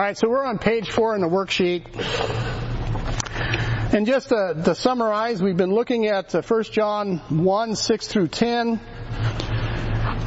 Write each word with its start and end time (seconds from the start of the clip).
All 0.00 0.06
right, 0.06 0.16
so 0.16 0.30
we're 0.30 0.46
on 0.46 0.56
page 0.56 0.90
four 0.90 1.14
in 1.14 1.20
the 1.20 1.28
worksheet. 1.28 1.84
And 3.92 4.06
just 4.06 4.30
to, 4.30 4.58
to 4.64 4.74
summarize, 4.74 5.42
we've 5.42 5.58
been 5.58 5.74
looking 5.74 6.06
at 6.06 6.34
uh, 6.34 6.40
1 6.40 6.62
John 6.72 7.18
1, 7.28 7.76
6 7.76 8.08
through 8.08 8.28
10. 8.28 8.80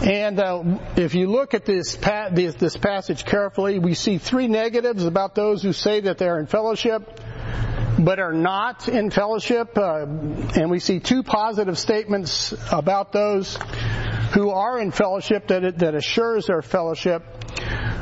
And 0.04 0.40
uh, 0.40 0.78
if 0.96 1.16
you 1.16 1.26
look 1.26 1.56
at 1.56 1.66
this, 1.66 1.96
pa- 1.96 2.30
this, 2.32 2.54
this 2.54 2.78
passage 2.78 3.26
carefully, 3.26 3.80
we 3.80 3.96
see 3.96 4.20
three 4.20 4.48
negatives 4.48 5.06
about 5.06 5.34
those 5.34 5.64
who 5.64 5.74
say 5.74 6.02
that 6.02 6.20
they're 6.20 6.38
in 6.38 6.46
fellowship 6.46 7.20
but 7.98 8.20
are 8.20 8.34
not 8.34 8.88
in 8.88 9.10
fellowship. 9.10 9.76
Uh, 9.76 10.06
and 10.56 10.70
we 10.70 10.78
see 10.78 11.00
two 11.00 11.24
positive 11.24 11.80
statements 11.80 12.54
about 12.72 13.12
those 13.12 13.58
who 14.36 14.52
are 14.52 14.80
in 14.80 14.92
fellowship 14.92 15.48
that, 15.48 15.80
that 15.80 15.96
assures 15.96 16.46
their 16.46 16.62
fellowship. 16.62 17.24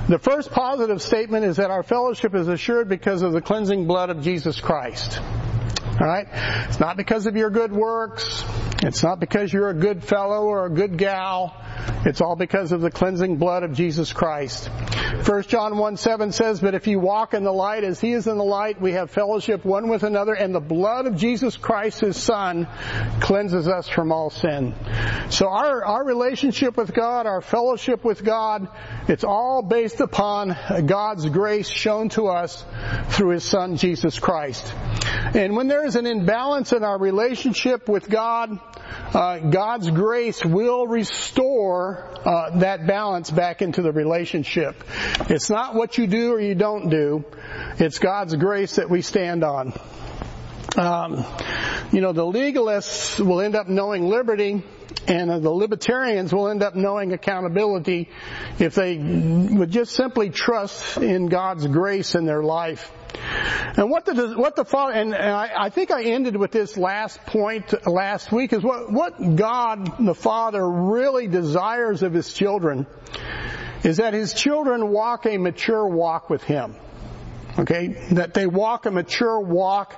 The 0.10 0.20
first 0.20 0.52
positive 0.52 1.02
statement 1.02 1.46
is 1.46 1.58
that 1.58 1.70
our 1.72 1.84
fellowship 1.84 2.36
is 2.36 2.48
assured 2.48 2.90
because 2.90 3.22
of 3.22 3.34
the 3.34 3.42
cleansing 3.42 3.88
blood 3.88 4.10
of 4.10 4.22
Jesus 4.22 4.60
Christ. 4.60 5.20
Alright? 6.00 6.28
It's 6.68 6.80
not 6.80 6.98
because 6.98 7.28
of 7.28 7.36
your 7.36 7.50
good 7.50 7.72
works. 7.72 8.44
It's 8.84 9.04
not 9.04 9.20
because 9.20 9.54
you're 9.54 9.70
a 9.70 9.76
good 9.76 10.04
fellow 10.04 10.46
or 10.46 10.66
a 10.66 10.70
good 10.70 10.98
gal. 10.98 11.56
It's 12.06 12.22
all 12.22 12.36
because 12.36 12.72
of 12.72 12.82
the 12.82 12.90
cleansing 12.90 13.38
blood 13.38 13.64
of 13.64 13.74
Jesus 13.74 14.12
Christ. 14.12 14.70
1 15.26 15.44
John 15.44 15.78
1 15.78 15.98
7 15.98 16.32
says, 16.32 16.60
But 16.60 16.74
if 16.74 16.88
you 16.88 17.00
walk 17.00 17.34
in 17.34 17.44
the 17.44 17.54
light 17.54 17.84
as 17.84 18.00
he 18.00 18.12
is 18.12 18.28
in 18.28 18.38
the 18.38 18.44
light, 18.44 18.82
we 18.82 18.94
have 18.94 19.12
fellowship 19.12 19.64
one 19.64 19.88
with 19.88 20.04
another, 20.04 20.34
and 20.34 20.54
the 20.54 20.60
blood 20.60 21.06
of 21.06 21.16
Jesus 21.16 21.58
Christ, 21.58 22.00
his 22.00 22.18
son, 22.18 22.68
cleanses 23.20 23.68
us 23.68 23.88
from 23.88 24.12
all 24.12 24.30
sin. 24.30 24.74
So 25.30 25.48
our, 25.48 25.86
our 25.86 26.04
relationship 26.04 26.76
with 26.76 26.94
God, 26.94 27.28
our 27.28 27.42
fellowship 27.42 28.04
with 28.04 28.24
God, 28.24 28.68
it's 29.08 29.24
all 29.24 29.62
based 29.62 30.02
upon 30.02 30.58
God's 30.86 31.30
grace 31.30 31.70
shown 31.70 32.10
to 32.10 32.28
us 32.28 32.66
through 33.10 33.30
his 33.30 33.44
son, 33.44 33.78
Jesus 33.78 34.18
Christ. 34.20 34.74
And 35.34 35.56
when 35.56 35.68
there 35.68 35.86
is 35.86 35.96
an 35.96 36.06
imbalance 36.06 36.74
in 36.74 36.84
our 36.84 36.98
relationship 36.98 37.88
with 37.88 38.10
God, 38.10 38.60
uh, 39.14 39.40
God's 39.40 39.90
grace 39.90 40.44
will 40.44 40.88
restore 40.88 41.71
uh, 41.76 42.60
that 42.60 42.88
balance 42.88 43.30
back 43.30 43.62
into 43.62 43.82
the 43.82 43.92
relationship. 43.92 44.84
It's 45.30 45.50
not 45.50 45.76
what 45.76 45.98
you 45.98 46.08
do 46.08 46.34
or 46.34 46.40
you 46.40 46.56
don't 46.56 46.90
do. 46.90 47.26
It's 47.78 48.00
God's 48.00 48.36
grace 48.36 48.76
that 48.76 48.90
we 48.90 49.02
stand 49.02 49.44
on. 49.44 49.74
Um, 50.78 51.26
you 51.92 52.02
know, 52.02 52.14
the 52.14 52.24
legalists 52.24 53.20
will 53.20 53.42
end 53.42 53.56
up 53.56 53.68
knowing 53.68 54.08
liberty 54.08 54.64
and 55.08 55.32
uh, 55.32 55.40
the 55.40 55.50
libertarians 55.50 56.34
will 56.34 56.48
end 56.48 56.64
up 56.64 56.76
knowing 56.76 57.12
accountability 57.14 58.10
if 58.60 58.76
they 58.76 58.98
would 58.98 59.72
just 59.72 59.94
simply 59.94 60.30
trust 60.30 60.98
in 60.98 61.28
God's 61.28 61.68
grace 61.68 62.16
in 62.16 62.26
their 62.26 62.44
life. 62.44 62.92
And 63.78 63.90
what 63.90 64.06
the 64.06 64.34
what 64.38 64.56
the 64.56 64.66
father 64.66 64.94
and 64.94 65.16
I, 65.16 65.52
I, 65.66 65.70
think 65.70 65.92
I 65.92 66.04
ended 66.04 66.36
with 66.36 66.52
this 66.52 66.78
last 66.78 67.24
point 67.26 67.88
last 67.88 68.32
week 68.32 68.54
is 68.54 68.64
what 68.64 68.92
what 68.92 69.36
God 69.36 70.06
the 70.06 70.16
Father 70.16 70.68
really 70.68 71.28
desires 71.28 72.04
of 72.04 72.14
His 72.14 72.34
children 72.34 72.86
is 73.84 73.98
that 73.98 74.14
His 74.14 74.34
children 74.34 74.90
walk 74.90 75.26
a 75.26 75.38
mature 75.38 75.88
walk 75.88 76.30
with 76.30 76.44
Him. 76.44 76.76
Okay, 77.60 77.88
that 78.12 78.34
they 78.34 78.46
walk 78.46 78.86
a 78.86 78.92
mature 78.92 79.38
walk 79.38 79.94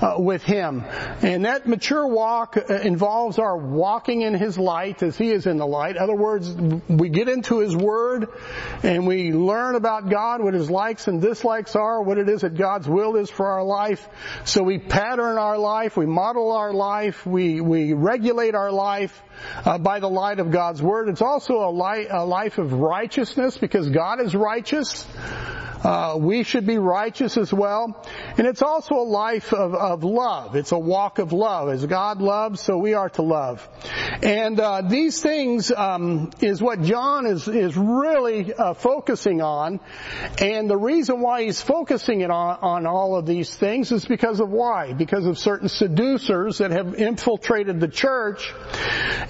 uh, 0.00 0.14
with 0.18 0.42
Him, 0.42 0.84
and 1.20 1.44
that 1.44 1.66
mature 1.66 2.06
walk 2.06 2.56
uh, 2.56 2.74
involves 2.76 3.38
our 3.38 3.58
walking 3.58 4.22
in 4.22 4.32
His 4.32 4.56
light 4.56 5.02
as 5.02 5.16
He 5.18 5.30
is 5.30 5.46
in 5.46 5.58
the 5.58 5.66
light. 5.66 5.96
In 5.96 6.02
other 6.02 6.14
words, 6.14 6.50
we 6.88 7.10
get 7.10 7.28
into 7.28 7.58
His 7.58 7.76
Word, 7.76 8.28
and 8.82 9.06
we 9.06 9.32
learn 9.32 9.74
about 9.74 10.08
God, 10.08 10.42
what 10.42 10.54
His 10.54 10.70
likes 10.70 11.06
and 11.06 11.20
dislikes 11.20 11.76
are, 11.76 12.02
what 12.02 12.16
it 12.16 12.30
is 12.30 12.40
that 12.40 12.56
God's 12.56 12.88
will 12.88 13.16
is 13.16 13.28
for 13.28 13.48
our 13.48 13.64
life. 13.64 14.08
So 14.46 14.62
we 14.62 14.78
pattern 14.78 15.36
our 15.36 15.58
life, 15.58 15.98
we 15.98 16.06
model 16.06 16.52
our 16.52 16.72
life, 16.72 17.26
we 17.26 17.60
we 17.60 17.92
regulate 17.92 18.54
our 18.54 18.72
life 18.72 19.22
uh, 19.64 19.78
by 19.78 20.00
the 20.00 20.08
light 20.08 20.38
of 20.38 20.50
God's 20.50 20.82
Word. 20.82 21.08
It's 21.08 21.22
also 21.22 21.58
a, 21.58 21.68
a 21.68 22.24
life 22.24 22.58
of 22.58 22.72
righteousness 22.72 23.58
because 23.58 23.88
God 23.88 24.20
is 24.20 24.34
righteous. 24.34 25.06
Uh, 25.84 26.16
we 26.18 26.44
should 26.44 26.66
be 26.66 26.78
righteous 26.78 27.36
as 27.36 27.52
well. 27.52 28.02
And 28.38 28.46
it's 28.46 28.62
also 28.62 28.94
a 28.94 29.04
life 29.04 29.52
of, 29.52 29.74
of 29.74 30.02
love. 30.02 30.56
It's 30.56 30.72
a 30.72 30.78
walk 30.78 31.18
of 31.18 31.34
love. 31.34 31.68
As 31.68 31.84
God 31.84 32.22
loves, 32.22 32.62
so 32.62 32.78
we 32.78 32.94
are 32.94 33.10
to 33.10 33.22
love. 33.22 33.68
And 34.22 34.58
uh, 34.58 34.80
these 34.88 35.20
things 35.20 35.70
um, 35.70 36.30
is 36.40 36.62
what 36.62 36.80
John 36.80 37.26
is 37.26 37.46
is 37.48 37.76
really 37.76 38.54
uh, 38.54 38.72
focusing 38.72 39.42
on. 39.42 39.78
And 40.40 40.70
the 40.70 40.76
reason 40.76 41.20
why 41.20 41.44
he's 41.44 41.60
focusing 41.60 42.22
it 42.22 42.30
on, 42.30 42.58
on 42.62 42.86
all 42.86 43.16
of 43.16 43.26
these 43.26 43.54
things 43.54 43.92
is 43.92 44.06
because 44.06 44.40
of 44.40 44.48
why? 44.48 44.94
Because 44.94 45.26
of 45.26 45.38
certain 45.38 45.68
seducers 45.68 46.58
that 46.58 46.70
have 46.70 46.94
infiltrated 46.94 47.78
the 47.78 47.88
church. 47.88 48.54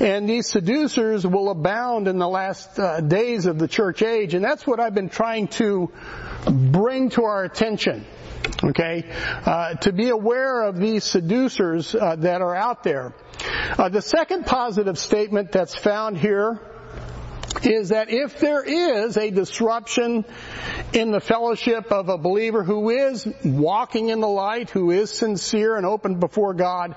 And 0.00 0.28
these 0.28 0.48
seducers 0.48 1.26
will 1.26 1.50
abound 1.50 2.08
in 2.08 2.18
the 2.18 2.28
last 2.28 2.78
uh, 2.78 3.00
days 3.00 3.46
of 3.46 3.58
the 3.58 3.68
church 3.68 4.02
age. 4.02 4.34
And 4.34 4.44
that's 4.44 4.66
what 4.66 4.80
I've 4.80 4.94
been 4.94 5.08
trying 5.08 5.48
to 5.48 5.90
bring 6.46 7.10
to 7.10 7.24
our 7.24 7.44
attention. 7.44 8.04
Okay, 8.62 9.04
uh, 9.46 9.74
to 9.74 9.92
be 9.92 10.10
aware 10.10 10.62
of 10.62 10.78
these 10.78 11.04
seducers 11.04 11.94
uh, 11.94 12.16
that 12.16 12.42
are 12.42 12.54
out 12.54 12.82
there. 12.82 13.14
Uh, 13.78 13.88
the 13.88 14.02
second 14.02 14.44
positive 14.44 14.98
statement 14.98 15.50
that's 15.50 15.74
found 15.74 16.18
here 16.18 16.60
is 17.62 17.90
that 17.90 18.10
if 18.10 18.40
there 18.40 18.62
is 18.62 19.16
a 19.16 19.30
disruption 19.30 20.24
in 20.92 21.10
the 21.10 21.20
fellowship 21.20 21.92
of 21.92 22.08
a 22.08 22.18
believer 22.18 22.64
who 22.64 22.90
is 22.90 23.26
walking 23.44 24.08
in 24.08 24.20
the 24.20 24.28
light, 24.28 24.70
who 24.70 24.90
is 24.90 25.10
sincere 25.10 25.76
and 25.76 25.86
open 25.86 26.18
before 26.18 26.54
God, 26.54 26.96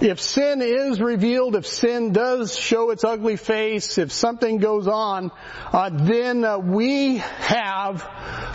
if 0.00 0.20
sin 0.20 0.62
is 0.62 1.00
revealed, 1.00 1.56
if 1.56 1.66
sin 1.66 2.12
does 2.12 2.56
show 2.56 2.90
its 2.90 3.04
ugly 3.04 3.36
face, 3.36 3.98
if 3.98 4.12
something 4.12 4.58
goes 4.58 4.88
on, 4.88 5.30
uh, 5.72 5.90
then 5.90 6.44
uh, 6.44 6.58
we 6.58 7.18
have 7.18 8.02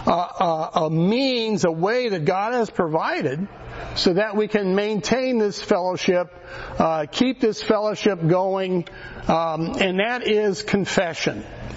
uh, 0.07 0.69
a 0.73 0.89
means, 0.89 1.65
a 1.65 1.71
way 1.71 2.09
that 2.09 2.25
God 2.25 2.53
has 2.53 2.69
provided 2.69 3.47
so 3.95 4.13
that 4.13 4.35
we 4.35 4.47
can 4.47 4.75
maintain 4.75 5.39
this 5.39 5.61
fellowship, 5.61 6.33
uh, 6.79 7.05
keep 7.11 7.39
this 7.39 7.61
fellowship 7.61 8.19
going, 8.27 8.87
um, 9.27 9.75
and 9.79 9.99
that 9.99 10.27
is 10.27 10.61
confession. 10.61 11.26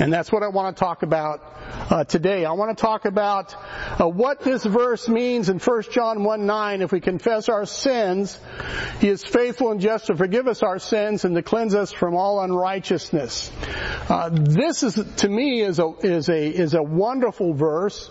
And 0.01 0.13
that's 0.13 0.33
what 0.33 0.43
I 0.43 0.49
want 0.49 0.77
to 0.77 0.81
talk 0.81 1.03
about 1.03 1.43
uh, 1.91 2.05
today. 2.05 2.45
I 2.45 2.53
want 2.53 2.77
to 2.77 2.81
talk 2.81 3.05
about 3.05 3.55
uh, 4.01 4.09
what 4.09 4.41
this 4.41 4.65
verse 4.65 5.09
means 5.09 5.49
in 5.49 5.59
1 5.59 5.83
John 5.93 6.25
1 6.25 6.47
9. 6.47 6.83
If 6.83 6.93
we 6.93 7.01
confess 7.01 7.49
our 7.49 7.67
sins, 7.67 8.39
He 9.01 9.09
is 9.09 9.23
faithful 9.23 9.73
and 9.73 9.81
just 9.81 10.07
to 10.07 10.17
forgive 10.17 10.49
us 10.49 10.63
our 10.63 10.79
sins 10.79 11.25
and 11.25 11.35
to 11.35 11.43
cleanse 11.43 11.75
us 11.75 11.93
from 11.93 12.15
all 12.15 12.41
unrighteousness. 12.41 13.53
Uh, 14.09 14.31
this 14.33 14.83
is, 14.83 14.95
to 15.17 15.29
me, 15.29 15.61
is 15.61 15.79
a 15.79 15.93
is 16.03 16.29
a 16.29 16.49
is 16.49 16.75
a 16.75 16.83
wonderful 16.83 17.53
verse. 17.53 18.11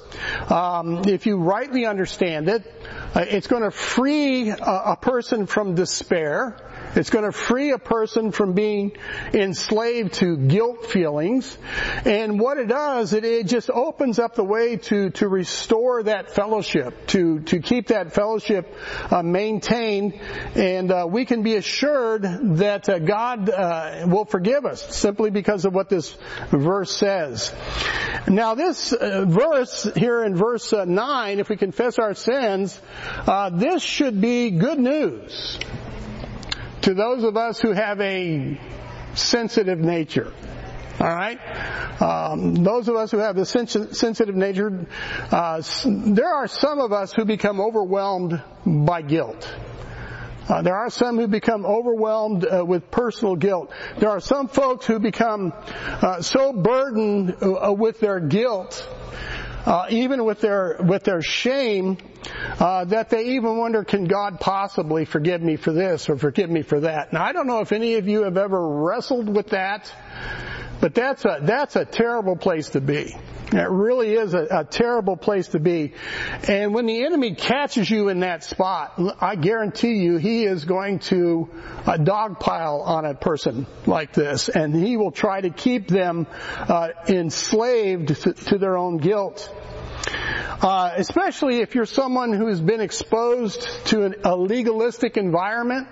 Um, 0.49 1.03
if 1.07 1.25
you 1.25 1.38
rightly 1.38 1.85
understand 1.85 2.49
it, 2.49 2.72
uh, 3.16 3.25
it's 3.28 3.47
going 3.47 3.63
to 3.63 3.72
free 3.72 4.49
a, 4.49 4.55
a 4.55 4.97
person 5.01 5.47
from 5.47 5.75
despair. 5.75 6.57
It's 6.95 7.11
going 7.11 7.25
to 7.25 7.31
free 7.31 7.72
a 7.72 7.77
person 7.77 8.31
from 8.31 8.53
being 8.53 8.94
enslaved 9.33 10.13
to 10.16 10.38
guilt 10.38 10.88
feelings. 10.88 11.57
And 12.03 12.39
what 12.39 12.57
it 12.57 12.67
does, 12.67 13.13
it, 13.13 13.23
it 13.23 13.47
just 13.47 13.69
opens 13.69 14.17
up 14.17 14.35
the 14.35 14.44
way 14.44 14.77
to, 14.77 15.11
to 15.11 15.28
restore 15.28 16.03
that 16.03 16.33
fellowship, 16.33 17.07
to, 17.07 17.41
to 17.41 17.59
keep 17.59 17.88
that 17.88 18.13
fellowship 18.13 18.73
uh, 19.11 19.22
maintained. 19.22 20.19
And 20.55 20.91
uh, 20.91 21.07
we 21.09 21.25
can 21.25 21.44
be 21.44 21.55
assured 21.55 22.23
that 22.57 22.89
uh, 22.89 22.99
God 22.99 23.49
uh, 23.49 24.05
will 24.07 24.25
forgive 24.25 24.66
us 24.66 24.95
simply 24.95 25.29
because 25.29 25.66
of 25.66 25.75
what 25.75 25.89
this 25.89 26.17
verse 26.49 26.95
says. 26.95 27.53
Now 28.28 28.55
this 28.55 28.94
uh, 28.94 29.25
verse 29.25 29.88
here 29.95 30.23
in 30.23 30.35
verse 30.35 30.73
uh, 30.73 30.85
9, 30.85 31.39
if 31.39 31.49
we 31.49 31.57
confess 31.57 31.99
our 31.99 32.16
sins, 32.16 32.79
this 33.53 33.84
should 33.84 34.19
be 34.19 34.52
good 34.52 34.79
news 34.79 35.59
to 36.81 36.93
those 36.93 37.23
of 37.23 37.37
us 37.37 37.59
who 37.59 37.72
have 37.72 37.99
a 38.02 38.59
sensitive 39.16 39.79
nature. 39.79 40.34
All 40.99 41.08
right, 41.08 41.40
um, 42.02 42.55
those 42.55 42.90
of 42.90 42.96
us 42.97 43.09
who 43.09 43.20
have 43.20 43.37
a 43.37 43.46
sensitive 43.46 44.35
nature, 44.35 44.85
uh, 45.31 45.61
there 45.85 46.28
are 46.28 46.47
some 46.47 46.79
of 46.79 46.91
us 46.91 47.14
who 47.14 47.23
become 47.23 47.61
overwhelmed 47.61 48.41
by 48.66 49.02
guilt. 49.02 49.49
Uh, 50.49 50.61
there 50.61 50.76
are 50.76 50.90
some 50.90 51.17
who 51.17 51.28
become 51.28 51.66
overwhelmed 51.66 52.46
uh, 52.46 52.66
with 52.66 52.91
personal 52.91 53.35
guilt. 53.37 53.72
There 53.99 54.09
are 54.09 54.20
some 54.20 54.49
folks 54.49 54.87
who 54.87 54.99
become 54.99 55.53
uh, 55.55 56.22
so 56.22 56.52
burdened 56.52 57.37
uh, 57.41 57.72
with 57.72 57.99
their 58.02 58.20
guilt 58.20 58.85
uh, 59.66 59.85
even 59.90 60.26
with 60.26 60.41
their 60.41 60.78
with 60.79 61.03
their 61.03 61.22
shame, 61.22 61.97
uh, 62.59 62.85
that 62.85 63.09
they 63.09 63.35
even 63.35 63.57
wonder, 63.57 63.83
can 63.83 64.05
God 64.05 64.39
possibly 64.39 65.05
forgive 65.05 65.41
me 65.41 65.55
for 65.55 65.71
this 65.71 66.09
or 66.09 66.17
forgive 66.17 66.49
me 66.49 66.61
for 66.61 66.81
that? 66.81 67.13
Now 67.13 67.23
I 67.23 67.33
don't 67.33 67.47
know 67.47 67.59
if 67.59 67.71
any 67.71 67.95
of 67.95 68.07
you 68.07 68.23
have 68.23 68.37
ever 68.37 68.83
wrestled 68.83 69.33
with 69.33 69.49
that. 69.49 69.91
But 70.81 70.95
that's 70.95 71.25
a, 71.25 71.39
that's 71.41 71.75
a 71.75 71.83
terrible 71.83 72.37
place 72.37 72.69
to 72.69 72.81
be. 72.81 73.16
It 73.51 73.69
really 73.69 74.13
is 74.13 74.33
a, 74.33 74.47
a, 74.59 74.63
terrible 74.63 75.17
place 75.17 75.47
to 75.49 75.59
be. 75.59 75.93
And 76.47 76.73
when 76.73 76.85
the 76.85 77.03
enemy 77.03 77.33
catches 77.33 77.89
you 77.89 78.09
in 78.09 78.19
that 78.19 78.43
spot, 78.43 78.93
I 79.19 79.35
guarantee 79.35 79.95
you 79.95 80.17
he 80.17 80.45
is 80.45 80.66
going 80.66 80.99
to 80.99 81.49
uh, 81.85 81.97
dogpile 81.97 82.85
on 82.85 83.05
a 83.05 83.16
person 83.16 83.66
like 83.87 84.13
this. 84.13 84.49
And 84.49 84.75
he 84.75 84.97
will 84.97 85.11
try 85.11 85.41
to 85.41 85.49
keep 85.49 85.87
them 85.87 86.27
uh, 86.59 86.89
enslaved 87.07 88.09
to, 88.09 88.33
to, 88.33 88.57
their 88.59 88.77
own 88.77 88.97
guilt. 88.97 89.51
Uh, 90.61 90.91
especially 90.97 91.61
if 91.61 91.75
you're 91.75 91.85
someone 91.85 92.34
who 92.34 92.47
has 92.47 92.59
been 92.59 92.81
exposed 92.81 93.61
to 93.85 94.03
an, 94.03 94.16
a 94.23 94.35
legalistic 94.35 95.16
environment, 95.16 95.87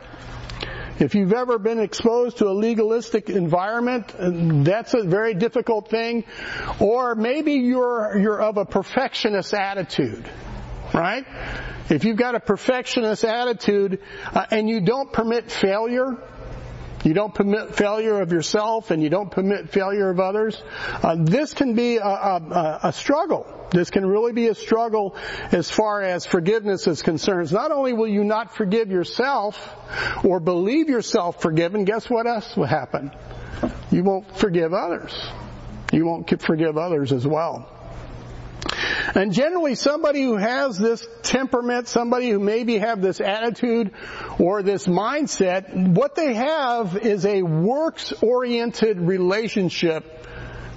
if 1.00 1.13
you've 1.15 1.33
ever 1.33 1.59
been 1.59 1.80
exposed 1.80 2.38
to 2.38 2.48
a 2.48 2.54
legalistic 2.54 3.30
environment, 3.30 4.13
that's 4.65 4.94
a 4.94 5.04
very 5.04 5.36
difficult 5.36 5.89
thing. 5.89 6.25
Or 6.80 7.15
maybe 7.15 7.54
you're, 7.54 8.18
you're 8.18 8.42
of 8.42 8.57
a 8.57 8.65
perfectionist 8.65 9.54
attitude, 9.54 10.30
right? 10.94 11.25
If 11.89 12.03
you've 12.03 12.18
got 12.18 12.36
a 12.36 12.39
perfectionist 12.39 13.24
attitude 13.24 14.01
uh, 14.33 14.48
and 14.51 14.68
you 14.68 14.81
don't 14.81 15.13
permit 15.13 15.51
failure, 15.51 16.18
you 17.07 17.13
don't 17.13 17.33
permit 17.33 17.75
failure 17.75 18.19
of 18.21 18.33
yourself 18.33 18.92
and 18.92 19.01
you 19.01 19.09
don't 19.09 19.31
permit 19.31 19.69
failure 19.69 20.09
of 20.09 20.19
others, 20.19 20.62
uh, 21.01 21.15
this 21.18 21.54
can 21.54 21.74
be 21.74 21.98
a, 21.98 22.04
a, 22.04 22.80
a 22.83 22.94
struggle. 22.94 23.45
This 23.71 23.89
can 23.89 24.06
really 24.06 24.33
be 24.33 24.48
a 24.48 24.56
struggle 24.56 25.15
as 25.51 25.69
far 25.69 26.01
as 26.01 26.25
forgiveness 26.25 26.86
is 26.86 27.01
concerned. 27.01 27.51
Not 27.54 27.71
only 27.71 27.94
will 27.94 28.07
you 28.07 28.25
not 28.25 28.56
forgive 28.56 28.92
yourself 28.92 29.57
or 30.24 30.42
believe 30.42 30.89
yourself 30.89 31.42
forgiven, 31.42 31.86
guess 31.86 32.09
what 32.09 32.27
else 32.27 32.56
will 32.57 32.65
happen? 32.65 33.12
You 33.89 34.03
won't 34.03 34.38
forgive 34.38 34.74
others. 34.74 35.13
You 35.94 36.06
won't 36.06 36.42
forgive 36.42 36.77
others 36.77 37.13
as 37.13 37.25
well. 37.25 37.69
And 39.16 39.34
generally 39.34 39.75
somebody 39.75 40.24
who 40.24 40.36
has 40.36 40.78
this 40.78 41.07
temperament, 41.24 41.88
somebody 41.88 42.30
who 42.30 42.39
maybe 42.39 42.78
have 42.78 43.01
this 43.01 43.22
attitude 43.22 43.92
or 44.39 44.63
this 44.63 44.88
mindset, 44.88 45.95
what 45.95 46.16
they 46.16 46.34
have 46.34 46.98
is 46.98 47.25
a 47.25 47.42
works-oriented 47.42 49.00
relationship 49.00 50.25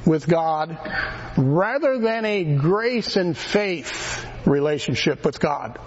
with 0.06 0.26
God 0.26 0.78
rather 1.36 1.98
than 1.98 2.24
a 2.24 2.56
grace 2.56 3.16
and 3.16 3.36
faith 3.36 4.26
relationship 4.46 5.24
with 5.24 5.38
God. 5.40 5.78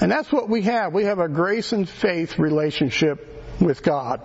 And 0.00 0.10
that's 0.10 0.32
what 0.32 0.48
we 0.48 0.62
have. 0.62 0.92
We 0.92 1.04
have 1.04 1.18
a 1.18 1.28
grace 1.28 1.72
and 1.72 1.88
faith 1.88 2.38
relationship 2.38 3.37
with 3.60 3.82
God. 3.82 4.20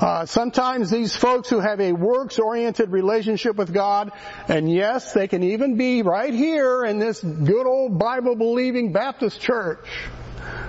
Uh, 0.00 0.26
sometimes 0.26 0.90
these 0.90 1.14
folks 1.14 1.48
who 1.48 1.60
have 1.60 1.80
a 1.80 1.92
works-oriented 1.92 2.90
relationship 2.90 3.56
with 3.56 3.72
God, 3.72 4.12
and 4.48 4.70
yes, 4.70 5.12
they 5.12 5.28
can 5.28 5.42
even 5.42 5.76
be 5.76 6.02
right 6.02 6.34
here 6.34 6.84
in 6.84 6.98
this 6.98 7.20
good 7.22 7.66
old 7.66 7.98
Bible-believing 7.98 8.92
Baptist 8.92 9.40
church, 9.40 9.86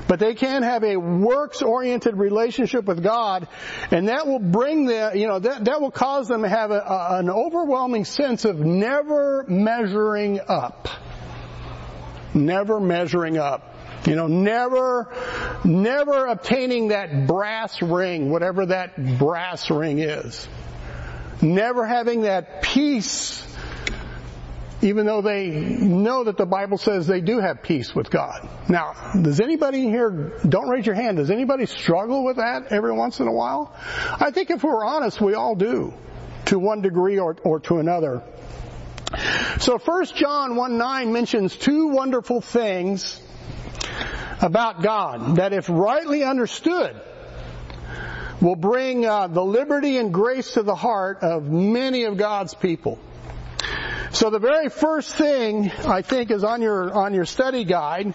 but 0.07 0.19
they 0.19 0.35
can 0.35 0.63
have 0.63 0.83
a 0.83 0.97
works-oriented 0.97 2.15
relationship 2.15 2.85
with 2.85 3.03
God, 3.03 3.47
and 3.91 4.07
that 4.09 4.27
will 4.27 4.39
bring 4.39 4.85
them, 4.85 5.17
you 5.17 5.27
know, 5.27 5.39
that, 5.39 5.65
that 5.65 5.81
will 5.81 5.91
cause 5.91 6.27
them 6.27 6.43
to 6.43 6.49
have 6.49 6.71
a, 6.71 6.79
a, 6.79 7.19
an 7.19 7.29
overwhelming 7.29 8.05
sense 8.05 8.45
of 8.45 8.59
never 8.59 9.45
measuring 9.47 10.39
up. 10.47 10.87
Never 12.33 12.79
measuring 12.79 13.37
up. 13.37 13.76
You 14.07 14.15
know, 14.15 14.27
never, 14.27 15.13
never 15.65 16.27
obtaining 16.27 16.87
that 16.89 17.27
brass 17.27 17.81
ring, 17.81 18.29
whatever 18.29 18.67
that 18.67 19.19
brass 19.19 19.69
ring 19.69 19.99
is. 19.99 20.47
Never 21.41 21.85
having 21.85 22.21
that 22.21 22.63
peace 22.63 23.43
even 24.81 25.07
though 25.07 25.21
they 25.21 25.49
know 25.49 26.23
that 26.25 26.37
the 26.37 26.45
Bible 26.45 26.77
says 26.77 27.07
they 27.07 27.21
do 27.21 27.39
have 27.39 27.63
peace 27.63 27.95
with 27.95 28.11
God. 28.11 28.47
Now, 28.69 29.13
does 29.19 29.39
anybody 29.39 29.81
here, 29.81 30.39
don't 30.47 30.69
raise 30.69 30.85
your 30.85 30.95
hand, 30.95 31.17
does 31.17 31.31
anybody 31.31 31.65
struggle 31.65 32.23
with 32.23 32.37
that 32.37 32.71
every 32.71 32.91
once 32.91 33.19
in 33.19 33.27
a 33.27 33.31
while? 33.31 33.75
I 34.19 34.29
think 34.31 34.51
if 34.51 34.63
we're 34.63 34.85
honest, 34.85 35.19
we 35.19 35.33
all 35.33 35.55
do, 35.55 35.93
to 36.45 36.59
one 36.59 36.81
degree 36.81 37.17
or, 37.17 37.35
or 37.43 37.59
to 37.61 37.79
another. 37.79 38.21
So 39.59 39.79
1 39.79 40.05
John 40.15 40.55
1 40.55 40.77
9 40.77 41.11
mentions 41.11 41.55
two 41.55 41.87
wonderful 41.87 42.41
things 42.41 43.19
about 44.41 44.81
God 44.81 45.37
that 45.37 45.53
if 45.53 45.69
rightly 45.69 46.23
understood, 46.23 46.99
will 48.41 48.55
bring 48.55 49.05
uh, 49.05 49.27
the 49.27 49.43
liberty 49.43 49.97
and 49.97 50.13
grace 50.13 50.53
to 50.53 50.63
the 50.63 50.75
heart 50.75 51.23
of 51.23 51.43
many 51.43 52.03
of 52.03 52.17
God's 52.17 52.53
people. 52.53 52.99
So 54.11 54.29
the 54.29 54.39
very 54.39 54.69
first 54.69 55.13
thing 55.13 55.71
I 55.85 56.01
think 56.01 56.31
is 56.31 56.43
on 56.43 56.61
your, 56.61 56.93
on 56.93 57.13
your 57.13 57.25
study 57.25 57.63
guide, 57.63 58.13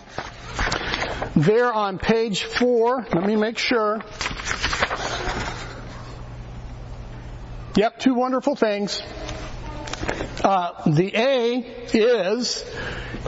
there 1.35 1.73
on 1.73 1.99
page 1.99 2.45
four, 2.45 3.07
let 3.13 3.27
me 3.27 3.37
make 3.37 3.59
sure. 3.59 4.01
Yep, 7.77 7.99
two 8.01 8.15
wonderful 8.15 8.55
things. 8.55 9.03
Uh, 10.45 10.91
the 10.91 11.13
A 11.15 11.59
is, 11.95 12.65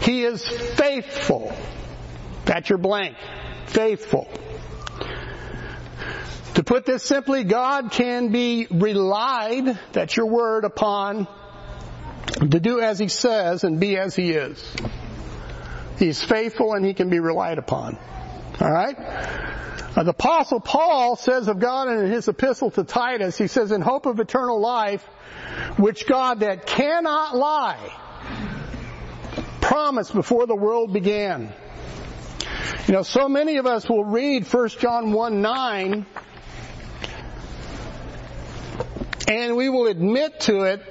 He 0.02 0.24
is 0.24 0.46
faithful. 0.46 1.54
That's 2.44 2.68
your 2.68 2.78
blank. 2.78 3.16
Faithful. 3.66 4.28
To 6.54 6.62
put 6.62 6.86
this 6.86 7.02
simply, 7.02 7.44
God 7.44 7.90
can 7.90 8.28
be 8.30 8.68
relied, 8.70 9.78
that's 9.92 10.16
your 10.16 10.26
word, 10.26 10.64
upon 10.64 11.26
to 12.26 12.60
do 12.60 12.80
as 12.80 12.98
he 12.98 13.08
says 13.08 13.64
and 13.64 13.80
be 13.80 13.96
as 13.96 14.14
he 14.14 14.32
is. 14.32 14.64
He's 15.98 16.22
faithful 16.22 16.74
and 16.74 16.84
he 16.84 16.94
can 16.94 17.10
be 17.10 17.20
relied 17.20 17.58
upon. 17.58 17.98
Alright? 18.60 18.96
Uh, 18.98 20.02
the 20.02 20.10
apostle 20.10 20.60
Paul 20.60 21.16
says 21.16 21.48
of 21.48 21.60
God 21.60 21.88
in 21.88 22.10
his 22.10 22.26
epistle 22.26 22.70
to 22.72 22.84
Titus, 22.84 23.38
he 23.38 23.46
says, 23.46 23.70
in 23.70 23.80
hope 23.80 24.06
of 24.06 24.18
eternal 24.18 24.60
life, 24.60 25.04
which 25.76 26.06
God 26.06 26.40
that 26.40 26.66
cannot 26.66 27.36
lie 27.36 28.00
promised 29.60 30.12
before 30.12 30.46
the 30.46 30.56
world 30.56 30.92
began. 30.92 31.52
You 32.86 32.92
know, 32.92 33.02
so 33.02 33.28
many 33.28 33.56
of 33.56 33.66
us 33.66 33.88
will 33.88 34.04
read 34.04 34.46
1 34.46 34.68
John 34.68 35.12
1 35.12 35.40
9 35.40 36.06
and 39.26 39.56
we 39.56 39.70
will 39.70 39.86
admit 39.86 40.40
to 40.40 40.64
it 40.64 40.82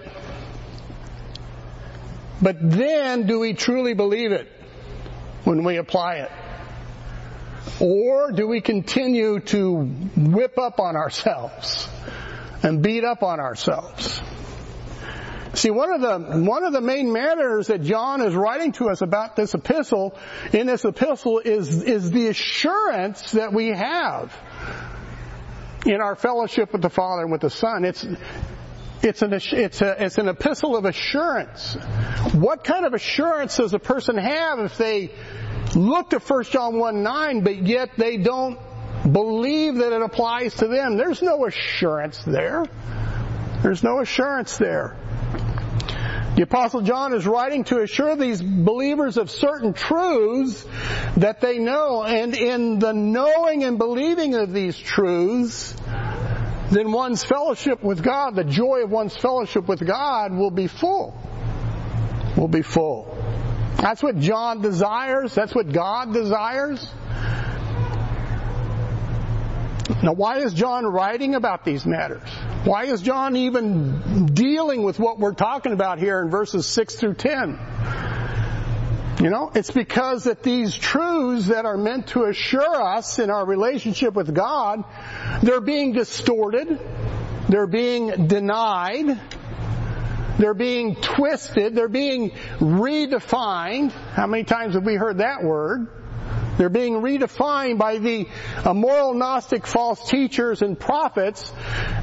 but 2.41 2.57
then 2.59 3.27
do 3.27 3.39
we 3.39 3.53
truly 3.53 3.93
believe 3.93 4.31
it 4.31 4.51
when 5.43 5.63
we 5.63 5.77
apply 5.77 6.15
it? 6.15 6.31
Or 7.79 8.31
do 8.31 8.47
we 8.47 8.59
continue 8.59 9.39
to 9.39 9.83
whip 10.17 10.57
up 10.57 10.79
on 10.79 10.95
ourselves 10.95 11.87
and 12.63 12.81
beat 12.81 13.03
up 13.03 13.23
on 13.23 13.39
ourselves? 13.39 14.21
See, 15.55 15.69
one 15.69 15.91
of 15.91 16.01
the, 16.01 16.39
one 16.39 16.63
of 16.63 16.73
the 16.73 16.81
main 16.81 17.13
matters 17.13 17.67
that 17.67 17.83
John 17.83 18.21
is 18.21 18.33
writing 18.33 18.71
to 18.73 18.89
us 18.89 19.01
about 19.01 19.35
this 19.35 19.53
epistle, 19.53 20.17
in 20.51 20.65
this 20.65 20.83
epistle 20.83 21.39
is, 21.39 21.83
is 21.83 22.09
the 22.09 22.27
assurance 22.27 23.33
that 23.33 23.53
we 23.53 23.67
have 23.67 24.33
in 25.85 26.01
our 26.01 26.15
fellowship 26.15 26.71
with 26.71 26.81
the 26.81 26.89
Father 26.89 27.23
and 27.23 27.31
with 27.31 27.41
the 27.41 27.51
Son. 27.51 27.85
It's, 27.85 28.03
it's 29.03 29.21
an, 29.21 29.33
it's, 29.33 29.81
a, 29.81 30.03
it's 30.03 30.17
an 30.17 30.27
epistle 30.27 30.75
of 30.75 30.85
assurance. 30.85 31.75
What 32.33 32.63
kind 32.63 32.85
of 32.85 32.93
assurance 32.93 33.57
does 33.57 33.75
a 33.75 33.79
person 33.79 34.17
have 34.17 34.59
if 34.59 34.77
they 34.77 35.11
look 35.75 36.11
to 36.11 36.19
1 36.19 36.43
John 36.45 36.79
1 36.79 37.03
9, 37.03 37.43
but 37.43 37.67
yet 37.67 37.91
they 37.95 38.17
don't 38.17 38.57
believe 39.11 39.75
that 39.75 39.93
it 39.93 40.01
applies 40.01 40.55
to 40.55 40.67
them? 40.67 40.97
There's 40.97 41.21
no 41.21 41.45
assurance 41.45 42.23
there. 42.23 42.65
There's 43.61 43.83
no 43.83 43.99
assurance 43.99 44.57
there. 44.57 44.97
The 46.35 46.41
apostle 46.41 46.81
John 46.81 47.13
is 47.13 47.27
writing 47.27 47.63
to 47.65 47.81
assure 47.81 48.15
these 48.15 48.41
believers 48.41 49.17
of 49.17 49.29
certain 49.29 49.73
truths 49.73 50.65
that 51.17 51.41
they 51.41 51.59
know, 51.59 52.03
and 52.03 52.35
in 52.35 52.79
the 52.79 52.91
knowing 52.91 53.63
and 53.63 53.77
believing 53.77 54.33
of 54.33 54.51
these 54.51 54.75
truths, 54.75 55.75
then 56.71 56.91
one's 56.91 57.23
fellowship 57.23 57.83
with 57.83 58.01
God, 58.01 58.35
the 58.35 58.43
joy 58.43 58.83
of 58.83 58.89
one's 58.89 59.15
fellowship 59.15 59.67
with 59.67 59.85
God 59.85 60.33
will 60.33 60.49
be 60.49 60.65
full. 60.65 61.15
Will 62.35 62.47
be 62.47 62.63
full. 62.63 63.15
That's 63.77 64.01
what 64.01 64.17
John 64.17 64.61
desires. 64.61 65.35
That's 65.35 65.53
what 65.53 65.71
God 65.71 66.13
desires. 66.13 66.83
Now 70.01 70.13
why 70.13 70.39
is 70.39 70.53
John 70.53 70.85
writing 70.85 71.35
about 71.35 71.65
these 71.65 71.85
matters? 71.85 72.27
Why 72.63 72.85
is 72.85 73.01
John 73.01 73.35
even 73.35 74.27
dealing 74.27 74.83
with 74.83 74.99
what 74.99 75.19
we're 75.19 75.33
talking 75.33 75.73
about 75.73 75.99
here 75.99 76.21
in 76.21 76.29
verses 76.29 76.65
6 76.67 76.95
through 76.95 77.15
10? 77.15 77.59
You 79.21 79.29
know, 79.29 79.51
it's 79.53 79.71
because 79.71 80.23
that 80.23 80.41
these 80.41 80.75
truths 80.75 81.47
that 81.47 81.65
are 81.65 81.77
meant 81.77 82.07
to 82.07 82.23
assure 82.25 82.81
us 82.81 83.19
in 83.19 83.29
our 83.29 83.45
relationship 83.45 84.13
with 84.15 84.33
God, 84.33 84.83
they're 85.41 85.61
being 85.61 85.93
distorted, 85.93 86.79
they're 87.47 87.67
being 87.67 88.27
denied, 88.27 89.19
they're 90.39 90.53
being 90.53 90.95
twisted, 90.95 91.75
they're 91.75 91.87
being 91.87 92.31
redefined. 92.59 93.91
How 93.91 94.27
many 94.27 94.43
times 94.43 94.73
have 94.73 94.83
we 94.83 94.95
heard 94.95 95.19
that 95.19 95.43
word? 95.43 95.87
They're 96.57 96.69
being 96.69 96.95
redefined 96.95 97.77
by 97.77 97.97
the 97.97 98.27
immoral 98.65 99.13
Gnostic 99.13 99.65
false 99.65 100.07
teachers 100.09 100.61
and 100.61 100.79
prophets 100.79 101.51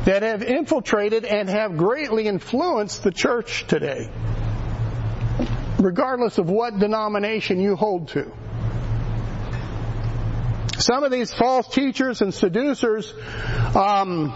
that 0.04 0.23
have 0.23 0.42
infiltrated 0.42 1.25
and 1.25 1.49
have 1.49 1.76
greatly 1.76 2.26
influenced 2.26 3.02
the 3.02 3.12
church 3.12 3.66
today. 3.66 4.11
Regardless 5.78 6.38
of 6.38 6.50
what 6.50 6.78
denomination 6.78 7.61
you 7.61 7.76
hold 7.76 8.09
to. 8.09 8.33
Some 10.78 11.04
of 11.04 11.11
these 11.11 11.33
false 11.33 11.69
teachers 11.69 12.23
and 12.23 12.33
seducers, 12.33 13.12
um, 13.75 14.30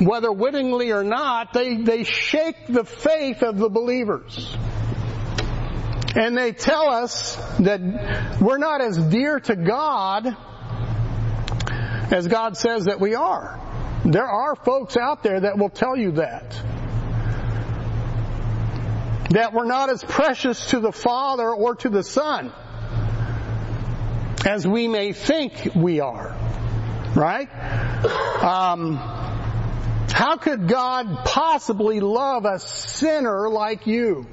whether 0.00 0.30
wittingly 0.32 0.92
or 0.92 1.02
not, 1.02 1.52
they, 1.52 1.76
they 1.76 2.04
shake 2.04 2.68
the 2.68 2.84
faith 2.84 3.42
of 3.42 3.58
the 3.58 3.68
believers. 3.68 4.56
And 6.14 6.36
they 6.36 6.52
tell 6.52 6.90
us 6.90 7.36
that 7.60 7.80
we're 8.40 8.58
not 8.58 8.82
as 8.82 8.98
dear 8.98 9.40
to 9.40 9.56
God 9.56 10.36
as 12.12 12.28
God 12.28 12.56
says 12.56 12.84
that 12.84 13.00
we 13.00 13.14
are. 13.14 13.58
There 14.04 14.26
are 14.26 14.54
folks 14.54 14.96
out 14.96 15.22
there 15.22 15.40
that 15.40 15.56
will 15.56 15.70
tell 15.70 15.96
you 15.96 16.12
that. 16.12 16.50
That 19.30 19.54
we're 19.54 19.64
not 19.64 19.88
as 19.88 20.04
precious 20.04 20.66
to 20.66 20.80
the 20.80 20.92
Father 20.92 21.48
or 21.48 21.76
to 21.76 21.88
the 21.88 22.02
Son 22.02 22.52
as 24.44 24.66
we 24.66 24.88
may 24.88 25.12
think 25.14 25.70
we 25.74 26.00
are. 26.00 26.36
Right? 27.14 27.48
Um, 28.42 28.96
how 28.96 30.36
could 30.36 30.68
God 30.68 31.24
possibly 31.24 32.00
love 32.00 32.44
a 32.44 32.58
sinner 32.58 33.48
like 33.48 33.86
you? 33.86 34.26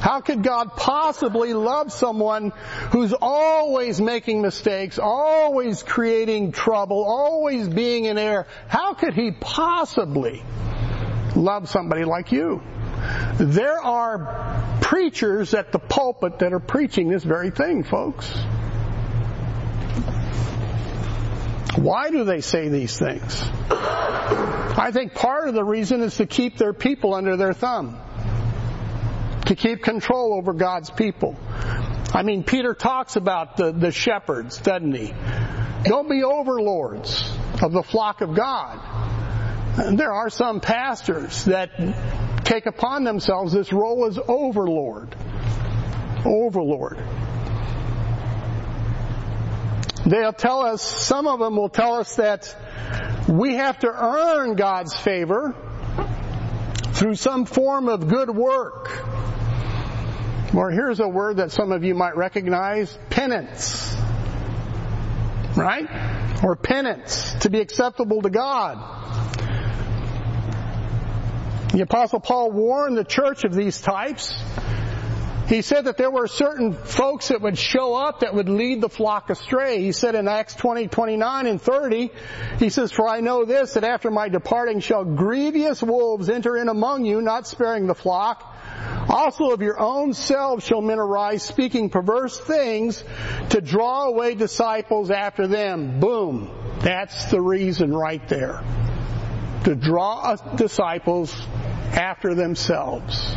How 0.00 0.20
could 0.20 0.42
God 0.42 0.76
possibly 0.76 1.54
love 1.54 1.92
someone 1.92 2.52
who's 2.90 3.14
always 3.20 4.00
making 4.00 4.42
mistakes, 4.42 4.98
always 4.98 5.82
creating 5.82 6.52
trouble, 6.52 7.04
always 7.04 7.68
being 7.68 8.04
in 8.04 8.18
error? 8.18 8.46
How 8.68 8.94
could 8.94 9.14
He 9.14 9.30
possibly 9.32 10.42
love 11.34 11.68
somebody 11.68 12.04
like 12.04 12.32
you? 12.32 12.62
There 13.38 13.80
are 13.80 14.78
preachers 14.80 15.54
at 15.54 15.72
the 15.72 15.78
pulpit 15.78 16.38
that 16.40 16.52
are 16.52 16.60
preaching 16.60 17.08
this 17.08 17.24
very 17.24 17.50
thing, 17.50 17.82
folks. 17.84 18.28
Why 21.76 22.10
do 22.10 22.24
they 22.24 22.40
say 22.40 22.68
these 22.68 22.98
things? 22.98 23.42
I 23.70 24.90
think 24.92 25.14
part 25.14 25.48
of 25.48 25.54
the 25.54 25.64
reason 25.64 26.02
is 26.02 26.16
to 26.18 26.26
keep 26.26 26.56
their 26.56 26.72
people 26.72 27.14
under 27.14 27.36
their 27.36 27.52
thumb 27.52 28.00
to 29.46 29.54
keep 29.54 29.82
control 29.82 30.34
over 30.34 30.52
God's 30.52 30.90
people. 30.90 31.36
I 32.14 32.22
mean, 32.22 32.44
Peter 32.44 32.74
talks 32.74 33.16
about 33.16 33.56
the, 33.56 33.72
the 33.72 33.90
shepherds, 33.90 34.58
doesn't 34.58 34.94
he? 34.94 35.12
Don't 35.84 36.08
be 36.08 36.22
overlords 36.22 37.30
of 37.62 37.72
the 37.72 37.82
flock 37.82 38.20
of 38.20 38.34
God. 38.34 38.80
There 39.96 40.12
are 40.12 40.30
some 40.30 40.60
pastors 40.60 41.44
that 41.46 41.70
take 42.44 42.66
upon 42.66 43.04
themselves 43.04 43.52
this 43.52 43.72
role 43.72 44.06
as 44.06 44.18
overlord. 44.28 45.14
Overlord. 46.24 46.98
They'll 50.06 50.32
tell 50.32 50.60
us, 50.60 50.82
some 50.82 51.26
of 51.26 51.40
them 51.40 51.56
will 51.56 51.70
tell 51.70 51.96
us 51.96 52.16
that 52.16 52.54
we 53.28 53.56
have 53.56 53.78
to 53.80 53.88
earn 53.88 54.54
God's 54.54 54.94
favor 54.94 55.54
through 56.92 57.16
some 57.16 57.46
form 57.46 57.88
of 57.88 58.06
good 58.08 58.30
work. 58.30 58.90
Or 60.56 60.70
here's 60.70 61.00
a 61.00 61.08
word 61.08 61.38
that 61.38 61.50
some 61.50 61.72
of 61.72 61.82
you 61.82 61.94
might 61.94 62.16
recognize, 62.16 62.96
penance. 63.10 63.96
Right? 65.56 65.88
Or 66.44 66.54
penance, 66.54 67.32
to 67.40 67.50
be 67.50 67.60
acceptable 67.60 68.22
to 68.22 68.30
God. 68.30 68.78
The 71.72 71.80
apostle 71.80 72.20
Paul 72.20 72.52
warned 72.52 72.96
the 72.96 73.04
church 73.04 73.42
of 73.42 73.52
these 73.52 73.80
types. 73.80 74.32
He 75.48 75.60
said 75.60 75.86
that 75.86 75.96
there 75.96 76.10
were 76.10 76.28
certain 76.28 76.72
folks 76.72 77.28
that 77.28 77.42
would 77.42 77.58
show 77.58 77.94
up 77.94 78.20
that 78.20 78.34
would 78.34 78.48
lead 78.48 78.80
the 78.80 78.88
flock 78.88 79.30
astray. 79.30 79.82
He 79.82 79.92
said 79.92 80.14
in 80.14 80.28
Acts 80.28 80.54
20, 80.54 80.86
29 80.86 81.46
and 81.46 81.60
30, 81.60 82.10
he 82.60 82.70
says, 82.70 82.92
For 82.92 83.08
I 83.08 83.20
know 83.20 83.44
this, 83.44 83.74
that 83.74 83.84
after 83.84 84.10
my 84.10 84.28
departing 84.28 84.80
shall 84.80 85.04
grievous 85.04 85.82
wolves 85.82 86.30
enter 86.30 86.56
in 86.56 86.68
among 86.68 87.04
you, 87.04 87.20
not 87.20 87.48
sparing 87.48 87.86
the 87.86 87.94
flock. 87.94 88.53
Also 89.14 89.52
of 89.52 89.62
your 89.62 89.78
own 89.78 90.12
selves 90.12 90.66
shall 90.66 90.80
men 90.80 90.98
arise 90.98 91.44
speaking 91.44 91.88
perverse 91.88 92.36
things 92.36 93.04
to 93.50 93.60
draw 93.60 94.06
away 94.08 94.34
disciples 94.34 95.08
after 95.12 95.46
them. 95.46 96.00
Boom. 96.00 96.50
That's 96.80 97.26
the 97.26 97.40
reason 97.40 97.94
right 97.94 98.26
there. 98.28 98.64
To 99.66 99.76
draw 99.76 100.34
disciples 100.56 101.32
after 101.92 102.34
themselves. 102.34 103.36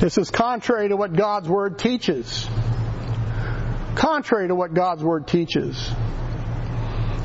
This 0.00 0.16
is 0.16 0.30
contrary 0.30 0.88
to 0.88 0.96
what 0.96 1.12
God's 1.12 1.46
Word 1.46 1.78
teaches. 1.78 2.48
Contrary 3.96 4.48
to 4.48 4.54
what 4.54 4.72
God's 4.72 5.04
Word 5.04 5.28
teaches. 5.28 5.90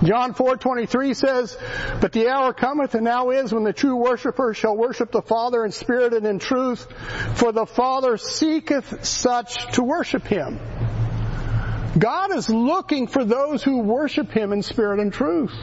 John 0.03 0.33
4:23 0.33 1.15
says, 1.15 1.57
"But 1.99 2.11
the 2.11 2.29
hour 2.29 2.53
cometh 2.53 2.93
and 2.93 3.03
now 3.03 3.31
is 3.31 3.51
when 3.51 3.63
the 3.63 3.73
true 3.73 3.95
worshipper 3.95 4.53
shall 4.53 4.77
worship 4.77 5.11
the 5.11 5.23
Father 5.23 5.65
in 5.65 5.71
spirit 5.71 6.13
and 6.13 6.25
in 6.25 6.39
truth, 6.39 6.87
for 7.35 7.51
the 7.51 7.65
Father 7.65 8.17
seeketh 8.17 9.03
such 9.03 9.73
to 9.73 9.83
worship 9.83 10.25
him." 10.25 10.59
God 11.97 12.35
is 12.35 12.47
looking 12.49 13.07
for 13.07 13.25
those 13.25 13.63
who 13.63 13.79
worship 13.79 14.31
him 14.31 14.53
in 14.53 14.61
spirit 14.61 14.99
and 14.99 15.11
truth. 15.11 15.53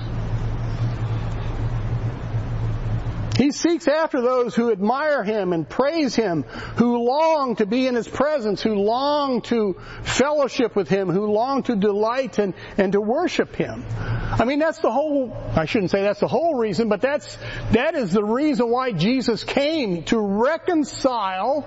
He 3.37 3.51
seeks 3.51 3.89
after 3.89 4.21
those 4.21 4.55
who 4.55 4.71
admire 4.71 5.25
Him 5.25 5.53
and 5.53 5.69
praise 5.69 6.15
Him, 6.15 6.45
who 6.77 7.05
long 7.05 7.57
to 7.57 7.67
be 7.67 7.87
in 7.87 7.97
His 7.97 8.07
presence, 8.07 8.63
who 8.63 8.75
long 8.75 9.43
to 9.43 9.77
fellowship 10.05 10.77
with 10.77 10.89
Him, 10.89 11.09
who 11.09 11.33
long 11.33 11.65
to 11.65 11.75
delight 11.75 12.39
and, 12.39 12.55
and 12.79 12.93
to 12.93 13.01
worship 13.01 13.57
Him. 13.57 13.85
I 13.91 14.45
mean, 14.45 14.61
that's 14.61 14.79
the 14.79 14.93
whole, 14.93 15.37
I 15.57 15.65
shouldn't 15.65 15.91
say 15.91 16.03
that's 16.03 16.21
the 16.21 16.29
whole 16.29 16.55
reason, 16.55 16.89
but 16.89 17.01
that's, 17.01 17.37
that 17.73 17.95
is 17.97 18.13
the 18.13 18.25
reason 18.25 18.71
why 18.71 18.93
Jesus 18.93 19.43
came 19.43 20.05
to 20.05 20.19
reconcile 20.19 21.67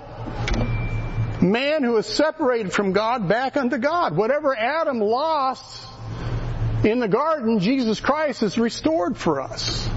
man 1.41 1.83
who 1.83 1.97
is 1.97 2.05
separated 2.05 2.71
from 2.71 2.93
God 2.93 3.27
back 3.27 3.57
unto 3.57 3.77
God. 3.77 4.15
Whatever 4.15 4.57
Adam 4.57 4.99
lost 4.99 5.85
in 6.83 6.99
the 6.99 7.07
garden, 7.07 7.59
Jesus 7.59 7.99
Christ 7.99 8.41
has 8.41 8.57
restored 8.57 9.17
for 9.17 9.41
us. 9.41 9.89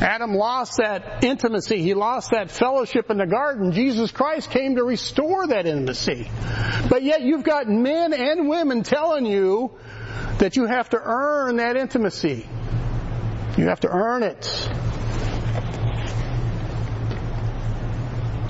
Adam 0.00 0.34
lost 0.34 0.76
that 0.76 1.24
intimacy. 1.24 1.80
He 1.80 1.94
lost 1.94 2.30
that 2.32 2.50
fellowship 2.50 3.10
in 3.10 3.16
the 3.16 3.26
garden. 3.26 3.72
Jesus 3.72 4.10
Christ 4.10 4.50
came 4.50 4.76
to 4.76 4.84
restore 4.84 5.46
that 5.46 5.66
intimacy. 5.66 6.28
But 6.88 7.02
yet 7.02 7.22
you've 7.22 7.44
got 7.44 7.66
men 7.66 8.12
and 8.12 8.48
women 8.48 8.82
telling 8.82 9.24
you 9.24 9.72
that 10.38 10.56
you 10.56 10.66
have 10.66 10.90
to 10.90 11.00
earn 11.02 11.56
that 11.56 11.76
intimacy. 11.76 12.46
You 13.56 13.68
have 13.68 13.80
to 13.80 13.88
earn 13.88 14.22
it. 14.22 14.70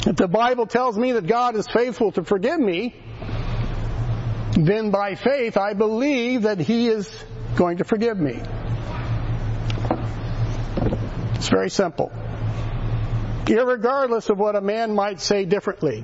If 0.06 0.16
the 0.16 0.28
Bible 0.28 0.66
tells 0.66 0.98
me 0.98 1.12
that 1.12 1.26
God 1.26 1.56
is 1.56 1.66
faithful 1.68 2.12
to 2.12 2.24
forgive 2.24 2.58
me, 2.58 2.94
then 4.52 4.90
by 4.90 5.14
faith 5.14 5.56
I 5.56 5.74
believe 5.74 6.42
that 6.42 6.58
He 6.58 6.88
is 6.88 7.08
going 7.56 7.78
to 7.78 7.84
forgive 7.84 8.18
me. 8.18 8.40
It's 11.36 11.50
very 11.50 11.68
simple. 11.68 12.10
Irregardless 13.44 14.30
of 14.30 14.38
what 14.38 14.56
a 14.56 14.62
man 14.62 14.94
might 14.94 15.20
say 15.20 15.44
differently. 15.44 16.02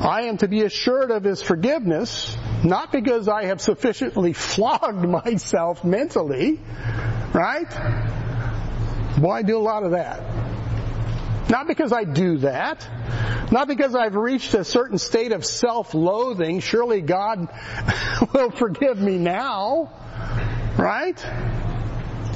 I 0.00 0.24
am 0.24 0.36
to 0.38 0.48
be 0.48 0.62
assured 0.62 1.10
of 1.10 1.24
his 1.24 1.40
forgiveness, 1.40 2.36
not 2.62 2.92
because 2.92 3.28
I 3.28 3.46
have 3.46 3.62
sufficiently 3.62 4.32
flogged 4.34 5.08
myself 5.08 5.82
mentally, 5.82 6.60
right? 7.32 7.70
Boy, 9.18 9.32
I 9.32 9.42
do 9.42 9.56
a 9.56 9.64
lot 9.64 9.82
of 9.82 9.92
that. 9.92 10.20
Not 11.48 11.66
because 11.66 11.90
I 11.90 12.04
do 12.04 12.36
that. 12.38 12.86
Not 13.50 13.66
because 13.66 13.94
I've 13.94 14.14
reached 14.14 14.52
a 14.52 14.64
certain 14.64 14.98
state 14.98 15.32
of 15.32 15.44
self-loathing. 15.44 16.60
Surely 16.60 17.00
God 17.00 17.48
will 18.34 18.50
forgive 18.50 19.00
me 19.00 19.16
now. 19.16 19.90
Right? 20.76 21.18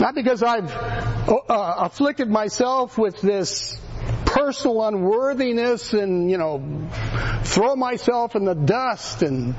Not 0.01 0.15
because 0.15 0.43
I've 0.43 0.71
uh, 0.71 1.45
afflicted 1.49 2.29
myself 2.29 2.99
with 2.99 3.21
this 3.21 3.79
personal 4.25 4.87
unworthiness 4.87 5.93
and, 5.95 6.31
you 6.31 6.39
know, 6.39 6.89
throw 7.45 7.77
myself 7.77 8.37
in 8.37 8.45
the 8.45 8.55
dust 8.55 9.23
and 9.23 9.55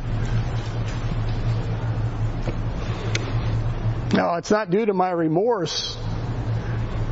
No, 4.13 4.35
it's 4.35 4.49
not 4.49 4.71
due 4.71 4.85
to 4.85 4.93
my 4.93 5.11
remorse. 5.11 5.97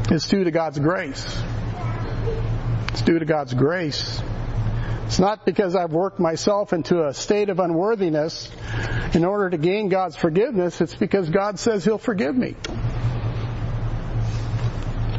It's 0.10 0.27
due 0.27 0.44
to 0.44 0.51
God's 0.51 0.79
grace. 0.79 1.44
It's 2.89 3.01
due 3.01 3.20
to 3.20 3.25
God's 3.25 3.53
grace. 3.53 4.22
It's 5.05 5.20
not 5.20 5.46
because 5.46 5.75
I've 5.75 5.91
worked 5.91 6.20
myself 6.20 6.74
into 6.74 7.05
a 7.05 7.13
state 7.13 7.50
of 7.50 7.60
unworthiness 7.60 8.50
in 9.13 9.25
order 9.25 9.50
to 9.50 9.58
gain 9.58 9.89
God's 9.89 10.15
forgiveness. 10.15 10.79
It's 10.82 10.96
because 10.96 11.29
God 11.29 11.60
says 11.60 11.84
He'll 11.84 11.98
forgive 11.98 12.36
me. 12.36 12.55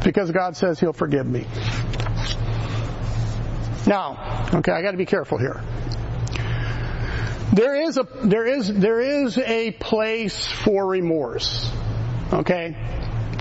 Because 0.07 0.31
God 0.31 0.55
says 0.55 0.79
He'll 0.79 0.93
forgive 0.93 1.25
me. 1.25 1.45
Now, 3.85 4.47
okay, 4.53 4.71
I 4.71 4.81
gotta 4.81 4.95
be 4.95 5.05
careful 5.05 5.37
here. 5.37 5.61
There 7.51 7.75
is 7.75 7.97
a, 7.97 8.07
there 8.23 8.45
is, 8.45 8.73
there 8.73 9.01
is 9.01 9.37
a 9.37 9.71
place 9.71 10.47
for 10.47 10.87
remorse. 10.87 11.69
Okay? 12.31 12.77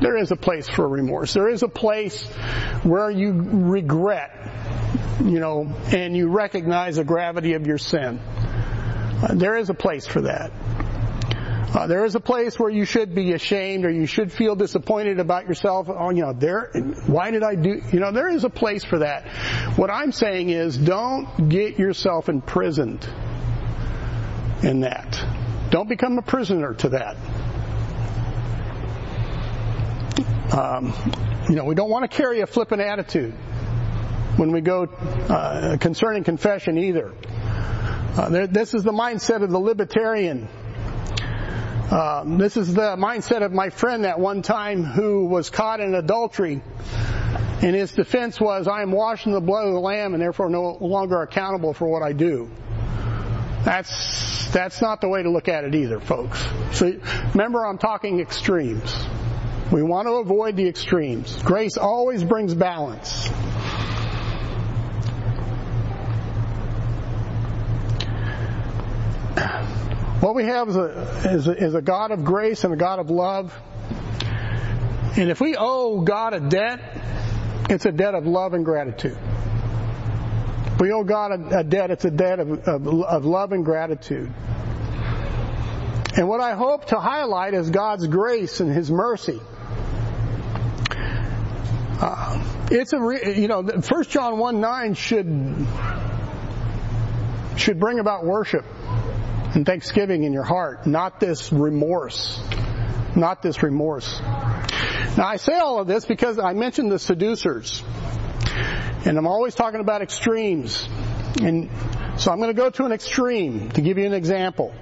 There 0.01 0.17
is 0.17 0.33
a 0.33 0.37
place 0.37 0.69
for 0.69 0.89
remorse. 0.89 1.35
There 1.35 1.49
is 1.49 1.63
a 1.63 1.69
place 1.69 2.25
where 2.83 3.13
you 3.13 3.33
regret, 3.33 4.33
you 5.25 5.39
know, 5.39 5.73
and 5.93 6.17
you 6.17 6.31
recognize 6.31 6.97
the 6.97 7.05
gravity 7.05 7.53
of 7.53 7.69
your 7.69 7.79
sin. 7.79 8.19
Uh, 8.19 9.35
there 9.35 9.57
is 9.57 9.71
a 9.71 9.75
place 9.75 10.09
for 10.09 10.23
that. 10.23 10.51
Uh, 11.69 11.87
there 11.87 12.05
is 12.05 12.15
a 12.15 12.21
place 12.21 12.59
where 12.59 12.71
you 12.71 12.85
should 12.85 13.15
be 13.15 13.33
ashamed 13.33 13.85
or 13.85 13.91
you 13.91 14.07
should 14.07 14.33
feel 14.33 14.55
disappointed 14.55 15.19
about 15.19 15.49
yourself. 15.49 15.89
Oh, 15.91 16.11
you 16.11 16.23
know, 16.23 16.33
there, 16.33 16.71
why 17.07 17.31
did 17.33 17.43
I 17.43 17.55
do, 17.57 17.83
you 17.93 18.01
know, 18.01 18.13
there 18.13 18.29
is 18.29 18.45
a 18.45 18.51
place 18.51 18.85
for 18.85 19.01
that. 19.01 19.27
What 19.77 19.91
I'm 19.91 20.13
saying 20.13 20.51
is 20.51 20.79
don't 20.79 21.49
get 21.49 21.79
yourself 21.79 22.29
imprisoned 22.29 23.07
in 24.63 24.81
that. 24.81 25.21
Don't 25.71 25.89
become 25.89 26.19
a 26.19 26.23
prisoner 26.23 26.75
to 26.75 26.89
that. 26.91 27.17
Um, 30.57 30.95
you 31.49 31.57
know, 31.57 31.65
we 31.65 31.75
don't 31.75 31.91
want 31.91 32.09
to 32.09 32.17
carry 32.17 32.41
a 32.41 32.47
flippant 32.47 32.81
attitude 32.81 33.35
when 34.37 34.53
we 34.53 34.61
go 34.61 34.85
uh, 34.85 35.77
concerning 35.81 36.23
confession 36.23 36.79
either. 36.79 37.13
Uh, 38.17 38.29
there, 38.29 38.47
this 38.47 38.73
is 38.73 38.85
the 38.85 38.93
mindset 38.93 39.43
of 39.43 39.51
the 39.51 39.59
libertarian. 39.59 40.49
Um, 41.91 42.39
this 42.39 42.57
is 42.57 42.75
the 42.75 42.97
mindset 42.97 43.45
of 43.45 43.53
my 43.53 43.71
friend 43.71 44.05
that 44.05 44.19
one 44.19 44.43
time 44.43 44.83
who 44.83 45.27
was 45.27 45.51
caught 45.51 45.79
in 45.79 45.95
adultery. 45.95 46.61
And 47.63 47.77
his 47.77 47.93
defense 47.93 48.41
was, 48.41 48.67
I 48.67 48.83
am 48.83 48.91
washed 48.91 49.27
in 49.27 49.33
the 49.33 49.41
blood 49.41 49.67
of 49.67 49.73
the 49.73 49.81
Lamb 49.81 50.13
and 50.13 50.23
therefore 50.23 50.51
no 50.51 50.77
longer 50.81 51.23
accountable 51.23 51.73
for 51.75 51.89
what 51.89 52.03
I 52.03 52.13
do. 52.13 52.51
That's, 53.65 54.49
that's 54.53 54.83
not 54.83 55.01
the 55.01 55.09
way 55.09 55.23
to 55.23 55.31
look 55.31 55.49
at 55.49 55.65
it 55.65 55.75
either, 55.75 56.01
folks. 56.01 56.45
So 56.73 56.93
remember 57.33 57.65
I'm 57.65 57.79
talking 57.79 58.21
extremes. 58.21 58.95
We 59.73 59.83
want 59.83 60.07
to 60.07 60.15
avoid 60.15 60.57
the 60.57 60.69
extremes. 60.69 61.41
Grace 61.43 61.77
always 61.77 62.23
brings 62.23 62.55
balance. 62.55 63.29
What 70.21 70.35
we 70.35 70.45
have 70.45 70.69
is 70.69 70.77
a, 70.77 70.87
is 71.31 71.47
a, 71.47 71.53
is 71.53 71.75
a 71.75 71.83
God 71.83 72.11
of 72.11 72.25
grace 72.25 72.65
and 72.65 72.73
a 72.73 72.77
God 72.77 73.01
of 73.01 73.11
love. 73.11 73.55
And 75.17 75.31
if 75.31 75.41
we 75.41 75.57
owe 75.59 76.01
God 76.01 76.33
a 76.33 76.41
debt, 76.41 76.81
it's 77.69 77.85
a 77.85 77.93
debt 77.93 78.15
of 78.15 78.27
love 78.27 78.55
and 78.55 78.65
gratitude. 78.65 79.19
If 80.67 80.81
we 80.81 80.91
owe 80.91 81.05
God 81.05 81.33
a, 81.33 81.59
a 81.59 81.65
debt, 81.65 81.91
it's 81.91 82.07
a 82.07 82.11
debt 82.11 82.41
of, 82.41 82.67
of, 82.67 82.87
of 82.87 83.25
love 83.27 83.53
and 83.53 83.63
gratitude. 83.63 84.33
And 86.17 86.29
what 86.29 86.41
I 86.41 86.55
hope 86.55 86.87
to 86.87 86.99
highlight 86.99 87.53
is 87.53 87.69
God's 87.69 88.07
grace 88.07 88.61
and 88.61 88.73
His 88.73 88.91
mercy. 88.91 89.39
Uh, 92.01 92.43
it's 92.71 92.95
a 92.95 93.01
re- 93.01 93.39
you 93.39 93.49
know 93.49 93.67
First 93.83 94.11
John 94.11 94.39
one 94.39 94.61
nine 94.61 94.95
should 94.95 95.67
should 97.57 97.79
bring 97.79 97.99
about 97.99 98.25
worship 98.25 98.65
and 99.57 99.65
thanksgiving 99.65 100.25
in 100.25 100.35
your 100.35 100.45
heart, 100.45 100.87
not 100.87 101.19
this 101.19 101.51
remorse, 101.51 102.39
not 103.17 103.41
this 103.41 103.63
remorse. 103.63 104.21
Now 104.21 105.27
I 105.27 105.37
say 105.37 105.59
all 105.59 105.81
of 105.81 105.87
this 105.87 106.05
because 106.05 106.39
I 106.39 106.53
mentioned 106.53 106.93
the 106.93 106.99
seducers, 106.99 107.83
and 109.07 109.17
I'm 109.17 109.27
always 109.27 109.55
talking 109.55 109.81
about 109.81 110.03
extremes, 110.03 110.87
and 111.41 111.71
so 112.19 112.31
I'm 112.31 112.37
going 112.37 112.55
to 112.55 112.61
go 112.63 112.69
to 112.69 112.85
an 112.85 112.93
extreme 112.93 113.71
to 113.71 113.81
give 113.81 113.97
you 113.97 114.05
an 114.05 114.13
example. 114.13 114.75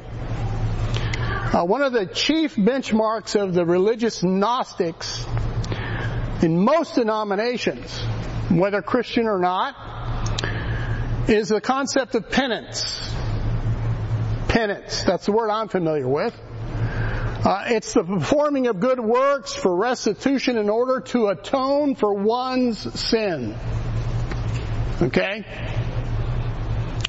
Uh, 1.52 1.64
one 1.64 1.82
of 1.82 1.92
the 1.92 2.06
chief 2.06 2.56
benchmarks 2.56 3.40
of 3.40 3.54
the 3.54 3.64
religious 3.64 4.24
Gnostics 4.24 5.24
in 6.42 6.58
most 6.58 6.96
denominations, 6.96 7.96
whether 8.50 8.82
Christian 8.82 9.28
or 9.28 9.38
not, 9.38 9.76
is 11.28 11.48
the 11.48 11.60
concept 11.60 12.16
of 12.16 12.28
penance. 12.28 13.14
Penance. 14.54 15.02
That's 15.02 15.26
the 15.26 15.32
word 15.32 15.50
I'm 15.50 15.66
familiar 15.66 16.06
with. 16.06 16.32
Uh, 17.44 17.64
it's 17.66 17.92
the 17.92 18.04
performing 18.04 18.68
of 18.68 18.78
good 18.78 19.00
works 19.00 19.52
for 19.52 19.74
restitution 19.74 20.56
in 20.58 20.70
order 20.70 21.00
to 21.00 21.26
atone 21.26 21.96
for 21.96 22.14
one's 22.14 22.78
sin. 23.00 23.58
Okay? 25.02 25.44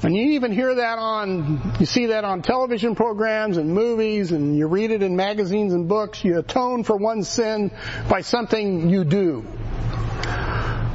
And 0.02 0.16
you 0.16 0.32
even 0.32 0.50
hear 0.50 0.74
that 0.74 0.98
on, 0.98 1.76
you 1.78 1.86
see 1.86 2.06
that 2.06 2.24
on 2.24 2.42
television 2.42 2.96
programs 2.96 3.58
and 3.58 3.72
movies 3.72 4.32
and 4.32 4.58
you 4.58 4.66
read 4.66 4.90
it 4.90 5.04
in 5.04 5.14
magazines 5.14 5.72
and 5.72 5.86
books. 5.88 6.24
You 6.24 6.40
atone 6.40 6.82
for 6.82 6.96
one's 6.96 7.28
sin 7.28 7.70
by 8.08 8.22
something 8.22 8.90
you 8.90 9.04
do. 9.04 9.46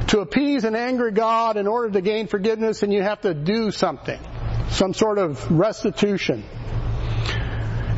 To 0.08 0.20
appease 0.20 0.64
an 0.64 0.76
angry 0.76 1.12
God 1.12 1.56
in 1.56 1.66
order 1.66 1.92
to 1.92 2.02
gain 2.02 2.26
forgiveness 2.26 2.82
and 2.82 2.92
you 2.92 3.00
have 3.00 3.22
to 3.22 3.32
do 3.32 3.70
something. 3.70 4.20
Some 4.70 4.94
sort 4.94 5.18
of 5.18 5.50
restitution. 5.50 6.44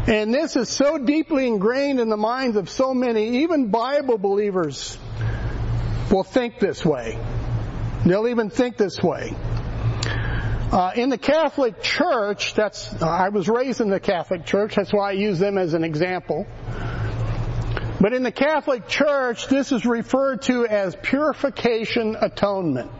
And 0.07 0.35
this 0.35 0.57
is 0.57 0.68
so 0.68 0.98
deeply 0.98 1.46
ingrained 1.46 1.98
in 1.98 2.11
the 2.11 2.16
minds 2.16 2.57
of 2.57 2.68
so 2.68 2.92
many, 2.92 3.42
even 3.42 3.70
Bible 3.70 4.18
believers 4.18 4.98
will 6.11 6.24
think 6.24 6.59
this 6.59 6.85
way. 6.85 7.18
They'll 8.05 8.29
even 8.29 8.50
think 8.50 8.77
this 8.77 9.03
way. 9.03 9.35
Uh, 10.70 10.92
in 10.96 11.09
the 11.09 11.16
Catholic 11.16 11.81
Church, 11.83 12.53
that's 12.55 13.00
I 13.00 13.31
was 13.31 13.48
raised 13.48 13.81
in 13.81 13.88
the 13.88 14.00
Catholic 14.00 14.44
Church. 14.44 14.74
That's 14.74 14.92
why 14.92 15.11
I 15.11 15.12
use 15.12 15.38
them 15.38 15.57
as 15.57 15.72
an 15.72 15.85
example. 15.85 16.46
But 18.00 18.12
in 18.12 18.22
the 18.22 18.33
Catholic 18.33 18.88
Church, 18.88 19.46
this 19.46 19.72
is 19.72 19.87
referred 19.87 20.42
to 20.42 20.66
as 20.66 20.96
purification 20.96 22.16
atonement. 22.20 22.90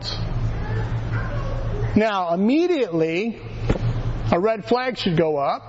Now, 1.95 2.33
immediately, 2.33 3.39
a 4.31 4.39
red 4.39 4.65
flag 4.65 4.97
should 4.97 5.17
go 5.17 5.37
up, 5.37 5.63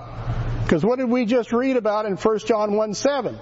because 0.63 0.83
what 0.83 0.99
did 0.99 1.09
we 1.09 1.25
just 1.25 1.53
read 1.53 1.77
about 1.77 2.05
in 2.05 2.15
1 2.17 2.39
John 2.39 2.73
1 2.73 2.93
7? 2.93 3.39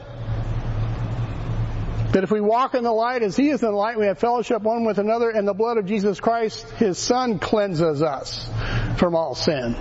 That 2.11 2.23
if 2.23 2.31
we 2.31 2.39
walk 2.39 2.75
in 2.75 2.83
the 2.83 2.91
light 2.91 3.23
as 3.23 3.35
He 3.35 3.49
is 3.49 3.61
in 3.61 3.69
the 3.69 3.75
light, 3.75 3.97
we 3.97 4.05
have 4.05 4.19
fellowship 4.19 4.61
one 4.61 4.85
with 4.85 4.99
another, 4.99 5.29
and 5.29 5.47
the 5.47 5.53
blood 5.53 5.77
of 5.77 5.85
Jesus 5.85 6.19
Christ, 6.19 6.69
His 6.71 6.97
Son, 6.97 7.39
cleanses 7.39 8.01
us 8.01 8.49
from 8.97 9.15
all 9.15 9.35
sin. 9.35 9.75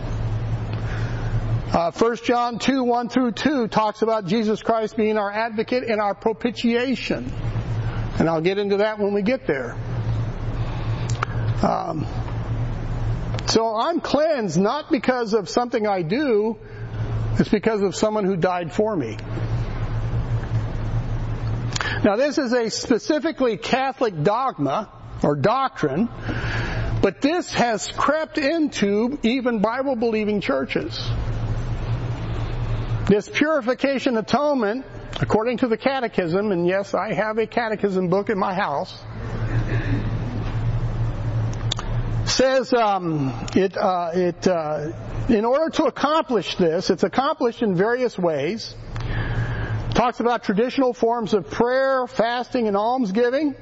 Uh, 1.75 1.91
1 1.91 2.17
John 2.25 2.59
2, 2.61 2.85
1 2.85 3.09
through 3.09 3.33
2 3.33 3.67
talks 3.67 4.03
about 4.03 4.27
Jesus 4.27 4.63
Christ 4.63 4.97
being 4.97 5.19
our 5.19 5.31
advocate 5.31 5.83
and 5.83 6.01
our 6.01 6.15
propitiation. 6.15 7.33
And 8.19 8.29
I'll 8.29 8.41
get 8.41 8.59
into 8.59 8.77
that 8.77 9.01
when 9.01 9.13
we 9.13 9.23
get 9.23 9.47
there. 9.47 9.73
Um, 11.63 12.07
so 13.47 13.77
I'm 13.77 14.01
cleansed 14.01 14.59
not 14.59 14.91
because 14.91 15.35
of 15.35 15.49
something 15.49 15.87
I 15.87 16.03
do, 16.03 16.57
it's 17.39 17.49
because 17.49 17.83
of 17.83 17.95
someone 17.95 18.25
who 18.25 18.37
died 18.37 18.73
for 18.73 18.95
me. 18.97 19.17
Now 22.05 22.17
this 22.17 22.39
is 22.39 22.53
a 22.53 22.71
specifically 22.71 23.57
Catholic 23.57 24.23
dogma 24.23 24.91
or 25.23 25.37
doctrine, 25.37 26.09
but 27.01 27.21
this 27.21 27.53
has 27.53 27.91
crept 27.91 28.39
into 28.39 29.19
even 29.23 29.61
Bible 29.61 29.97
believing 29.97 30.41
churches. 30.41 30.99
This 33.07 33.29
purification 33.29 34.17
atonement, 34.17 34.87
according 35.21 35.59
to 35.59 35.69
the 35.69 35.77
catechism, 35.77 36.53
and 36.53 36.67
yes, 36.67 36.95
I 36.95 37.13
have 37.13 37.39
a 37.39 37.47
catechism 37.47 38.09
book 38.09 38.31
in 38.31 38.39
my 38.39 38.55
house, 38.55 38.99
says 42.27 42.73
um, 42.73 43.47
it, 43.55 43.77
uh, 43.77 44.11
it 44.15 44.47
uh, 44.49 44.93
in 45.29 45.45
order 45.45 45.71
to 45.77 45.85
accomplish 45.85 46.57
this, 46.57 46.91
it's 46.91 47.03
accomplished 47.03 47.63
in 47.63 47.75
various 47.75 48.19
ways. 48.19 48.75
Talks 49.95 50.21
about 50.21 50.43
traditional 50.43 50.93
forms 50.93 51.35
of 51.35 51.49
prayer, 51.51 52.07
fasting, 52.07 52.67
and 52.67 52.77
almsgiving, 52.77 53.55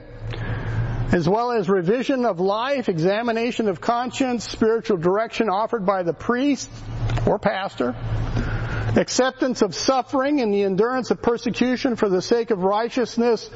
as 1.12 1.29
well 1.29 1.53
as 1.53 1.68
revision 1.68 2.25
of 2.25 2.40
life, 2.40 2.88
examination 2.88 3.68
of 3.68 3.81
conscience, 3.81 4.48
spiritual 4.48 4.96
direction 4.96 5.51
offered 5.51 5.85
by 5.85 6.03
the 6.03 6.14
priest 6.14 6.70
or 7.27 7.38
pastor, 7.38 7.94
acceptance 8.96 9.61
of 9.62 9.75
suffering 9.75 10.40
and 10.40 10.55
the 10.55 10.62
endurance 10.62 11.11
of 11.11 11.20
persecution 11.20 11.96
for 11.96 12.09
the 12.09 12.22
sake 12.22 12.51
of 12.51 12.62
righteousness, 12.62 13.51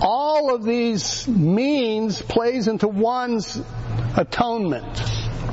all 0.00 0.54
of 0.54 0.62
these 0.62 1.26
means 1.26 2.22
plays 2.22 2.68
into 2.68 2.86
one's 2.86 3.60
atonement 4.16 4.98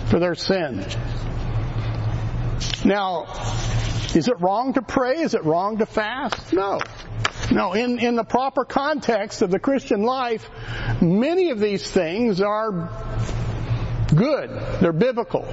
for 0.07 0.19
their 0.19 0.35
sin. 0.35 0.85
Now, 2.83 3.25
is 4.15 4.27
it 4.27 4.39
wrong 4.39 4.73
to 4.73 4.81
pray? 4.81 5.19
Is 5.19 5.33
it 5.33 5.43
wrong 5.43 5.77
to 5.77 5.85
fast? 5.85 6.53
No. 6.53 6.79
No, 7.51 7.73
in, 7.73 7.99
in 7.99 8.15
the 8.15 8.23
proper 8.23 8.65
context 8.65 9.41
of 9.41 9.49
the 9.49 9.59
Christian 9.59 10.03
life, 10.03 10.47
many 11.01 11.49
of 11.51 11.59
these 11.59 11.89
things 11.89 12.41
are 12.41 12.89
good. 14.13 14.49
They're 14.81 14.93
biblical. 14.93 15.47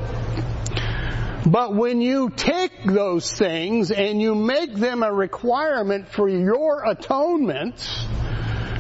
But 1.47 1.75
when 1.75 2.01
you 2.01 2.31
take 2.31 2.85
those 2.85 3.33
things 3.33 3.93
and 3.93 4.21
you 4.21 4.35
make 4.35 4.75
them 4.75 5.03
a 5.03 5.13
requirement 5.13 6.09
for 6.09 6.29
your 6.29 6.85
atonement, 6.85 7.79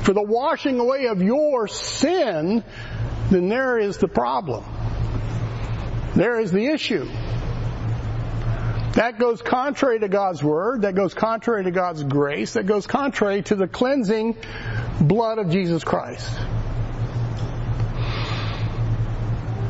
for 0.03 0.12
the 0.12 0.23
washing 0.23 0.81
away 0.81 1.07
of 1.07 1.23
your 1.23 1.69
sin, 1.69 2.64
then 3.31 3.49
there 3.49 3.79
is 3.79 3.99
the 3.99 4.09
problem. 4.09 4.65
There 6.15 6.41
is 6.41 6.51
the 6.53 6.67
issue. 6.67 7.09
That 8.95 9.19
goes 9.19 9.43
contrary 9.43 10.01
to 10.01 10.09
God's 10.09 10.43
Word, 10.43 10.83
that 10.83 10.95
goes 10.95 11.12
contrary 11.12 11.65
to 11.65 11.71
God's 11.71 12.03
grace, 12.03 12.55
that 12.55 12.65
goes 12.65 12.87
contrary 12.87 13.43
to 13.43 13.55
the 13.55 13.69
cleansing 13.69 14.37
blood 15.01 15.39
of 15.39 15.51
Jesus 15.51 15.85
Christ. 15.85 16.31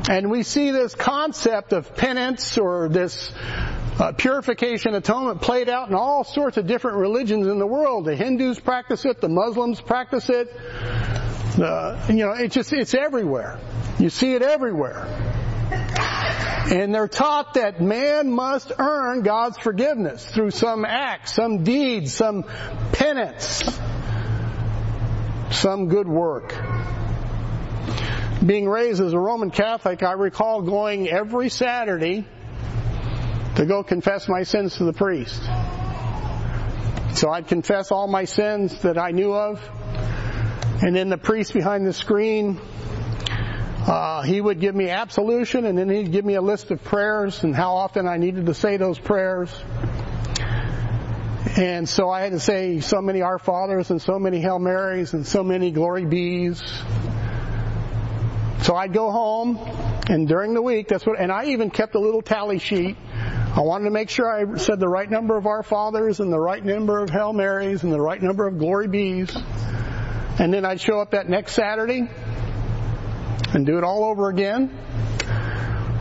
And 0.08 0.30
we 0.30 0.44
see 0.44 0.70
this 0.70 0.94
concept 0.94 1.72
of 1.72 1.96
penance 1.96 2.56
or 2.56 2.88
this 2.88 3.32
uh, 3.98 4.12
purification 4.12 4.94
atonement 4.94 5.40
played 5.40 5.68
out 5.68 5.88
in 5.88 5.94
all 5.94 6.22
sorts 6.22 6.58
of 6.58 6.66
different 6.66 6.98
religions 6.98 7.46
in 7.46 7.58
the 7.58 7.66
world. 7.66 8.04
The 8.04 8.14
Hindus 8.14 8.60
practice 8.60 9.04
it, 9.04 9.20
the 9.20 9.28
Muslims 9.28 9.80
practice 9.80 10.28
it. 10.28 10.52
The, 11.56 12.04
you 12.08 12.26
know, 12.26 12.32
it's 12.32 12.54
just, 12.54 12.72
it's 12.72 12.92
everywhere. 12.92 13.58
You 13.98 14.10
see 14.10 14.34
it 14.34 14.42
everywhere. 14.42 15.06
And 15.70 16.94
they're 16.94 17.08
taught 17.08 17.54
that 17.54 17.80
man 17.80 18.30
must 18.30 18.72
earn 18.78 19.22
God's 19.22 19.56
forgiveness 19.56 20.26
through 20.26 20.50
some 20.50 20.84
act, 20.84 21.28
some 21.28 21.64
deed, 21.64 22.10
some 22.10 22.44
penance, 22.92 23.62
some 25.52 25.88
good 25.88 26.08
work. 26.08 26.54
Being 28.44 28.68
raised 28.68 29.00
as 29.00 29.14
a 29.14 29.18
Roman 29.18 29.50
Catholic, 29.50 30.02
I 30.02 30.12
recall 30.12 30.60
going 30.60 31.08
every 31.08 31.48
Saturday 31.48 32.26
to 33.56 33.66
go 33.66 33.82
confess 33.82 34.28
my 34.28 34.42
sins 34.42 34.76
to 34.76 34.84
the 34.84 34.92
priest. 34.92 35.42
So 37.18 37.30
I'd 37.30 37.48
confess 37.48 37.90
all 37.90 38.06
my 38.06 38.24
sins 38.24 38.80
that 38.82 38.98
I 38.98 39.10
knew 39.10 39.32
of, 39.32 39.60
and 40.82 40.94
then 40.94 41.08
the 41.08 41.18
priest 41.18 41.54
behind 41.54 41.86
the 41.86 41.92
screen 41.92 42.60
uh, 43.86 44.22
he 44.22 44.40
would 44.40 44.58
give 44.58 44.74
me 44.74 44.90
absolution 44.90 45.64
and 45.64 45.78
then 45.78 45.88
he'd 45.88 46.10
give 46.10 46.24
me 46.24 46.34
a 46.34 46.42
list 46.42 46.72
of 46.72 46.82
prayers 46.82 47.44
and 47.44 47.54
how 47.54 47.76
often 47.76 48.08
I 48.08 48.16
needed 48.16 48.46
to 48.46 48.54
say 48.54 48.78
those 48.78 48.98
prayers. 48.98 49.54
And 51.56 51.88
so 51.88 52.10
I 52.10 52.22
had 52.22 52.32
to 52.32 52.40
say 52.40 52.80
so 52.80 53.00
many 53.00 53.22
Our 53.22 53.38
Fathers 53.38 53.90
and 53.90 54.02
so 54.02 54.18
many 54.18 54.40
Hail 54.40 54.58
Marys 54.58 55.12
and 55.12 55.24
so 55.24 55.44
many 55.44 55.70
Glory 55.70 56.04
Be's. 56.04 56.60
So 58.62 58.74
I'd 58.74 58.92
go 58.92 59.12
home 59.12 59.56
and 60.08 60.26
during 60.26 60.54
the 60.54 60.62
week, 60.62 60.88
that's 60.88 61.06
what, 61.06 61.20
and 61.20 61.30
I 61.30 61.46
even 61.46 61.70
kept 61.70 61.94
a 61.94 62.00
little 62.00 62.22
tally 62.22 62.58
sheet. 62.58 62.96
I 63.56 63.60
wanted 63.60 63.84
to 63.84 63.90
make 63.90 64.10
sure 64.10 64.28
I 64.28 64.58
said 64.58 64.80
the 64.80 64.88
right 64.88 65.10
number 65.10 65.34
of 65.34 65.46
Our 65.46 65.62
Fathers 65.62 66.20
and 66.20 66.30
the 66.30 66.38
right 66.38 66.62
number 66.62 67.02
of 67.02 67.08
Hail 67.08 67.32
Marys 67.32 67.84
and 67.84 67.90
the 67.90 68.00
right 68.00 68.20
number 68.20 68.46
of 68.46 68.58
Glory 68.58 68.86
Be's. 68.86 69.34
And 70.38 70.52
then 70.52 70.66
I'd 70.66 70.78
show 70.78 71.00
up 71.00 71.12
that 71.12 71.26
next 71.30 71.54
Saturday 71.54 72.06
and 73.54 73.64
do 73.64 73.78
it 73.78 73.82
all 73.82 74.04
over 74.04 74.28
again. 74.28 74.68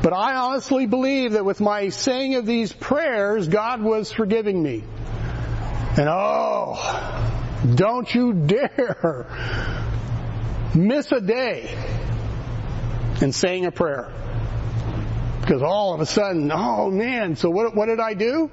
But 0.03 0.11
I 0.11 0.35
honestly 0.35 0.85
believe 0.85 1.31
that 1.31 1.45
with 1.45 1.61
my 1.61 1.87
saying 1.87 2.35
of 2.35 2.45
these 2.45 2.73
prayers, 2.73 3.47
God 3.47 3.81
was 3.81 4.11
forgiving 4.11 4.61
me. 4.61 4.83
And 5.97 6.09
oh, 6.09 7.55
don't 7.73 8.13
you 8.13 8.33
dare 8.33 9.27
miss 10.75 11.09
a 11.13 11.21
day 11.21 11.73
in 13.21 13.31
saying 13.31 13.65
a 13.65 13.71
prayer. 13.71 14.11
Because 15.45 15.61
all 15.61 15.93
of 15.93 16.01
a 16.01 16.07
sudden, 16.07 16.51
oh 16.51 16.89
man, 16.89 17.35
so 17.35 17.51
what, 17.51 17.75
what 17.75 17.85
did 17.85 17.99
I 17.99 18.15
do? 18.15 18.49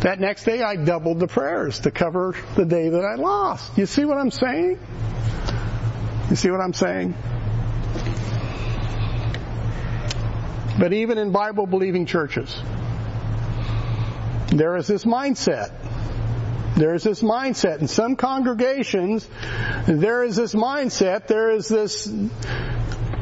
That 0.00 0.20
next 0.20 0.44
day 0.44 0.62
I 0.62 0.76
doubled 0.76 1.18
the 1.18 1.26
prayers 1.26 1.80
to 1.80 1.90
cover 1.90 2.36
the 2.56 2.66
day 2.66 2.90
that 2.90 3.02
I 3.06 3.14
lost. 3.14 3.78
You 3.78 3.86
see 3.86 4.04
what 4.04 4.18
I'm 4.18 4.30
saying? 4.30 4.78
You 6.28 6.36
see 6.36 6.50
what 6.50 6.60
I'm 6.60 6.74
saying? 6.74 7.14
But 10.78 10.92
even 10.92 11.16
in 11.16 11.32
Bible 11.32 11.66
believing 11.66 12.04
churches, 12.04 12.54
there 14.48 14.76
is 14.76 14.86
this 14.86 15.06
mindset. 15.06 15.72
There 16.76 16.92
is 16.92 17.02
this 17.02 17.22
mindset. 17.22 17.80
In 17.80 17.88
some 17.88 18.16
congregations, 18.16 19.26
there 19.86 20.22
is 20.24 20.36
this 20.36 20.54
mindset, 20.54 21.28
there 21.28 21.52
is 21.52 21.66
this 21.66 22.12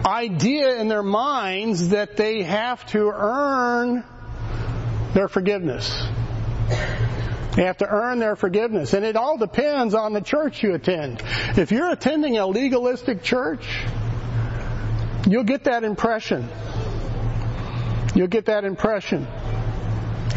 idea 0.05 0.81
in 0.81 0.89
their 0.89 1.03
minds 1.03 1.91
that 1.91 2.17
they 2.17 2.43
have 2.43 2.85
to 2.87 3.11
earn 3.15 4.05
their 5.15 5.29
forgiveness. 5.29 6.07
They 7.59 7.65
have 7.65 7.79
to 7.79 7.89
earn 7.89 8.21
their 8.21 8.37
forgiveness. 8.37 8.93
And 8.93 9.05
it 9.05 9.17
all 9.17 9.37
depends 9.37 9.95
on 9.95 10.13
the 10.13 10.21
church 10.21 10.63
you 10.63 10.75
attend. 10.75 11.23
If 11.57 11.73
you're 11.73 11.91
attending 11.91 12.39
a 12.39 12.47
legalistic 12.47 13.23
church, 13.23 13.67
you'll 15.27 15.45
get 15.45 15.65
that 15.65 15.83
impression. 15.83 16.49
You'll 18.15 18.29
get 18.29 18.47
that 18.47 18.65
impression. 18.65 19.27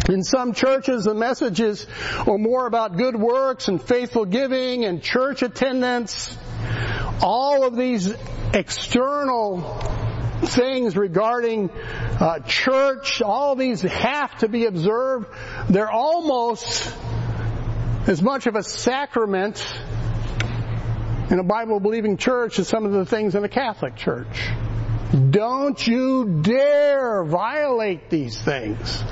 In 0.10 0.24
some 0.24 0.54
churches, 0.54 1.04
the 1.04 1.14
messages 1.14 1.86
are 2.28 2.38
more 2.38 2.66
about 2.66 2.98
good 2.98 3.16
works 3.16 3.68
and 3.68 3.82
faithful 3.82 4.26
giving 4.26 4.84
and 4.86 5.02
church 5.02 5.44
attendance. 5.44 6.36
All 7.22 7.66
of 7.66 7.76
these 7.76 8.14
external 8.54 9.62
things 10.44 10.96
regarding 10.98 11.70
uh, 11.70 12.40
church, 12.40 13.22
all 13.22 13.56
these 13.56 13.82
have 13.82 14.38
to 14.40 14.48
be 14.48 14.66
observed. 14.66 15.28
They're 15.70 15.92
almost 15.92 16.94
as 18.08 18.22
much 18.22 18.48
of 18.48 18.56
a 18.56 18.64
sacrament 18.64 19.64
in 21.30 21.40
a 21.40 21.44
Bible 21.44 21.80
believing 21.80 22.18
church 22.18 22.60
as 22.60 22.68
some 22.68 22.86
of 22.86 22.92
the 22.92 23.06
things 23.06 23.36
in 23.36 23.44
a 23.44 23.50
Catholic 23.50 23.96
church. 23.96 24.50
Don't 25.30 25.86
you 25.86 26.42
dare 26.42 27.24
violate 27.24 28.10
these 28.10 28.40
things. 28.40 29.04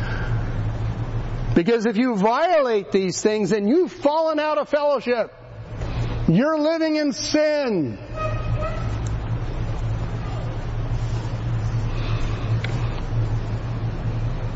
Because 1.55 1.85
if 1.85 1.97
you 1.97 2.15
violate 2.15 2.91
these 2.91 3.21
things, 3.21 3.49
then 3.49 3.67
you've 3.67 3.91
fallen 3.91 4.39
out 4.39 4.57
of 4.57 4.69
fellowship. 4.69 5.33
You're 6.29 6.59
living 6.59 6.95
in 6.95 7.11
sin. 7.11 7.97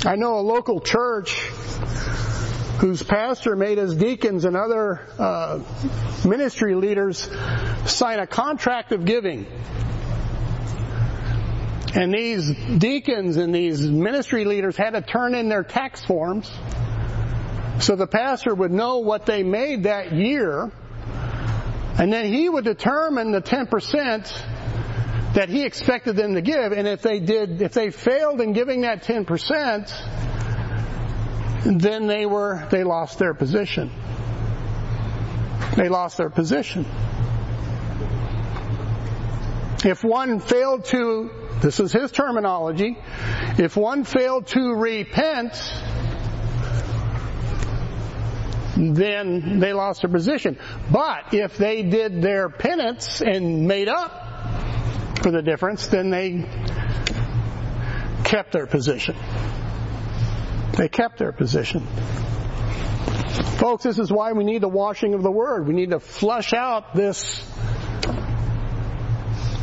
I 0.06 0.16
know 0.16 0.38
a 0.38 0.42
local 0.42 0.82
church 0.82 1.40
whose 2.80 3.02
pastor 3.02 3.56
made 3.56 3.78
his 3.78 3.96
deacons 3.96 4.46
and 4.46 4.56
other 4.56 5.08
uh, 5.18 5.60
ministry 6.26 6.76
leaders 6.76 7.30
sign 7.86 8.20
a 8.20 8.28
contract 8.28 8.92
of 8.92 9.06
giving 9.06 9.48
and 11.96 12.14
these 12.14 12.52
deacons 12.78 13.38
and 13.38 13.54
these 13.54 13.82
ministry 13.82 14.46
leaders 14.46 14.76
had 14.76 14.92
to 14.92 15.02
turn 15.02 15.36
in 15.36 15.48
their 15.48 15.64
tax 15.64 16.04
forms 16.04 16.52
so 17.80 17.96
the 17.96 18.08
pastor 18.08 18.54
would 18.54 18.72
know 18.72 19.00
what 19.00 19.26
they 19.26 19.44
made 19.44 19.84
that 19.84 20.14
year. 20.14 20.72
And 21.98 22.12
then 22.12 22.26
he 22.26 22.50
would 22.50 22.66
determine 22.66 23.32
the 23.32 23.42
10% 23.42 25.34
that 25.34 25.50
he 25.50 25.64
expected 25.64 26.16
them 26.16 26.36
to 26.36 26.42
give. 26.42 26.72
And 26.72 26.88
if 26.88 27.02
they 27.02 27.20
did, 27.20 27.62
if 27.62 27.74
they 27.74 27.92
failed 27.92 28.42
in 28.42 28.54
giving 28.54 28.82
that 28.82 29.04
10%, 29.04 29.92
then 31.80 32.08
they 32.08 32.26
were, 32.26 32.68
they 32.72 32.84
lost 32.84 33.20
their 33.20 33.34
position. 33.34 33.92
They 35.76 35.90
lost 35.90 36.18
their 36.18 36.30
position. 36.30 36.86
If 39.86 40.04
one 40.04 40.40
failed 40.40 40.86
to 40.86 41.30
this 41.64 41.80
is 41.80 41.94
his 41.94 42.12
terminology. 42.12 42.98
If 43.58 43.78
one 43.78 44.04
failed 44.04 44.48
to 44.48 44.74
repent, 44.74 45.54
then 48.76 49.60
they 49.60 49.74
lost 49.74 50.02
their 50.02 50.12
position. 50.12 50.58
But 50.92 51.34
if 51.34 51.58
they 51.58 51.84
did 51.84 52.22
their 52.22 52.50
penance 52.50 53.22
and 53.22 53.68
made 53.68 53.88
up 53.88 54.12
for 55.22 55.32
the 55.32 55.42
difference, 55.42 55.88
then 55.88 56.10
they 56.10 56.46
kept 58.24 58.52
their 58.52 58.68
position. 58.68 59.16
They 60.78 60.90
kept 60.90 61.20
their 61.20 61.32
position. 61.32 61.86
Folks, 63.58 63.84
this 63.84 64.00
is 64.00 64.12
why 64.12 64.34
we 64.34 64.44
need 64.44 64.62
the 64.62 64.70
washing 64.70 65.14
of 65.14 65.24
the 65.24 65.32
Word. 65.32 65.68
We 65.68 65.74
need 65.74 65.92
to 65.92 66.00
flush 66.00 66.54
out 66.54 66.96
this 66.96 67.48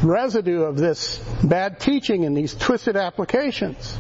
residue 0.03 0.63
of 0.63 0.77
this 0.77 1.19
bad 1.43 1.81
teaching 1.81 2.25
and 2.25 2.37
these 2.37 2.55
twisted 2.55 2.97
applications. 2.97 3.99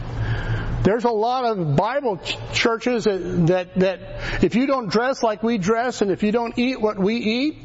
There's 0.82 1.04
a 1.04 1.10
lot 1.10 1.44
of 1.44 1.76
Bible 1.76 2.16
ch- 2.18 2.38
churches 2.52 3.04
that, 3.04 3.46
that, 3.48 3.74
that 3.78 4.44
if 4.44 4.54
you 4.54 4.66
don't 4.66 4.90
dress 4.90 5.22
like 5.22 5.42
we 5.42 5.58
dress 5.58 6.00
and 6.00 6.10
if 6.10 6.22
you 6.22 6.32
don't 6.32 6.58
eat 6.58 6.80
what 6.80 6.98
we 6.98 7.16
eat, 7.16 7.58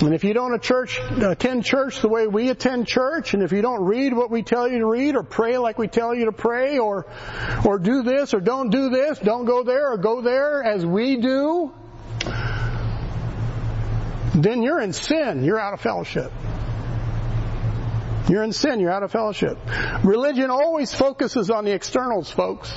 and 0.00 0.14
if 0.14 0.24
you 0.24 0.34
don't 0.34 0.62
church, 0.62 1.00
attend 1.00 1.64
church 1.64 2.00
the 2.00 2.08
way 2.08 2.26
we 2.26 2.50
attend 2.50 2.86
church, 2.86 3.32
and 3.32 3.42
if 3.42 3.52
you 3.52 3.62
don't 3.62 3.84
read 3.84 4.14
what 4.14 4.30
we 4.30 4.42
tell 4.42 4.68
you 4.68 4.78
to 4.78 4.86
read, 4.86 5.16
or 5.16 5.22
pray 5.22 5.56
like 5.56 5.78
we 5.78 5.88
tell 5.88 6.14
you 6.14 6.26
to 6.26 6.32
pray, 6.32 6.78
or, 6.78 7.06
or 7.64 7.78
do 7.78 8.02
this, 8.02 8.34
or 8.34 8.40
don't 8.40 8.68
do 8.68 8.90
this, 8.90 9.18
don't 9.18 9.46
go 9.46 9.62
there, 9.62 9.92
or 9.92 9.96
go 9.96 10.20
there 10.20 10.62
as 10.62 10.84
we 10.84 11.16
do, 11.16 11.72
then 14.34 14.62
you're 14.62 14.80
in 14.80 14.92
sin. 14.92 15.42
You're 15.44 15.58
out 15.58 15.72
of 15.72 15.80
fellowship. 15.80 16.30
You're 18.28 18.42
in 18.42 18.52
sin. 18.52 18.80
You're 18.80 18.90
out 18.90 19.02
of 19.02 19.12
fellowship. 19.12 19.58
Religion 20.02 20.50
always 20.50 20.92
focuses 20.92 21.50
on 21.50 21.64
the 21.64 21.72
externals, 21.72 22.30
folks. 22.30 22.72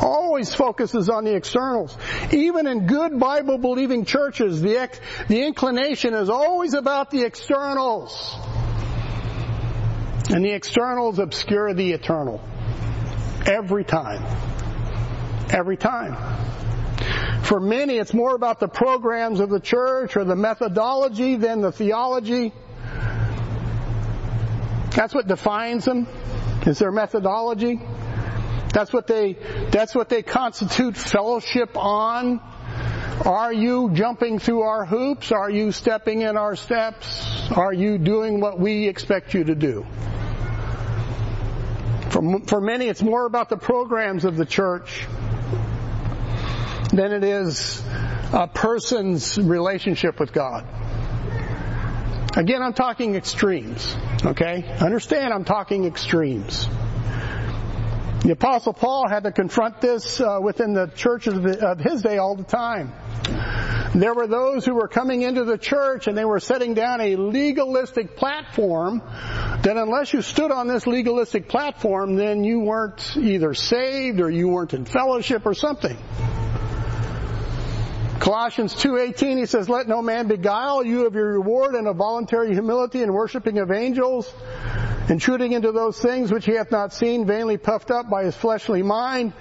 Always 0.00 0.54
focuses 0.54 1.08
on 1.08 1.24
the 1.24 1.34
externals. 1.34 1.96
Even 2.32 2.66
in 2.66 2.86
good 2.86 3.18
Bible 3.18 3.58
believing 3.58 4.04
churches, 4.04 4.60
the, 4.60 4.76
ex- 4.76 5.00
the 5.28 5.42
inclination 5.44 6.14
is 6.14 6.28
always 6.28 6.74
about 6.74 7.10
the 7.10 7.22
externals. 7.22 8.36
And 10.30 10.44
the 10.44 10.52
externals 10.52 11.18
obscure 11.18 11.72
the 11.74 11.92
eternal. 11.92 12.42
Every 13.46 13.84
time. 13.84 14.24
Every 15.50 15.76
time. 15.76 16.16
For 17.42 17.60
many, 17.60 17.96
it's 17.96 18.14
more 18.14 18.34
about 18.34 18.60
the 18.60 18.68
programs 18.68 19.40
of 19.40 19.50
the 19.50 19.60
church 19.60 20.16
or 20.16 20.24
the 20.24 20.36
methodology 20.36 21.36
than 21.36 21.60
the 21.60 21.72
theology. 21.72 22.52
That's 24.94 25.14
what 25.14 25.26
defines 25.26 25.84
them, 25.84 26.06
is 26.66 26.78
their 26.78 26.92
methodology. 26.92 27.80
That's 28.72 28.92
what 28.92 29.06
they, 29.06 29.36
that's 29.70 29.94
what 29.94 30.08
they 30.08 30.22
constitute 30.22 30.96
fellowship 30.96 31.76
on. 31.76 32.40
Are 33.24 33.52
you 33.52 33.90
jumping 33.92 34.38
through 34.38 34.62
our 34.62 34.84
hoops? 34.84 35.30
Are 35.32 35.50
you 35.50 35.72
stepping 35.72 36.22
in 36.22 36.36
our 36.36 36.56
steps? 36.56 37.50
Are 37.50 37.72
you 37.72 37.98
doing 37.98 38.40
what 38.40 38.58
we 38.58 38.88
expect 38.88 39.34
you 39.34 39.44
to 39.44 39.54
do? 39.54 39.86
For, 42.10 42.40
for 42.46 42.60
many, 42.60 42.88
it's 42.88 43.02
more 43.02 43.26
about 43.26 43.48
the 43.48 43.56
programs 43.56 44.24
of 44.24 44.36
the 44.36 44.46
church 44.46 45.06
than 46.92 47.12
it 47.12 47.24
is 47.24 47.82
a 48.32 48.48
person's 48.48 49.38
relationship 49.38 50.18
with 50.20 50.32
God. 50.32 50.66
Again, 52.36 52.62
I'm 52.62 52.72
talking 52.72 53.14
extremes, 53.14 53.94
okay? 54.24 54.64
Understand 54.80 55.32
I'm 55.32 55.44
talking 55.44 55.84
extremes. 55.84 56.66
The 58.22 58.30
apostle 58.32 58.72
Paul 58.72 59.08
had 59.08 59.24
to 59.24 59.32
confront 59.32 59.80
this 59.80 60.20
uh, 60.20 60.38
within 60.40 60.74
the 60.74 60.86
churches 60.86 61.34
of, 61.34 61.44
of 61.44 61.80
his 61.80 62.02
day 62.02 62.18
all 62.18 62.36
the 62.36 62.44
time. 62.44 62.92
There 63.94 64.14
were 64.14 64.28
those 64.28 64.64
who 64.64 64.74
were 64.74 64.88
coming 64.88 65.22
into 65.22 65.44
the 65.44 65.58
church 65.58 66.06
and 66.06 66.16
they 66.16 66.24
were 66.24 66.38
setting 66.38 66.74
down 66.74 67.00
a 67.00 67.16
legalistic 67.16 68.16
platform 68.16 69.02
that 69.04 69.76
unless 69.76 70.12
you 70.12 70.22
stood 70.22 70.52
on 70.52 70.68
this 70.68 70.86
legalistic 70.86 71.48
platform, 71.48 72.14
then 72.14 72.44
you 72.44 72.60
weren't 72.60 73.16
either 73.16 73.54
saved 73.54 74.20
or 74.20 74.30
you 74.30 74.48
weren't 74.48 74.72
in 74.72 74.84
fellowship 74.84 75.44
or 75.44 75.52
something. 75.52 75.96
Colossians 78.22 78.72
2:18 78.76 79.36
he 79.36 79.46
says 79.46 79.68
let 79.68 79.88
no 79.88 80.00
man 80.00 80.28
beguile 80.28 80.84
you 80.84 81.08
of 81.08 81.14
your 81.16 81.32
reward 81.32 81.74
and 81.74 81.88
of 81.88 81.96
voluntary 81.96 82.52
humility 82.52 83.02
and 83.02 83.12
worshiping 83.12 83.58
of 83.58 83.72
angels 83.72 84.32
intruding 85.08 85.50
into 85.50 85.72
those 85.72 85.98
things 85.98 86.30
which 86.30 86.44
he 86.44 86.52
hath 86.52 86.70
not 86.70 86.92
seen 86.92 87.26
vainly 87.26 87.56
puffed 87.56 87.90
up 87.90 88.08
by 88.08 88.22
his 88.22 88.36
fleshly 88.36 88.80
mind 88.80 89.32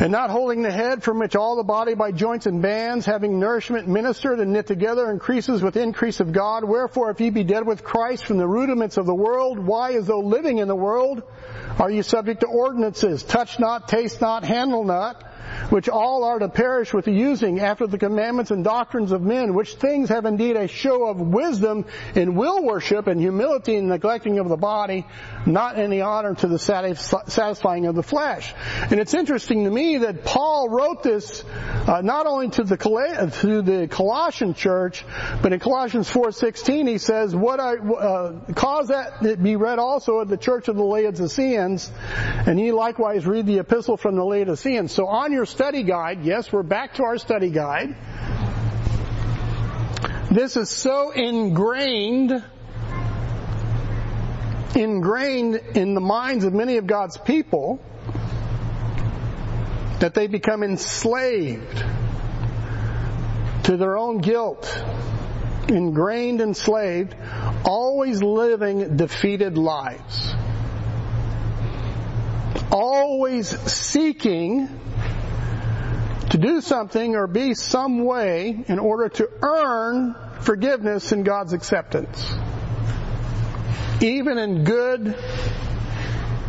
and 0.00 0.10
not 0.10 0.30
holding 0.30 0.62
the 0.62 0.72
head 0.72 1.02
from 1.02 1.18
which 1.18 1.36
all 1.36 1.56
the 1.56 1.62
body 1.62 1.92
by 1.92 2.10
joints 2.12 2.46
and 2.46 2.62
bands 2.62 3.04
having 3.04 3.38
nourishment 3.38 3.86
ministered 3.86 4.40
and 4.40 4.54
knit 4.54 4.66
together 4.66 5.10
increases 5.10 5.60
with 5.60 5.76
increase 5.76 6.20
of 6.20 6.32
God. 6.32 6.64
Wherefore 6.64 7.10
if 7.10 7.20
ye 7.20 7.28
be 7.28 7.44
dead 7.44 7.66
with 7.66 7.84
Christ 7.84 8.24
from 8.24 8.38
the 8.38 8.48
rudiments 8.48 8.96
of 8.96 9.04
the 9.04 9.14
world 9.14 9.58
why 9.58 9.92
as 9.92 10.06
though 10.06 10.20
living 10.20 10.56
in 10.56 10.66
the 10.66 10.74
world 10.74 11.22
are 11.78 11.90
you 11.90 12.02
subject 12.02 12.40
to 12.40 12.46
ordinances? 12.46 13.22
Touch 13.22 13.60
not 13.60 13.86
taste 13.86 14.22
not 14.22 14.44
handle 14.44 14.82
not 14.82 15.22
which 15.70 15.88
all 15.88 16.24
are 16.24 16.38
to 16.38 16.48
perish 16.48 16.92
with 16.92 17.04
the 17.04 17.12
using 17.12 17.60
after 17.60 17.86
the 17.86 17.98
commandments 17.98 18.50
and 18.50 18.64
doctrines 18.64 19.12
of 19.12 19.22
men, 19.22 19.54
which 19.54 19.74
things 19.74 20.08
have 20.08 20.24
indeed 20.24 20.56
a 20.56 20.68
show 20.68 21.08
of 21.08 21.20
wisdom 21.20 21.84
in 22.14 22.34
will 22.34 22.62
worship 22.62 23.06
and 23.06 23.20
humility 23.20 23.76
and 23.76 23.88
neglecting 23.88 24.38
of 24.38 24.48
the 24.48 24.56
body, 24.56 25.06
not 25.46 25.78
any 25.78 26.00
honor 26.00 26.34
to 26.34 26.48
the 26.48 26.58
satisfying 26.58 27.86
of 27.86 27.94
the 27.94 28.02
flesh. 28.02 28.54
And 28.90 29.00
it's 29.00 29.14
interesting 29.14 29.64
to 29.64 29.70
me 29.70 29.98
that 29.98 30.24
Paul 30.24 30.68
wrote 30.68 31.02
this 31.02 31.44
uh, 31.86 32.00
not 32.02 32.26
only 32.26 32.48
to 32.50 32.64
the 32.64 32.76
to 32.76 33.62
the 33.62 33.88
Colossian 33.88 34.54
church, 34.54 35.04
but 35.42 35.52
in 35.52 35.60
Colossians 35.60 36.10
4:16 36.10 36.88
he 36.88 36.98
says, 36.98 37.34
"What 37.34 37.60
I 37.60 37.76
uh, 37.76 38.32
cause 38.54 38.88
that 38.88 39.24
it 39.24 39.42
be 39.42 39.56
read 39.56 39.78
also 39.78 40.20
at 40.20 40.28
the 40.28 40.36
church 40.36 40.68
of 40.68 40.76
the 40.76 40.84
Laodiceans, 40.84 41.90
and 42.46 42.58
ye 42.58 42.72
likewise 42.72 43.26
read 43.26 43.46
the 43.46 43.58
epistle 43.58 43.96
from 43.96 44.16
the 44.16 44.24
Laodiceans." 44.24 44.92
So 44.92 45.06
on 45.06 45.32
your 45.32 45.46
study 45.52 45.82
guide, 45.82 46.24
yes, 46.24 46.50
we're 46.50 46.62
back 46.62 46.94
to 46.94 47.04
our 47.04 47.18
study 47.18 47.50
guide. 47.50 47.94
This 50.30 50.56
is 50.56 50.70
so 50.70 51.10
ingrained 51.10 52.42
ingrained 54.74 55.56
in 55.74 55.92
the 55.92 56.00
minds 56.00 56.44
of 56.44 56.54
many 56.54 56.78
of 56.78 56.86
God's 56.86 57.18
people 57.18 57.78
that 60.00 60.14
they 60.14 60.26
become 60.26 60.62
enslaved 60.62 61.84
to 63.64 63.76
their 63.76 63.98
own 63.98 64.22
guilt, 64.22 64.82
ingrained, 65.68 66.40
enslaved, 66.40 67.14
always 67.66 68.22
living 68.22 68.96
defeated 68.96 69.58
lives. 69.58 70.34
Always 72.70 73.50
seeking 73.70 74.78
to 76.32 76.38
do 76.38 76.60
something 76.60 77.14
or 77.14 77.26
be 77.26 77.54
some 77.54 78.04
way 78.04 78.64
in 78.68 78.78
order 78.78 79.08
to 79.08 79.30
earn 79.40 80.14
forgiveness 80.40 81.12
and 81.12 81.24
God's 81.24 81.52
acceptance 81.52 82.32
even 84.02 84.38
in 84.38 84.64
good 84.64 85.16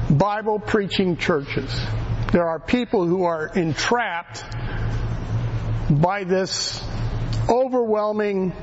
Bible 0.09 0.59
preaching 0.59 1.17
churches, 1.17 1.79
there 2.31 2.47
are 2.47 2.59
people 2.59 3.05
who 3.05 3.23
are 3.23 3.47
entrapped 3.47 4.43
by 5.89 6.23
this 6.23 6.83
overwhelming 7.47 8.53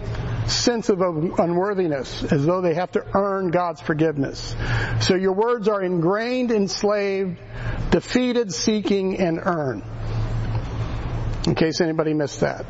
sense 0.46 0.88
of 0.88 1.00
unworthiness 1.00 2.24
as 2.24 2.44
though 2.44 2.60
they 2.60 2.74
have 2.74 2.90
to 2.92 3.06
earn 3.14 3.50
God's 3.50 3.80
forgiveness. 3.80 4.56
So 5.00 5.14
your 5.14 5.34
words 5.34 5.68
are 5.68 5.82
ingrained, 5.82 6.50
enslaved, 6.50 7.38
defeated, 7.90 8.52
seeking, 8.52 9.18
and 9.20 9.38
earn. 9.38 9.84
In 11.46 11.54
case 11.54 11.80
anybody 11.80 12.14
missed 12.14 12.40
that. 12.40 12.66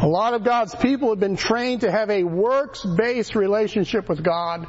A 0.00 0.06
lot 0.06 0.34
of 0.34 0.44
God's 0.44 0.74
people 0.76 1.10
have 1.10 1.18
been 1.18 1.36
trained 1.36 1.80
to 1.80 1.90
have 1.90 2.08
a 2.08 2.22
works-based 2.22 3.34
relationship 3.34 4.08
with 4.08 4.22
God 4.22 4.66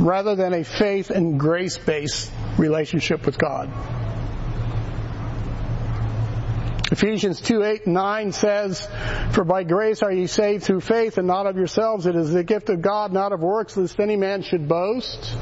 rather 0.00 0.34
than 0.34 0.52
a 0.52 0.64
faith 0.64 1.10
and 1.10 1.38
grace-based 1.38 2.32
relationship 2.58 3.24
with 3.24 3.38
God. 3.38 3.70
Ephesians 6.90 7.40
2, 7.40 7.62
8, 7.62 7.86
9 7.86 8.32
says, 8.32 8.86
For 9.30 9.44
by 9.44 9.62
grace 9.62 10.02
are 10.02 10.12
ye 10.12 10.26
saved 10.26 10.64
through 10.64 10.80
faith 10.80 11.16
and 11.16 11.26
not 11.26 11.46
of 11.46 11.56
yourselves. 11.56 12.04
It 12.06 12.16
is 12.16 12.32
the 12.32 12.44
gift 12.44 12.68
of 12.68 12.82
God, 12.82 13.12
not 13.12 13.32
of 13.32 13.40
works, 13.40 13.76
lest 13.76 13.98
any 13.98 14.16
man 14.16 14.42
should 14.42 14.68
boast. 14.68 15.38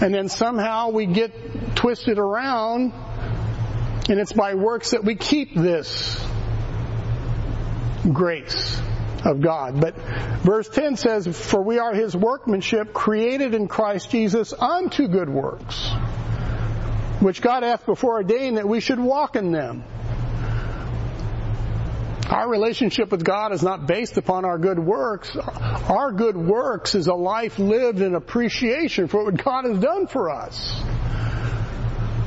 And 0.00 0.14
then 0.14 0.28
somehow 0.28 0.90
we 0.90 1.06
get 1.06 1.76
twisted 1.76 2.18
around 2.18 2.92
and 4.08 4.20
it's 4.20 4.32
by 4.32 4.54
works 4.54 4.90
that 4.90 5.04
we 5.04 5.16
keep 5.16 5.54
this 5.54 6.24
grace 8.12 8.80
of 9.24 9.40
God. 9.40 9.80
But 9.80 9.96
verse 9.96 10.68
10 10.68 10.96
says, 10.96 11.26
For 11.26 11.60
we 11.62 11.78
are 11.78 11.92
his 11.92 12.16
workmanship 12.16 12.92
created 12.92 13.54
in 13.54 13.66
Christ 13.66 14.10
Jesus 14.10 14.52
unto 14.52 15.08
good 15.08 15.28
works, 15.28 15.90
which 17.20 17.42
God 17.42 17.64
hath 17.64 17.84
before 17.84 18.14
ordained 18.14 18.58
that 18.58 18.68
we 18.68 18.80
should 18.80 19.00
walk 19.00 19.34
in 19.34 19.50
them. 19.50 19.82
Our 22.28 22.48
relationship 22.48 23.12
with 23.12 23.24
God 23.24 23.52
is 23.52 23.62
not 23.62 23.86
based 23.86 24.16
upon 24.16 24.44
our 24.44 24.58
good 24.58 24.78
works. 24.78 25.36
Our 25.36 26.10
good 26.10 26.36
works 26.36 26.94
is 26.94 27.06
a 27.06 27.14
life 27.14 27.58
lived 27.58 28.00
in 28.00 28.14
appreciation 28.14 29.06
for 29.06 29.24
what 29.24 29.42
God 29.42 29.64
has 29.64 29.78
done 29.78 30.08
for 30.08 30.30
us. 30.30 30.82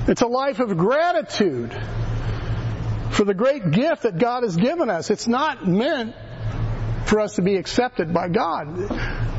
It's 0.08 0.22
a 0.22 0.28
life 0.28 0.60
of 0.60 0.78
gratitude 0.78 1.74
for 3.12 3.26
the 3.26 3.34
great 3.34 3.72
gift 3.72 4.04
that 4.04 4.18
God 4.18 4.44
has 4.44 4.56
given 4.56 4.90
us. 4.90 5.10
It's 5.10 5.28
not 5.28 5.68
meant 5.68 6.16
for 7.06 7.20
us 7.20 7.36
to 7.36 7.42
be 7.42 7.58
accepted 7.58 8.14
by 8.14 8.30
God. 8.30 8.68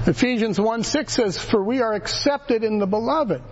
Ephesians 0.06 0.60
1 0.60 0.82
6 0.82 1.12
says, 1.12 1.38
For 1.38 1.62
we 1.62 1.80
are 1.80 1.94
accepted 1.94 2.64
in 2.64 2.78
the 2.78 2.86
beloved. 2.86 3.42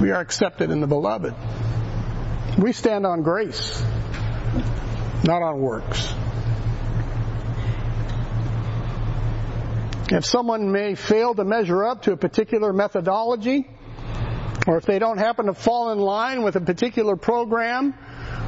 We 0.00 0.10
are 0.10 0.20
accepted 0.20 0.70
in 0.70 0.80
the 0.80 0.86
beloved. 0.86 1.34
We 2.58 2.72
stand 2.72 3.06
on 3.06 3.22
grace, 3.22 3.82
not 5.24 5.42
on 5.42 5.60
works. 5.60 6.14
If 10.10 10.24
someone 10.24 10.70
may 10.70 10.94
fail 10.94 11.34
to 11.34 11.44
measure 11.44 11.84
up 11.84 12.02
to 12.02 12.12
a 12.12 12.16
particular 12.16 12.72
methodology, 12.72 13.66
or 14.66 14.76
if 14.76 14.84
they 14.84 14.98
don't 14.98 15.18
happen 15.18 15.46
to 15.46 15.54
fall 15.54 15.92
in 15.92 15.98
line 15.98 16.42
with 16.42 16.56
a 16.56 16.60
particular 16.60 17.16
program, 17.16 17.94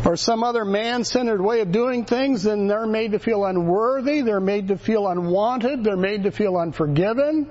or 0.05 0.17
some 0.17 0.45
other 0.45 0.65
man-centered 0.65 1.41
way 1.41 1.61
of 1.61 1.73
doing 1.73 2.05
things, 2.05 2.43
then 2.43 2.67
they're 2.67 2.87
made 2.87 3.12
to 3.12 3.19
feel 3.19 3.45
unworthy, 3.45 4.21
they're 4.21 4.39
made 4.39 4.69
to 4.69 4.77
feel 4.77 5.09
unwanted, 5.09 5.83
they're 5.83 5.97
made 5.97 6.25
to 6.25 6.31
feel 6.31 6.57
unforgiven, 6.57 7.51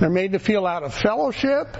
they're 0.00 0.10
made 0.10 0.32
to 0.32 0.38
feel 0.38 0.66
out 0.66 0.82
of 0.82 0.94
fellowship. 0.94 1.76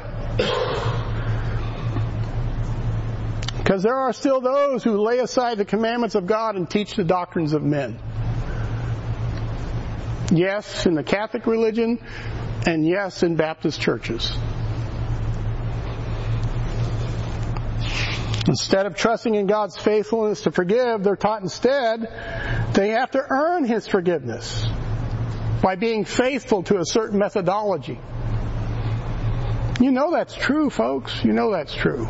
Because 3.66 3.82
there 3.82 3.96
are 3.96 4.12
still 4.12 4.40
those 4.40 4.84
who 4.84 4.96
lay 5.02 5.18
aside 5.18 5.58
the 5.58 5.64
commandments 5.64 6.14
of 6.14 6.24
God 6.24 6.54
and 6.54 6.70
teach 6.70 6.94
the 6.94 7.02
doctrines 7.02 7.52
of 7.52 7.64
men. 7.64 7.98
Yes, 10.30 10.86
in 10.86 10.94
the 10.94 11.02
Catholic 11.02 11.48
religion, 11.48 11.98
and 12.64 12.86
yes, 12.86 13.24
in 13.24 13.34
Baptist 13.34 13.80
churches. 13.80 14.30
Instead 18.46 18.86
of 18.86 18.94
trusting 18.94 19.34
in 19.34 19.48
God's 19.48 19.76
faithfulness 19.76 20.42
to 20.42 20.52
forgive, 20.52 21.02
they're 21.02 21.16
taught 21.16 21.42
instead 21.42 22.02
they 22.72 22.90
have 22.90 23.10
to 23.10 23.26
earn 23.28 23.64
His 23.64 23.88
forgiveness 23.88 24.64
by 25.60 25.74
being 25.74 26.04
faithful 26.04 26.62
to 26.62 26.78
a 26.78 26.84
certain 26.84 27.18
methodology. 27.18 27.98
You 29.80 29.90
know 29.90 30.12
that's 30.12 30.36
true, 30.36 30.70
folks. 30.70 31.24
You 31.24 31.32
know 31.32 31.50
that's 31.50 31.74
true. 31.74 32.06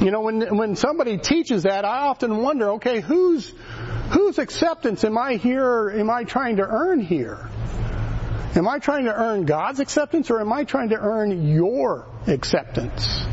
You 0.00 0.10
know, 0.10 0.22
when, 0.22 0.56
when 0.56 0.76
somebody 0.76 1.18
teaches 1.18 1.64
that, 1.64 1.84
I 1.84 2.08
often 2.08 2.38
wonder, 2.38 2.70
okay, 2.72 3.00
whose, 3.00 3.52
whose 4.10 4.38
acceptance 4.38 5.04
am 5.04 5.18
I 5.18 5.34
here, 5.34 5.90
am 5.90 6.08
I 6.08 6.24
trying 6.24 6.56
to 6.56 6.62
earn 6.62 7.00
here? 7.00 7.50
Am 8.56 8.66
I 8.66 8.78
trying 8.78 9.04
to 9.04 9.14
earn 9.14 9.44
God's 9.44 9.78
acceptance 9.78 10.30
or 10.30 10.40
am 10.40 10.52
I 10.52 10.64
trying 10.64 10.88
to 10.88 10.96
earn 10.96 11.48
your 11.48 12.06
acceptance? 12.26 13.24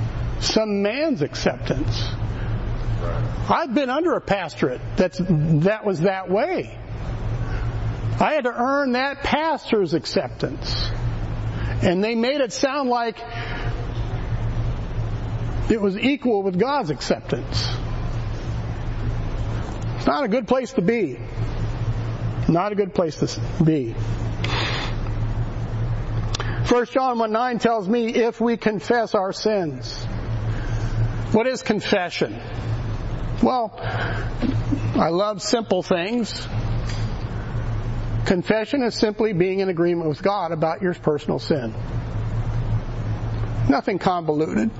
Some 0.41 0.83
man's 0.83 1.21
acceptance. 1.21 2.09
I've 3.49 3.73
been 3.73 3.89
under 3.89 4.15
a 4.15 4.21
pastorate 4.21 4.81
that's, 4.97 5.19
that 5.19 5.85
was 5.85 6.01
that 6.01 6.29
way. 6.29 6.77
I 8.19 8.33
had 8.33 8.43
to 8.43 8.53
earn 8.53 8.91
that 8.91 9.23
pastor's 9.23 9.93
acceptance. 9.93 10.89
And 11.81 12.03
they 12.03 12.15
made 12.15 12.41
it 12.41 12.51
sound 12.51 12.89
like 12.89 13.17
it 15.69 15.81
was 15.81 15.97
equal 15.97 16.43
with 16.43 16.59
God's 16.59 16.89
acceptance. 16.89 17.67
It's 19.97 20.07
not 20.07 20.23
a 20.23 20.27
good 20.27 20.47
place 20.47 20.73
to 20.73 20.81
be. 20.81 21.19
Not 22.47 22.71
a 22.71 22.75
good 22.75 22.93
place 22.93 23.17
to 23.17 23.63
be. 23.63 23.93
1 26.69 26.85
John 26.87 27.19
1 27.19 27.31
9 27.31 27.59
tells 27.59 27.87
me 27.87 28.13
if 28.13 28.39
we 28.39 28.57
confess 28.57 29.15
our 29.15 29.33
sins. 29.33 30.03
What 31.31 31.47
is 31.47 31.61
confession? 31.61 32.39
Well, 33.43 33.73
I 33.77 35.09
love 35.09 35.41
simple 35.41 35.83
things. 35.83 36.47
Confession 38.25 38.83
is 38.83 38.95
simply 38.95 39.33
being 39.33 39.59
in 39.59 39.69
agreement 39.69 40.09
with 40.09 40.21
God 40.21 40.51
about 40.51 40.81
your 40.81 40.93
personal 40.93 41.39
sin. 41.39 41.73
Nothing 43.69 43.99
convoluted. 43.99 44.71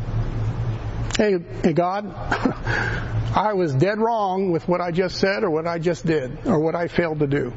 Hey, 1.17 1.39
hey 1.63 1.73
God, 1.73 2.05
I 3.35 3.53
was 3.53 3.73
dead 3.73 3.97
wrong 3.97 4.51
with 4.51 4.67
what 4.67 4.81
I 4.81 4.91
just 4.91 5.15
said 5.15 5.43
or 5.43 5.49
what 5.49 5.65
I 5.65 5.79
just 5.79 6.05
did 6.05 6.45
or 6.45 6.59
what 6.59 6.75
I 6.75 6.87
failed 6.87 7.21
to 7.21 7.25
do. 7.25 7.53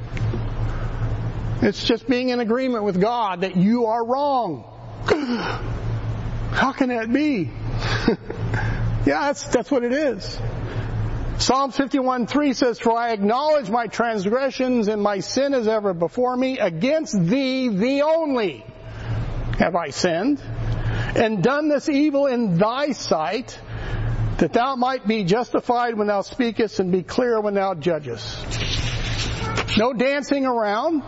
It's 1.61 1.85
just 1.85 2.09
being 2.09 2.31
in 2.31 2.41
agreement 2.41 2.85
with 2.85 2.99
God 2.99 3.43
that 3.43 3.57
you 3.57 3.85
are 3.85 4.03
wrong. 4.03 4.65
How 6.53 6.73
can 6.73 6.89
that 6.89 7.13
be? 7.13 7.51
yeah, 9.05 9.27
that's, 9.27 9.45
that's 9.49 9.71
what 9.71 9.85
it 9.85 9.93
is. 9.93 10.41
Psalm 11.37 11.71
51:3 11.71 12.57
says, 12.57 12.79
For 12.79 12.97
I 12.97 13.13
acknowledge 13.13 13.69
my 13.69 13.89
transgressions 13.89 14.89
and 14.89 15.03
my 15.03 15.21
sin 15.21 15.53
is 15.53 15.69
ever 15.69 15.93
before 15.93 16.35
me. 16.35 16.59
Against 16.59 17.13
thee, 17.27 17.69
thee 17.69 18.01
only, 18.01 18.65
have 19.59 19.77
I 19.77 19.91
sinned 19.91 20.43
and 21.15 21.43
done 21.43 21.69
this 21.69 21.89
evil 21.89 22.27
in 22.27 22.59
thy 22.59 22.93
sight, 22.93 23.59
that 24.39 24.53
thou 24.53 24.77
might 24.77 25.07
be 25.07 25.25
justified 25.25 25.95
when 25.97 26.07
thou 26.07 26.23
speakest 26.23 26.81
and 26.81 26.91
be 26.93 27.03
clear 27.03 27.41
when 27.41 27.55
thou 27.55 27.75
judgest. 27.75 28.37
No 29.77 29.93
dancing 29.93 30.47
around 30.47 31.03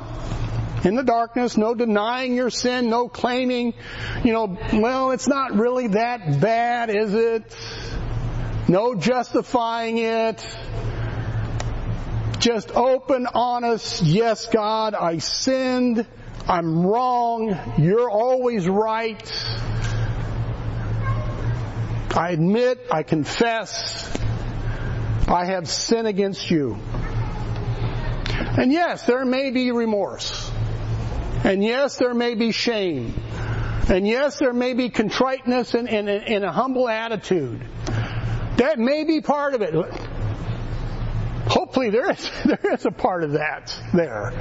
in 0.84 0.96
the 0.96 1.02
darkness, 1.02 1.56
no 1.56 1.74
denying 1.74 2.34
your 2.34 2.50
sin, 2.50 2.90
no 2.90 3.08
claiming, 3.08 3.74
you 4.24 4.32
know, 4.32 4.58
well, 4.72 5.12
it's 5.12 5.28
not 5.28 5.52
really 5.54 5.88
that 5.88 6.40
bad, 6.40 6.90
is 6.90 7.14
it? 7.14 7.56
No 8.68 8.94
justifying 8.94 9.98
it. 9.98 10.44
Just 12.38 12.72
open, 12.72 13.28
honest, 13.32 14.02
yes, 14.02 14.46
God, 14.48 14.94
I 14.94 15.18
sinned. 15.18 16.06
I'm 16.48 16.84
wrong. 16.84 17.56
You're 17.78 18.10
always 18.10 18.68
right. 18.68 19.22
I 22.14 22.30
admit, 22.30 22.78
I 22.90 23.02
confess, 23.02 24.14
I 25.26 25.46
have 25.46 25.68
sinned 25.68 26.06
against 26.06 26.50
you. 26.50 26.78
And 28.58 28.70
yes, 28.70 29.06
there 29.06 29.24
may 29.24 29.50
be 29.50 29.72
remorse. 29.72 30.50
And 31.44 31.64
yes, 31.64 31.96
there 31.96 32.12
may 32.12 32.34
be 32.34 32.52
shame. 32.52 33.14
And 33.88 34.06
yes, 34.06 34.38
there 34.38 34.52
may 34.52 34.74
be 34.74 34.90
contriteness 34.90 35.74
and, 35.74 35.88
and, 35.88 36.08
and 36.08 36.44
a 36.44 36.52
humble 36.52 36.88
attitude. 36.88 37.66
That 38.56 38.78
may 38.78 39.04
be 39.04 39.22
part 39.22 39.54
of 39.54 39.62
it. 39.62 39.74
Hopefully 41.46 41.90
there 41.90 42.10
is, 42.10 42.30
there 42.44 42.74
is 42.74 42.84
a 42.84 42.90
part 42.90 43.24
of 43.24 43.32
that 43.32 43.74
there. 43.94 44.32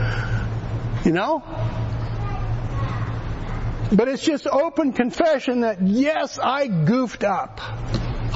You 1.05 1.13
know? 1.13 1.43
But 3.91 4.07
it's 4.07 4.23
just 4.23 4.47
open 4.47 4.93
confession 4.93 5.61
that 5.61 5.81
yes, 5.81 6.39
I 6.39 6.67
goofed 6.67 7.23
up. 7.23 7.59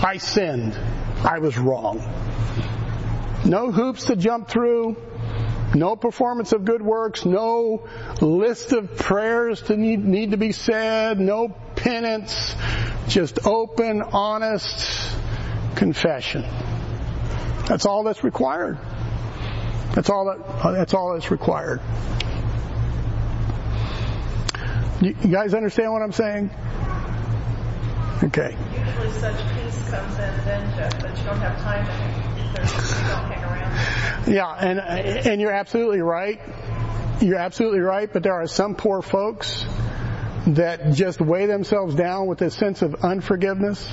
I 0.04 0.18
sinned. 0.18 0.78
I 1.24 1.40
was 1.40 1.58
wrong. 1.58 2.00
No 3.46 3.72
hoops 3.72 4.06
to 4.06 4.16
jump 4.16 4.50
through. 4.50 4.98
No 5.74 5.96
performance 5.96 6.52
of 6.52 6.66
good 6.66 6.82
works. 6.82 7.26
No 7.26 7.88
list 8.22 8.74
of 8.74 8.98
prayers 8.98 9.62
to 9.64 9.78
need, 9.78 10.04
need 10.04 10.32
to 10.32 10.38
be 10.38 10.52
said. 10.52 11.20
No 11.20 11.50
penance. 11.76 12.56
Just 13.08 13.46
open, 13.46 14.02
honest 14.02 15.16
confession. 15.76 16.44
That's 17.68 17.86
all 17.86 18.04
that's 18.04 18.24
required. 18.24 18.78
That's 19.94 20.10
all 20.10 20.26
that, 20.26 20.74
that's 20.74 20.94
all 20.94 21.14
that's 21.14 21.32
required. 21.32 21.82
You, 25.06 25.16
you 25.22 25.30
guys 25.30 25.54
understand 25.54 25.92
what 25.92 26.02
I'm 26.02 26.12
saying? 26.12 26.50
Okay. 28.24 28.58
Usually 28.74 29.12
such 29.20 29.38
peace 29.54 29.90
comes 29.90 30.14
in 30.14 30.34
then, 30.46 30.76
Jeff, 30.76 31.00
but 31.00 31.16
you 31.16 31.24
don't 31.26 31.38
have 31.38 31.62
time 31.62 31.86
to 31.86 31.92
hang 31.92 33.44
around. 33.44 34.28
Yeah, 34.28 34.50
and 34.50 34.80
and 34.80 35.40
you're 35.40 35.52
absolutely 35.52 36.02
right. 36.02 36.42
You're 37.22 37.38
absolutely 37.38 37.82
right, 37.82 38.12
but 38.12 38.24
there 38.24 38.34
are 38.34 38.48
some 38.48 38.74
poor 38.74 39.04
folks 39.04 39.64
that 40.48 40.94
just 40.94 41.22
weigh 41.22 41.46
themselves 41.46 41.94
down 41.94 42.26
with 42.26 42.40
this 42.40 42.56
sense 42.56 42.82
of 42.82 42.96
unforgiveness, 43.04 43.88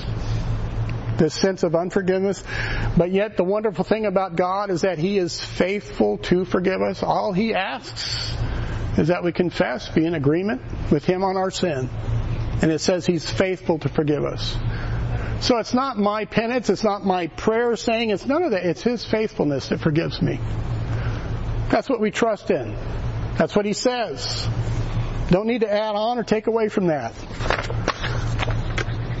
this 1.17 1.35
sense 1.35 1.61
of 1.61 1.75
unforgiveness. 1.75 2.43
But 2.97 3.11
yet 3.11 3.37
the 3.37 3.43
wonderful 3.43 3.83
thing 3.83 4.07
about 4.07 4.35
God 4.35 4.71
is 4.71 4.81
that 4.81 4.97
He 4.97 5.19
is 5.19 5.39
faithful 5.39 6.17
to 6.29 6.43
forgive 6.43 6.81
us. 6.81 7.03
All 7.03 7.33
He 7.33 7.53
asks 7.53 8.33
is 8.97 9.07
that 9.07 9.23
we 9.23 9.31
confess, 9.31 9.89
be 9.89 10.05
in 10.05 10.13
agreement 10.13 10.61
with 10.91 11.05
Him 11.05 11.23
on 11.23 11.37
our 11.37 11.51
sin. 11.51 11.89
And 12.61 12.71
it 12.71 12.79
says 12.79 13.05
He's 13.05 13.29
faithful 13.29 13.79
to 13.79 13.89
forgive 13.89 14.23
us. 14.23 14.55
So 15.41 15.57
it's 15.57 15.73
not 15.73 15.97
my 15.97 16.25
penance, 16.25 16.69
it's 16.69 16.83
not 16.83 17.03
my 17.03 17.27
prayer 17.27 17.75
saying, 17.75 18.11
it's 18.11 18.25
none 18.25 18.43
of 18.43 18.51
that. 18.51 18.65
It's 18.65 18.81
His 18.81 19.03
faithfulness 19.03 19.69
that 19.69 19.79
forgives 19.79 20.21
me. 20.21 20.39
That's 21.69 21.89
what 21.89 21.99
we 21.99 22.11
trust 22.11 22.51
in. 22.51 22.75
That's 23.37 23.55
what 23.55 23.65
He 23.65 23.73
says. 23.73 24.47
Don't 25.29 25.47
need 25.47 25.61
to 25.61 25.71
add 25.71 25.95
on 25.95 26.19
or 26.19 26.23
take 26.23 26.47
away 26.47 26.69
from 26.69 26.87
that. 26.87 27.13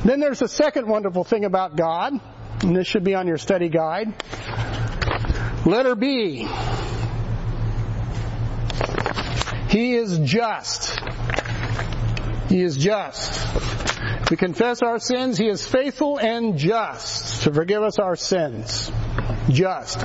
Then 0.05 0.19
there's 0.19 0.41
a 0.41 0.47
second 0.47 0.87
wonderful 0.87 1.23
thing 1.23 1.45
about 1.45 1.75
God, 1.75 2.13
and 2.61 2.75
this 2.75 2.87
should 2.87 3.03
be 3.03 3.15
on 3.15 3.25
your 3.25 3.37
study 3.37 3.69
guide. 3.69 4.13
Letter 5.65 5.95
B. 5.95 6.45
He 9.73 9.95
is 9.95 10.19
just. 10.19 10.99
He 12.47 12.61
is 12.61 12.77
just. 12.77 13.43
We 14.29 14.37
confess 14.37 14.83
our 14.83 14.99
sins. 14.99 15.35
He 15.35 15.47
is 15.47 15.65
faithful 15.65 16.19
and 16.19 16.59
just 16.59 17.41
to 17.41 17.51
forgive 17.51 17.81
us 17.81 17.97
our 17.97 18.15
sins. 18.15 18.91
Just. 19.49 19.99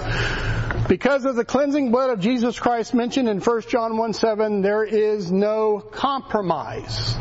Because 0.89 1.27
of 1.27 1.37
the 1.37 1.45
cleansing 1.45 1.91
blood 1.91 2.09
of 2.09 2.21
Jesus 2.21 2.59
Christ 2.59 2.95
mentioned 2.95 3.29
in 3.29 3.41
1 3.41 3.61
John 3.69 3.99
1 3.99 4.15
7, 4.15 4.63
there 4.63 4.85
is 4.85 5.31
no 5.31 5.81
compromise 5.81 7.15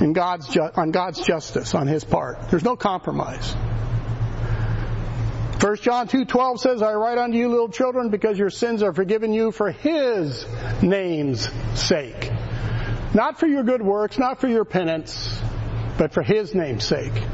in 0.00 0.12
God's 0.12 0.46
ju- 0.46 0.70
on 0.76 0.92
God's 0.92 1.18
justice 1.18 1.74
on 1.74 1.88
His 1.88 2.04
part. 2.04 2.48
There's 2.48 2.62
no 2.62 2.76
compromise. 2.76 3.56
1 5.60 5.76
John 5.82 6.06
2:12 6.06 6.60
says, 6.60 6.82
"I 6.82 6.94
write 6.94 7.18
unto 7.18 7.36
you 7.36 7.48
little 7.48 7.68
children 7.68 8.10
because 8.10 8.38
your 8.38 8.50
sins 8.50 8.82
are 8.82 8.92
forgiven 8.92 9.32
you 9.32 9.50
for 9.50 9.70
his 9.72 10.46
name's 10.82 11.50
sake." 11.74 12.30
Not 13.12 13.40
for 13.40 13.46
your 13.46 13.64
good 13.64 13.82
works, 13.82 14.18
not 14.18 14.40
for 14.40 14.46
your 14.46 14.64
penance, 14.64 15.40
but 15.96 16.12
for 16.12 16.22
his 16.22 16.54
name's 16.54 16.84
sake. 16.84 17.24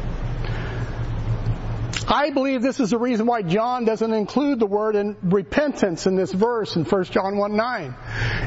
I 2.08 2.30
believe 2.30 2.62
this 2.62 2.80
is 2.80 2.90
the 2.90 2.98
reason 2.98 3.26
why 3.26 3.42
John 3.42 3.84
doesn't 3.84 4.12
include 4.12 4.58
the 4.58 4.66
word 4.66 4.94
in 4.94 5.16
repentance 5.22 6.06
in 6.06 6.16
this 6.16 6.32
verse 6.32 6.76
in 6.76 6.84
1 6.84 7.04
John 7.04 7.36
1 7.36 7.56
9. 7.56 7.94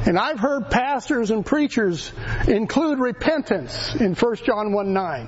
And 0.05 0.17
I've 0.17 0.39
heard 0.39 0.69
pastors 0.69 1.31
and 1.31 1.45
preachers 1.45 2.11
include 2.47 2.99
repentance 2.99 3.95
in 3.95 4.15
1 4.15 4.35
John 4.37 4.73
1 4.73 4.93
9. 4.93 5.27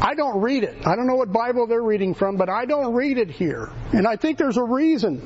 I 0.00 0.14
don't 0.14 0.40
read 0.40 0.62
it. 0.62 0.86
I 0.86 0.94
don't 0.94 1.06
know 1.06 1.16
what 1.16 1.32
Bible 1.32 1.66
they're 1.66 1.82
reading 1.82 2.14
from, 2.14 2.36
but 2.36 2.48
I 2.48 2.66
don't 2.66 2.94
read 2.94 3.18
it 3.18 3.30
here. 3.30 3.70
And 3.92 4.06
I 4.06 4.16
think 4.16 4.38
there's 4.38 4.58
a 4.58 4.62
reason. 4.62 5.20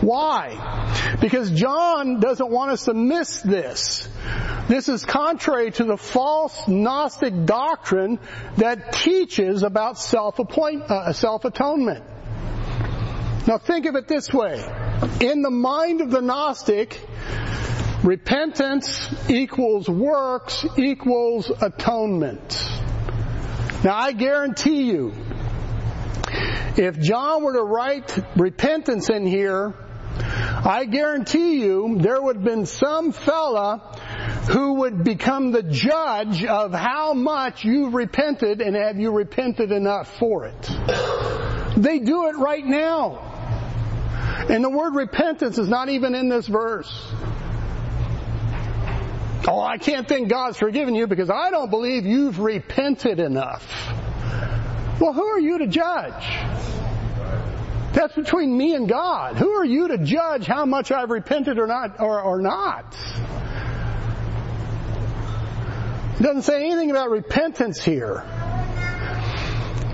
Why? 0.00 1.16
Because 1.20 1.50
John 1.50 2.20
doesn't 2.20 2.50
want 2.50 2.70
us 2.72 2.86
to 2.86 2.94
miss 2.94 3.42
this. 3.42 4.08
This 4.66 4.88
is 4.88 5.04
contrary 5.04 5.70
to 5.72 5.84
the 5.84 5.98
false 5.98 6.66
Gnostic 6.66 7.44
doctrine 7.44 8.18
that 8.56 8.92
teaches 8.92 9.62
about 9.62 9.98
self-appoint, 9.98 10.82
uh, 10.82 11.12
self-atonement. 11.12 12.02
Now 13.46 13.58
think 13.58 13.84
of 13.84 13.94
it 13.94 14.08
this 14.08 14.32
way. 14.32 14.64
In 15.20 15.42
the 15.42 15.50
mind 15.50 16.00
of 16.00 16.10
the 16.10 16.22
Gnostic, 16.22 16.98
repentance 18.02 19.14
equals 19.28 19.88
works 19.88 20.64
equals 20.78 21.52
atonement. 21.60 22.63
Now 23.84 23.96
I 23.96 24.12
guarantee 24.12 24.84
you, 24.84 25.12
if 26.78 26.98
John 26.98 27.44
were 27.44 27.52
to 27.52 27.62
write 27.62 28.18
repentance 28.34 29.10
in 29.10 29.26
here, 29.26 29.74
I 30.16 30.86
guarantee 30.90 31.60
you 31.60 31.98
there 31.98 32.20
would 32.20 32.36
have 32.36 32.44
been 32.44 32.64
some 32.64 33.12
fella 33.12 34.00
who 34.50 34.74
would 34.80 35.04
become 35.04 35.52
the 35.52 35.62
judge 35.62 36.46
of 36.46 36.72
how 36.72 37.12
much 37.12 37.64
you've 37.64 37.92
repented 37.92 38.62
and 38.62 38.74
have 38.74 38.98
you 38.98 39.10
repented 39.10 39.70
enough 39.70 40.18
for 40.18 40.46
it. 40.46 40.70
They 41.76 41.98
do 41.98 42.28
it 42.28 42.36
right 42.38 42.64
now. 42.64 43.32
And 44.48 44.64
the 44.64 44.70
word 44.70 44.94
repentance 44.94 45.58
is 45.58 45.68
not 45.68 45.90
even 45.90 46.14
in 46.14 46.30
this 46.30 46.46
verse. 46.46 46.90
Oh, 49.46 49.60
I 49.60 49.76
can't 49.76 50.08
think 50.08 50.28
God's 50.28 50.56
forgiven 50.56 50.94
you 50.94 51.06
because 51.06 51.28
I 51.28 51.50
don't 51.50 51.70
believe 51.70 52.06
you've 52.06 52.38
repented 52.38 53.20
enough. 53.20 53.62
Well, 55.00 55.12
who 55.12 55.24
are 55.24 55.40
you 55.40 55.58
to 55.58 55.66
judge? 55.66 56.24
That's 57.92 58.14
between 58.14 58.56
me 58.56 58.74
and 58.74 58.88
God. 58.88 59.36
Who 59.36 59.50
are 59.50 59.64
you 59.64 59.88
to 59.88 59.98
judge 59.98 60.46
how 60.46 60.64
much 60.64 60.90
I've 60.90 61.10
repented 61.10 61.58
or 61.58 61.66
not, 61.66 62.00
or, 62.00 62.20
or 62.20 62.40
not? 62.40 62.96
It 66.18 66.22
doesn't 66.22 66.42
say 66.42 66.64
anything 66.64 66.90
about 66.90 67.10
repentance 67.10 67.82
here. 67.84 68.24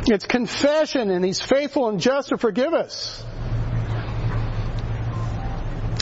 It's 0.06 0.26
confession 0.26 1.10
and 1.10 1.24
He's 1.24 1.40
faithful 1.40 1.88
and 1.88 1.98
just 2.00 2.28
to 2.28 2.38
forgive 2.38 2.72
us. 2.72 3.24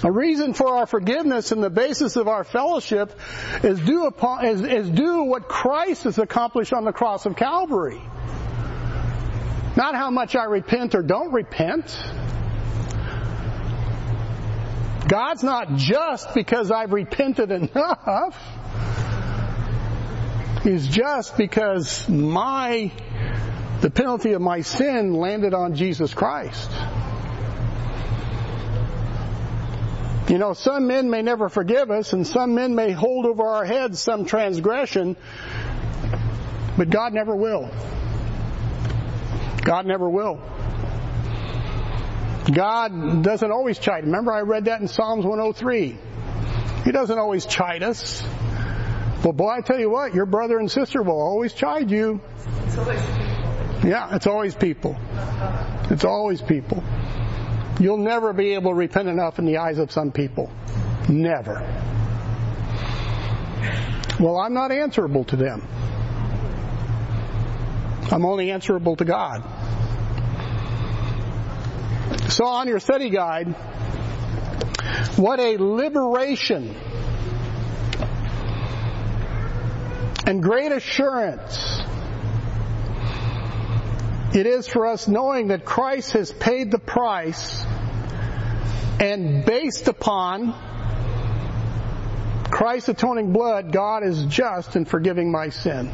A 0.04 0.10
reason 0.10 0.54
for 0.54 0.68
our 0.76 0.86
forgiveness 0.86 1.50
and 1.50 1.62
the 1.62 1.70
basis 1.70 2.14
of 2.14 2.28
our 2.28 2.44
fellowship 2.44 3.18
is 3.64 3.80
due 3.80 4.06
upon, 4.06 4.46
is, 4.46 4.60
is 4.62 4.88
due 4.88 5.24
what 5.24 5.48
Christ 5.48 6.04
has 6.04 6.18
accomplished 6.18 6.72
on 6.72 6.84
the 6.84 6.92
cross 6.92 7.26
of 7.26 7.34
Calvary. 7.34 8.00
Not 9.76 9.94
how 9.94 10.10
much 10.10 10.36
I 10.36 10.44
repent 10.44 10.94
or 10.94 11.02
don't 11.02 11.32
repent. 11.32 11.86
God's 15.08 15.42
not 15.42 15.76
just 15.76 16.32
because 16.34 16.70
I've 16.70 16.92
repented 16.92 17.50
enough. 17.50 18.36
He's 20.62 20.86
just 20.86 21.36
because 21.36 22.08
my, 22.08 22.92
the 23.80 23.90
penalty 23.90 24.32
of 24.32 24.42
my 24.42 24.60
sin 24.60 25.14
landed 25.14 25.54
on 25.54 25.74
Jesus 25.74 26.12
Christ. 26.14 26.70
You 30.28 30.36
know, 30.36 30.52
some 30.52 30.86
men 30.86 31.08
may 31.08 31.22
never 31.22 31.48
forgive 31.48 31.90
us, 31.90 32.12
and 32.12 32.26
some 32.26 32.54
men 32.54 32.74
may 32.74 32.92
hold 32.92 33.24
over 33.24 33.44
our 33.44 33.64
heads 33.64 33.98
some 33.98 34.26
transgression, 34.26 35.16
but 36.76 36.90
God 36.90 37.14
never 37.14 37.34
will. 37.34 37.70
God 39.62 39.86
never 39.86 40.08
will. 40.08 40.40
God 42.52 43.22
doesn't 43.22 43.50
always 43.50 43.78
chide. 43.78 44.04
Remember, 44.04 44.32
I 44.32 44.40
read 44.40 44.66
that 44.66 44.80
in 44.80 44.88
Psalms 44.88 45.24
103. 45.24 45.96
He 46.84 46.92
doesn't 46.92 47.18
always 47.18 47.46
chide 47.46 47.82
us. 47.82 48.22
Well, 49.24 49.32
boy, 49.32 49.48
I 49.48 49.60
tell 49.62 49.78
you 49.78 49.90
what, 49.90 50.14
your 50.14 50.26
brother 50.26 50.58
and 50.58 50.70
sister 50.70 51.02
will 51.02 51.20
always 51.20 51.52
chide 51.52 51.90
you. 51.90 52.20
It's 52.66 52.78
always 52.78 53.00
people. 53.00 53.88
Yeah, 53.88 54.14
it's 54.14 54.26
always 54.26 54.54
people. 54.54 54.96
It's 55.90 56.04
always 56.04 56.42
people. 56.42 56.84
You'll 57.80 57.98
never 57.98 58.32
be 58.32 58.54
able 58.54 58.72
to 58.72 58.76
repent 58.76 59.08
enough 59.08 59.38
in 59.38 59.44
the 59.44 59.58
eyes 59.58 59.78
of 59.78 59.92
some 59.92 60.10
people. 60.10 60.50
Never. 61.08 61.54
Well, 64.18 64.36
I'm 64.36 64.52
not 64.52 64.72
answerable 64.72 65.24
to 65.24 65.36
them. 65.36 65.66
I'm 68.10 68.24
only 68.24 68.50
answerable 68.50 68.96
to 68.96 69.04
God. 69.04 69.42
So 72.30 72.46
on 72.46 72.66
your 72.66 72.80
study 72.80 73.10
guide, 73.10 73.48
what 75.16 75.38
a 75.38 75.56
liberation 75.58 76.74
and 80.26 80.42
great 80.42 80.72
assurance 80.72 81.80
it 84.38 84.46
is 84.46 84.68
for 84.68 84.86
us 84.86 85.08
knowing 85.08 85.48
that 85.48 85.64
Christ 85.64 86.12
has 86.12 86.32
paid 86.32 86.70
the 86.70 86.78
price 86.78 87.64
and 89.00 89.44
based 89.44 89.88
upon 89.88 90.54
Christ's 92.48 92.90
atoning 92.90 93.32
blood, 93.32 93.72
God 93.72 94.04
is 94.04 94.24
just 94.26 94.76
in 94.76 94.84
forgiving 94.84 95.32
my 95.32 95.48
sin. 95.48 95.90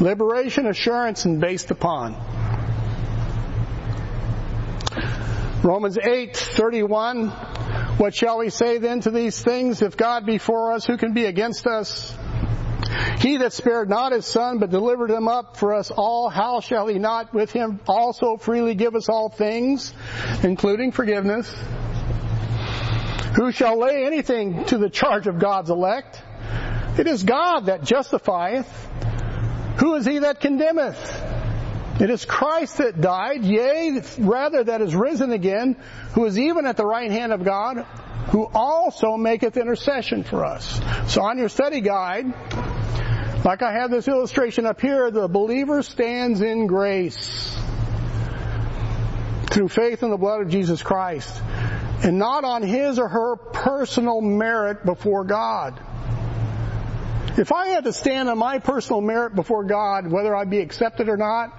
Liberation, 0.00 0.66
assurance, 0.66 1.26
and 1.26 1.40
based 1.40 1.70
upon. 1.70 2.14
Romans 5.62 5.98
8, 5.98 6.36
31. 6.36 7.28
What 7.98 8.14
shall 8.14 8.38
we 8.38 8.48
say 8.48 8.78
then 8.78 9.00
to 9.00 9.10
these 9.10 9.42
things? 9.42 9.82
If 9.82 9.96
God 9.96 10.24
be 10.24 10.38
for 10.38 10.72
us, 10.72 10.86
who 10.86 10.96
can 10.96 11.12
be 11.12 11.26
against 11.26 11.66
us? 11.66 12.16
He 13.18 13.38
that 13.38 13.52
spared 13.52 13.88
not 13.88 14.12
his 14.12 14.26
son, 14.26 14.58
but 14.58 14.70
delivered 14.70 15.10
him 15.10 15.28
up 15.28 15.56
for 15.56 15.74
us 15.74 15.90
all, 15.90 16.28
how 16.28 16.60
shall 16.60 16.86
he 16.86 16.98
not 16.98 17.34
with 17.34 17.50
him 17.50 17.80
also 17.86 18.36
freely 18.36 18.74
give 18.74 18.94
us 18.94 19.08
all 19.08 19.28
things, 19.28 19.92
including 20.42 20.92
forgiveness? 20.92 21.52
Who 23.36 23.52
shall 23.52 23.78
lay 23.78 24.04
anything 24.04 24.64
to 24.66 24.78
the 24.78 24.88
charge 24.88 25.26
of 25.26 25.38
God's 25.38 25.70
elect? 25.70 26.22
It 26.98 27.06
is 27.06 27.22
God 27.22 27.66
that 27.66 27.84
justifieth. 27.84 28.88
Who 29.78 29.94
is 29.94 30.06
he 30.06 30.18
that 30.20 30.40
condemneth? 30.40 31.24
It 32.00 32.10
is 32.10 32.24
Christ 32.24 32.78
that 32.78 33.00
died, 33.00 33.44
yea, 33.44 34.02
rather 34.18 34.64
that 34.64 34.80
is 34.82 34.94
risen 34.94 35.32
again, 35.32 35.76
who 36.12 36.24
is 36.26 36.38
even 36.38 36.66
at 36.66 36.76
the 36.76 36.86
right 36.86 37.10
hand 37.10 37.32
of 37.32 37.44
God, 37.44 37.78
who 38.30 38.46
also 38.54 39.16
maketh 39.16 39.56
intercession 39.56 40.22
for 40.22 40.44
us. 40.44 40.80
So 41.12 41.22
on 41.22 41.38
your 41.38 41.48
study 41.48 41.80
guide, 41.80 42.26
like 43.44 43.62
I 43.62 43.72
have 43.72 43.90
this 43.90 44.08
illustration 44.08 44.66
up 44.66 44.80
here, 44.80 45.10
the 45.10 45.28
believer 45.28 45.82
stands 45.82 46.40
in 46.40 46.66
grace 46.66 47.56
through 49.50 49.68
faith 49.68 50.02
in 50.02 50.10
the 50.10 50.16
blood 50.16 50.42
of 50.42 50.48
Jesus 50.48 50.82
Christ. 50.82 51.40
and 52.02 52.18
not 52.18 52.44
on 52.44 52.62
his 52.62 52.98
or 52.98 53.08
her 53.08 53.36
personal 53.36 54.20
merit 54.20 54.84
before 54.84 55.24
God. 55.24 55.80
If 57.36 57.52
I 57.52 57.68
had 57.68 57.84
to 57.84 57.92
stand 57.92 58.28
on 58.28 58.38
my 58.38 58.58
personal 58.58 59.00
merit 59.00 59.34
before 59.34 59.64
God, 59.64 60.10
whether 60.10 60.34
I'd 60.34 60.50
be 60.50 60.60
accepted 60.60 61.08
or 61.08 61.16
not, 61.16 61.52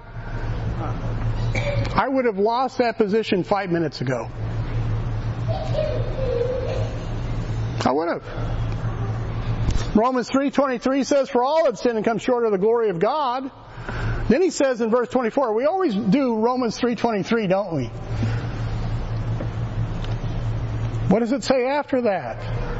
I 1.94 2.06
would 2.08 2.24
have 2.24 2.38
lost 2.38 2.78
that 2.78 2.96
position 2.96 3.44
five 3.44 3.70
minutes 3.70 4.00
ago. 4.00 4.30
I 7.82 7.92
would 7.92 8.08
have. 8.08 8.59
Romans 9.94 10.30
3.23 10.30 11.04
says, 11.04 11.28
For 11.28 11.42
all 11.42 11.64
have 11.64 11.78
sinned 11.78 11.96
and 11.96 12.04
come 12.04 12.18
short 12.18 12.44
of 12.44 12.52
the 12.52 12.58
glory 12.58 12.90
of 12.90 12.98
God. 12.98 13.50
Then 14.28 14.42
he 14.42 14.50
says 14.50 14.80
in 14.80 14.90
verse 14.90 15.08
24, 15.08 15.54
we 15.54 15.64
always 15.64 15.94
do 15.94 16.36
Romans 16.36 16.78
3.23, 16.78 17.48
don't 17.48 17.74
we? 17.74 17.86
What 21.08 21.20
does 21.20 21.32
it 21.32 21.42
say 21.42 21.66
after 21.66 22.02
that? 22.02 22.79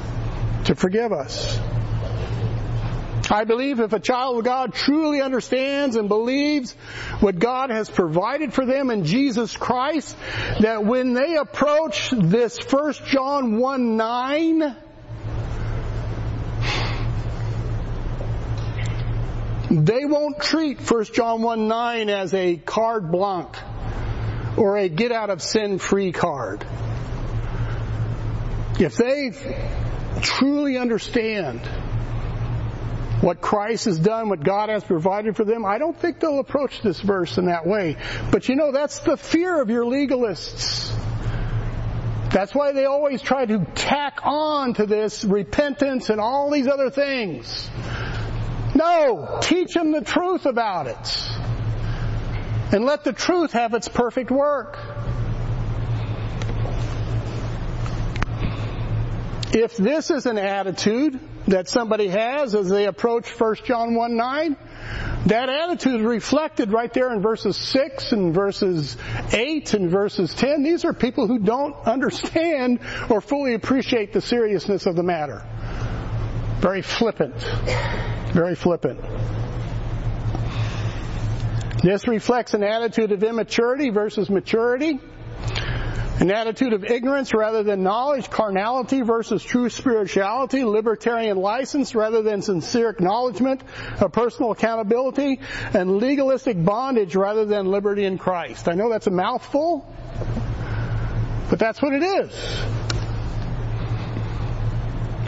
to 0.65 0.75
forgive 0.75 1.11
us. 1.11 1.59
I 3.31 3.45
believe 3.45 3.79
if 3.79 3.93
a 3.93 3.99
child 3.99 4.39
of 4.39 4.43
God 4.43 4.73
truly 4.73 5.21
understands 5.21 5.95
and 5.95 6.09
believes 6.09 6.73
what 7.21 7.39
God 7.39 7.69
has 7.69 7.89
provided 7.89 8.53
for 8.53 8.65
them 8.65 8.89
in 8.89 9.05
Jesus 9.05 9.55
Christ, 9.55 10.17
that 10.59 10.83
when 10.83 11.13
they 11.13 11.37
approach 11.37 12.09
this 12.11 12.59
1 12.69 12.93
John 13.05 13.57
1 13.57 13.95
9, 13.95 14.75
they 19.69 20.03
won't 20.03 20.41
treat 20.41 20.81
1 20.81 21.05
John 21.13 21.41
1 21.41 21.67
9 21.69 22.09
as 22.09 22.33
a 22.33 22.57
carte 22.57 23.09
blanche 23.09 23.55
or 24.57 24.77
a 24.77 24.89
get 24.89 25.13
out 25.13 25.29
of 25.29 25.41
sin 25.41 25.79
free 25.79 26.11
card. 26.11 26.65
If 28.77 28.97
they 28.97 29.31
truly 30.21 30.77
understand 30.77 31.61
what 33.21 33.39
Christ 33.39 33.85
has 33.85 33.99
done, 33.99 34.29
what 34.29 34.43
God 34.43 34.69
has 34.69 34.83
provided 34.83 35.35
for 35.35 35.45
them, 35.45 35.65
I 35.65 35.77
don't 35.77 35.97
think 35.97 36.19
they'll 36.19 36.39
approach 36.39 36.81
this 36.81 36.99
verse 36.99 37.37
in 37.37 37.45
that 37.45 37.65
way. 37.67 37.97
But 38.31 38.49
you 38.49 38.55
know, 38.55 38.71
that's 38.71 38.99
the 38.99 39.15
fear 39.15 39.61
of 39.61 39.69
your 39.69 39.85
legalists. 39.85 40.91
That's 42.31 42.55
why 42.55 42.71
they 42.71 42.85
always 42.85 43.21
try 43.21 43.45
to 43.45 43.65
tack 43.75 44.21
on 44.23 44.73
to 44.75 44.85
this 44.85 45.23
repentance 45.23 46.09
and 46.09 46.19
all 46.19 46.49
these 46.49 46.67
other 46.67 46.89
things. 46.89 47.69
No, 48.73 49.39
teach 49.41 49.73
them 49.73 49.91
the 49.91 50.01
truth 50.01 50.45
about 50.45 50.87
it. 50.87 51.29
And 52.73 52.85
let 52.85 53.03
the 53.03 53.11
truth 53.11 53.51
have 53.51 53.73
its 53.73 53.89
perfect 53.89 54.31
work. 54.31 54.79
If 59.53 59.75
this 59.75 60.09
is 60.09 60.25
an 60.27 60.37
attitude 60.37 61.19
that 61.47 61.67
somebody 61.67 62.07
has 62.07 62.55
as 62.55 62.69
they 62.69 62.85
approach 62.85 63.29
1 63.29 63.55
John 63.65 63.95
1 63.95 64.15
9, 64.15 64.57
that 65.25 65.49
attitude 65.49 65.99
is 65.99 66.05
reflected 66.05 66.71
right 66.71 66.91
there 66.93 67.13
in 67.13 67.21
verses 67.21 67.57
6 67.57 68.13
and 68.13 68.33
verses 68.33 68.95
8 69.33 69.73
and 69.73 69.91
verses 69.91 70.33
10. 70.33 70.63
These 70.63 70.85
are 70.85 70.93
people 70.93 71.27
who 71.27 71.39
don't 71.39 71.75
understand 71.85 72.79
or 73.09 73.19
fully 73.19 73.53
appreciate 73.53 74.13
the 74.13 74.21
seriousness 74.21 74.85
of 74.85 74.95
the 74.95 75.03
matter. 75.03 75.45
Very 76.61 76.81
flippant. 76.81 77.35
Very 78.33 78.55
flippant. 78.55 79.01
This 81.83 82.07
reflects 82.07 82.53
an 82.53 82.63
attitude 82.63 83.11
of 83.11 83.21
immaturity 83.23 83.89
versus 83.89 84.29
maturity. 84.29 84.99
An 86.21 86.29
attitude 86.29 86.73
of 86.73 86.83
ignorance 86.83 87.33
rather 87.33 87.63
than 87.63 87.81
knowledge, 87.81 88.29
carnality 88.29 89.01
versus 89.01 89.41
true 89.41 89.69
spirituality, 89.69 90.63
libertarian 90.63 91.35
license 91.35 91.95
rather 91.95 92.21
than 92.21 92.43
sincere 92.43 92.89
acknowledgement 92.89 93.63
of 93.99 94.11
personal 94.11 94.51
accountability, 94.51 95.39
and 95.73 95.97
legalistic 95.97 96.63
bondage 96.63 97.15
rather 97.15 97.45
than 97.45 97.71
liberty 97.71 98.05
in 98.05 98.19
Christ. 98.19 98.69
I 98.69 98.73
know 98.73 98.87
that's 98.87 99.07
a 99.07 99.11
mouthful, 99.11 99.91
but 101.49 101.57
that's 101.57 101.81
what 101.81 101.91
it 101.91 102.03
is. 102.03 102.31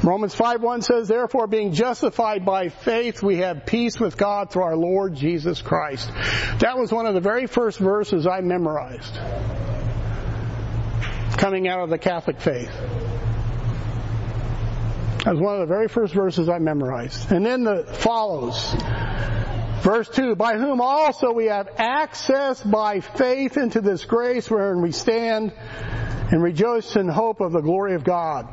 Romans 0.04 0.36
5.1 0.36 0.84
says, 0.84 1.08
Therefore, 1.08 1.48
being 1.48 1.74
justified 1.74 2.46
by 2.46 2.70
faith, 2.70 3.24
we 3.24 3.38
have 3.38 3.66
peace 3.66 4.00
with 4.00 4.16
God 4.16 4.52
through 4.52 4.64
our 4.64 4.78
Lord 4.78 5.16
Jesus 5.16 5.60
Christ. 5.60 6.12
That 6.60 6.78
was 6.78 6.92
one 6.92 7.08
of 7.08 7.16
the 7.16 7.22
very 7.22 7.48
first 7.48 7.80
verses 7.80 8.28
I 8.28 8.42
memorized 8.42 9.18
coming 11.38 11.68
out 11.68 11.80
of 11.80 11.90
the 11.90 11.98
Catholic 11.98 12.40
faith. 12.40 12.72
That 15.24 15.36
was 15.36 15.40
one 15.40 15.54
of 15.56 15.62
the 15.62 15.74
very 15.74 15.88
first 15.88 16.14
verses 16.14 16.50
I 16.50 16.60
memorized. 16.60 17.32
And 17.32 17.46
then 17.46 17.64
the 17.64 17.86
follows. 17.86 18.76
Verse 19.82 20.10
2, 20.10 20.36
by 20.36 20.58
whom 20.58 20.82
also 20.82 21.32
we 21.32 21.46
have 21.46 21.70
access 21.78 22.62
by 22.62 23.00
faith 23.00 23.58
into 23.58 23.82
this 23.82 24.06
grace 24.06 24.50
wherein 24.50 24.82
we 24.82 24.92
stand 24.92 25.54
and 26.32 26.42
rejoice 26.42 26.96
in 26.96 27.08
hope 27.08 27.42
of 27.42 27.52
the 27.52 27.62
glory 27.62 27.96
of 27.96 28.04
God. 28.04 28.48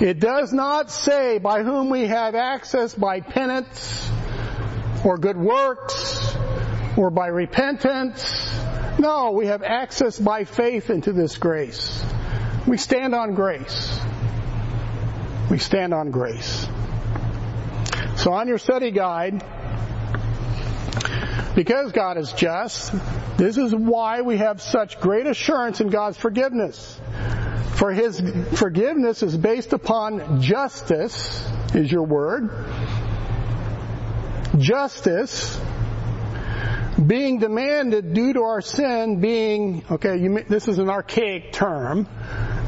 It 0.00 0.20
does 0.20 0.52
not 0.52 0.90
say 0.90 1.38
by 1.38 1.62
whom 1.62 1.90
we 1.90 2.06
have 2.06 2.34
access 2.34 2.94
by 2.94 3.20
penance 3.20 4.10
or 5.04 5.18
good 5.18 5.36
works 5.36 6.36
or 6.96 7.10
by 7.10 7.28
repentance. 7.28 8.51
No, 8.98 9.32
we 9.32 9.46
have 9.46 9.62
access 9.62 10.18
by 10.18 10.44
faith 10.44 10.90
into 10.90 11.12
this 11.12 11.36
grace. 11.38 12.04
We 12.66 12.76
stand 12.76 13.14
on 13.14 13.34
grace. 13.34 13.98
We 15.50 15.58
stand 15.58 15.92
on 15.92 16.10
grace. 16.10 16.66
So 18.16 18.32
on 18.32 18.48
your 18.48 18.58
study 18.58 18.90
guide, 18.90 19.42
because 21.54 21.92
God 21.92 22.18
is 22.18 22.32
just, 22.32 22.92
this 23.36 23.56
is 23.58 23.74
why 23.74 24.20
we 24.20 24.36
have 24.38 24.62
such 24.62 25.00
great 25.00 25.26
assurance 25.26 25.80
in 25.80 25.88
God's 25.88 26.16
forgiveness. 26.16 27.00
For 27.74 27.92
His 27.92 28.20
forgiveness 28.54 29.22
is 29.22 29.36
based 29.36 29.72
upon 29.72 30.40
justice, 30.40 31.50
is 31.74 31.90
your 31.90 32.04
word. 32.04 32.50
Justice 34.58 35.58
being 37.06 37.38
demanded 37.38 38.14
due 38.14 38.32
to 38.32 38.42
our 38.42 38.60
sin 38.60 39.20
being, 39.20 39.84
okay, 39.90 40.18
you, 40.18 40.44
this 40.48 40.68
is 40.68 40.78
an 40.78 40.88
archaic 40.88 41.52
term, 41.52 42.06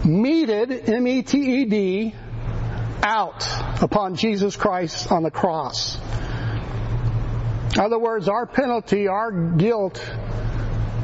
meted, 0.05 0.89
M-E-T-E-D, 0.89 2.15
out 3.03 3.47
upon 3.83 4.17
Jesus 4.17 4.57
Christ 4.57 5.13
on 5.13 5.23
the 5.23 5.31
cross. 5.31 5.99
In 7.75 7.81
other 7.81 7.99
words, 7.99 8.29
our 8.29 8.47
penalty, 8.47 9.09
our 9.09 9.31
guilt 9.31 10.05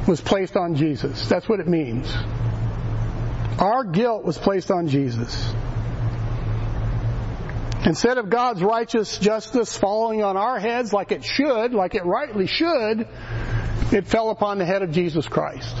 was 0.07 0.19
placed 0.19 0.55
on 0.57 0.75
Jesus. 0.75 1.27
That's 1.27 1.47
what 1.47 1.59
it 1.59 1.67
means. 1.67 2.11
Our 3.59 3.83
guilt 3.83 4.23
was 4.23 4.37
placed 4.37 4.71
on 4.71 4.87
Jesus. 4.87 5.53
Instead 7.85 8.19
of 8.19 8.29
God's 8.29 8.61
righteous 8.61 9.17
justice 9.17 9.75
falling 9.75 10.23
on 10.23 10.37
our 10.37 10.59
heads 10.59 10.93
like 10.93 11.11
it 11.11 11.23
should, 11.23 11.73
like 11.73 11.95
it 11.95 12.05
rightly 12.05 12.45
should, 12.45 13.07
it 13.91 14.07
fell 14.07 14.29
upon 14.29 14.59
the 14.59 14.65
head 14.65 14.83
of 14.83 14.91
Jesus 14.91 15.27
Christ. 15.27 15.75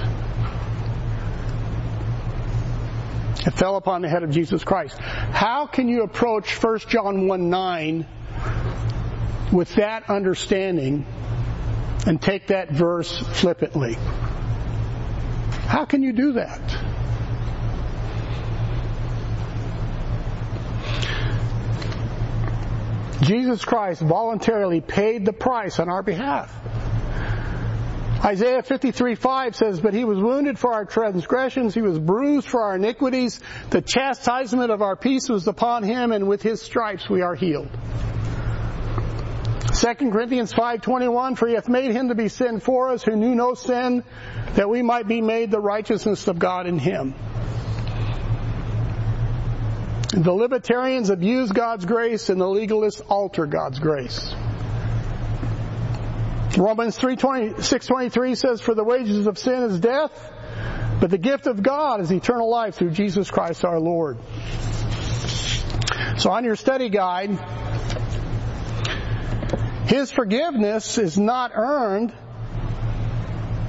It 3.45 3.51
fell 3.51 3.75
upon 3.75 4.01
the 4.01 4.09
head 4.09 4.23
of 4.23 4.31
Jesus 4.31 4.63
Christ. 4.63 4.97
How 4.99 5.67
can 5.67 5.87
you 5.87 6.03
approach 6.03 6.51
1 6.61 6.79
John 6.87 7.27
1 7.27 7.49
9 7.49 8.07
with 9.51 9.75
that 9.75 10.09
understanding 10.09 11.05
and 12.07 12.21
take 12.21 12.47
that 12.47 12.71
verse 12.71 13.17
flippantly? 13.17 13.93
How 15.67 15.85
can 15.85 16.01
you 16.01 16.13
do 16.13 16.33
that? 16.33 16.61
Jesus 23.21 23.63
Christ 23.63 24.01
voluntarily 24.01 24.81
paid 24.81 25.25
the 25.25 25.33
price 25.33 25.79
on 25.79 25.89
our 25.89 26.01
behalf. 26.01 26.53
Isaiah 28.23 28.61
53 28.61 29.15
5 29.15 29.55
says, 29.55 29.81
But 29.81 29.93
he 29.93 30.05
was 30.05 30.19
wounded 30.19 30.59
for 30.59 30.73
our 30.73 30.85
transgressions, 30.85 31.73
he 31.73 31.81
was 31.81 31.97
bruised 31.97 32.47
for 32.47 32.63
our 32.63 32.75
iniquities, 32.75 33.39
the 33.71 33.81
chastisement 33.81 34.71
of 34.71 34.81
our 34.81 34.95
peace 34.95 35.27
was 35.27 35.47
upon 35.47 35.83
him, 35.83 36.11
and 36.11 36.27
with 36.27 36.41
his 36.43 36.61
stripes 36.61 37.09
we 37.09 37.21
are 37.21 37.33
healed. 37.33 37.69
2 39.73 40.11
Corinthians 40.11 40.53
5:21 40.53 41.35
for 41.35 41.47
he 41.47 41.55
hath 41.55 41.69
made 41.69 41.91
him 41.91 42.09
to 42.09 42.15
be 42.15 42.27
sin 42.27 42.59
for 42.59 42.89
us 42.89 43.03
who 43.03 43.15
knew 43.15 43.33
no 43.33 43.53
sin 43.55 44.03
that 44.53 44.69
we 44.69 44.81
might 44.81 45.07
be 45.07 45.21
made 45.21 45.49
the 45.49 45.59
righteousness 45.59 46.27
of 46.27 46.37
God 46.37 46.67
in 46.67 46.77
him. 46.77 47.15
The 50.13 50.33
libertarians 50.33 51.09
abuse 51.09 51.51
God's 51.51 51.85
grace 51.85 52.29
and 52.29 52.39
the 52.39 52.45
legalists 52.45 53.01
alter 53.07 53.45
God's 53.45 53.79
grace. 53.79 54.33
Romans 56.57 56.97
3:623 56.97 58.35
says 58.35 58.61
for 58.61 58.75
the 58.75 58.83
wages 58.83 59.25
of 59.25 59.37
sin 59.37 59.63
is 59.63 59.79
death 59.79 60.11
but 61.01 61.09
the 61.09 61.17
gift 61.17 61.47
of 61.47 61.63
God 61.63 61.99
is 62.01 62.11
eternal 62.11 62.47
life 62.47 62.75
through 62.75 62.91
Jesus 62.91 63.31
Christ 63.31 63.65
our 63.65 63.79
Lord. 63.79 64.19
So 66.17 66.29
on 66.29 66.43
your 66.43 66.55
study 66.55 66.89
guide 66.89 67.31
his 69.87 70.11
forgiveness 70.11 70.99
is 70.99 71.17
not 71.17 71.51
earned 71.55 72.13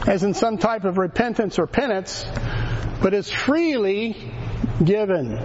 as 0.07 0.23
in 0.23 0.35
some 0.35 0.59
type 0.59 0.85
of 0.85 0.99
repentance 0.99 1.59
or 1.59 1.67
penance, 1.67 2.27
but 3.01 3.15
is 3.15 3.31
freely 3.31 4.31
given. 4.85 5.39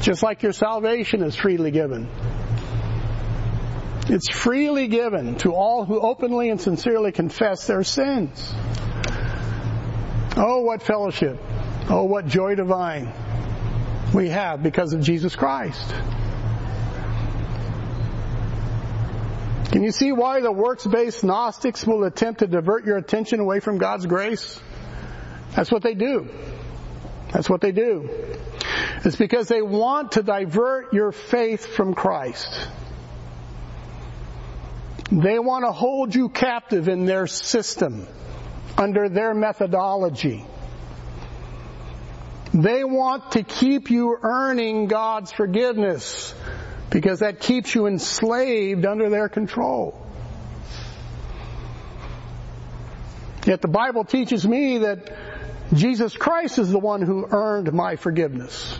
Just 0.00 0.22
like 0.22 0.42
your 0.42 0.52
salvation 0.52 1.22
is 1.22 1.36
freely 1.36 1.70
given. 1.70 2.08
It's 4.08 4.30
freely 4.30 4.88
given 4.88 5.36
to 5.38 5.52
all 5.52 5.84
who 5.84 6.00
openly 6.00 6.48
and 6.48 6.60
sincerely 6.60 7.12
confess 7.12 7.66
their 7.66 7.84
sins. 7.84 8.52
Oh, 10.36 10.62
what 10.62 10.82
fellowship. 10.82 11.38
Oh, 11.90 12.04
what 12.04 12.26
joy 12.26 12.54
divine 12.54 13.12
we 14.14 14.28
have 14.28 14.62
because 14.62 14.92
of 14.92 15.00
Jesus 15.00 15.36
Christ. 15.36 15.94
Can 19.72 19.82
you 19.82 19.92
see 19.92 20.12
why 20.12 20.40
the 20.40 20.50
works-based 20.50 21.22
Gnostics 21.22 21.86
will 21.86 22.04
attempt 22.04 22.40
to 22.40 22.46
divert 22.46 22.86
your 22.86 22.96
attention 22.96 23.40
away 23.40 23.60
from 23.60 23.76
God's 23.76 24.06
grace? 24.06 24.58
That's 25.54 25.70
what 25.70 25.82
they 25.82 25.94
do. 25.94 26.28
That's 27.32 27.48
what 27.48 27.60
they 27.60 27.72
do. 27.72 28.08
It's 29.04 29.16
because 29.16 29.48
they 29.48 29.62
want 29.62 30.12
to 30.12 30.22
divert 30.22 30.92
your 30.92 31.12
faith 31.12 31.66
from 31.66 31.94
Christ. 31.94 32.68
They 35.10 35.38
want 35.38 35.64
to 35.64 35.72
hold 35.72 36.14
you 36.14 36.28
captive 36.28 36.88
in 36.88 37.06
their 37.06 37.26
system, 37.26 38.06
under 38.76 39.08
their 39.08 39.34
methodology. 39.34 40.44
They 42.52 42.82
want 42.82 43.32
to 43.32 43.42
keep 43.42 43.90
you 43.90 44.16
earning 44.22 44.86
God's 44.86 45.32
forgiveness 45.32 46.34
because 46.90 47.20
that 47.20 47.40
keeps 47.40 47.74
you 47.74 47.86
enslaved 47.86 48.86
under 48.86 49.10
their 49.10 49.28
control. 49.28 50.06
Yet 53.46 53.62
the 53.62 53.68
Bible 53.68 54.04
teaches 54.04 54.46
me 54.46 54.78
that 54.78 55.10
Jesus 55.72 56.16
Christ 56.16 56.58
is 56.58 56.70
the 56.70 56.78
one 56.78 57.02
who 57.02 57.26
earned 57.30 57.72
my 57.72 57.96
forgiveness. 57.96 58.78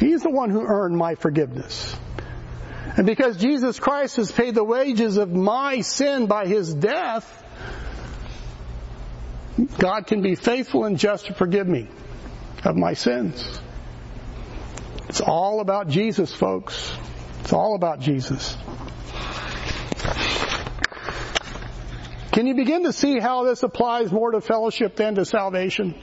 He's 0.00 0.22
the 0.22 0.30
one 0.30 0.50
who 0.50 0.62
earned 0.62 0.96
my 0.96 1.14
forgiveness. 1.14 1.94
And 2.96 3.06
because 3.06 3.36
Jesus 3.36 3.78
Christ 3.78 4.16
has 4.16 4.32
paid 4.32 4.54
the 4.54 4.64
wages 4.64 5.16
of 5.16 5.30
my 5.32 5.82
sin 5.82 6.26
by 6.26 6.46
His 6.46 6.72
death, 6.72 7.34
God 9.78 10.06
can 10.06 10.22
be 10.22 10.34
faithful 10.34 10.84
and 10.84 10.98
just 10.98 11.26
to 11.26 11.34
forgive 11.34 11.66
me 11.66 11.88
of 12.64 12.76
my 12.76 12.94
sins. 12.94 13.60
It's 15.08 15.20
all 15.20 15.60
about 15.60 15.88
Jesus, 15.88 16.32
folks. 16.34 16.92
It's 17.40 17.52
all 17.52 17.74
about 17.74 18.00
Jesus. 18.00 18.56
Can 22.32 22.46
you 22.46 22.54
begin 22.54 22.84
to 22.84 22.92
see 22.92 23.18
how 23.18 23.44
this 23.44 23.62
applies 23.62 24.12
more 24.12 24.30
to 24.32 24.40
fellowship 24.40 24.96
than 24.96 25.14
to 25.14 25.24
salvation? 25.24 25.94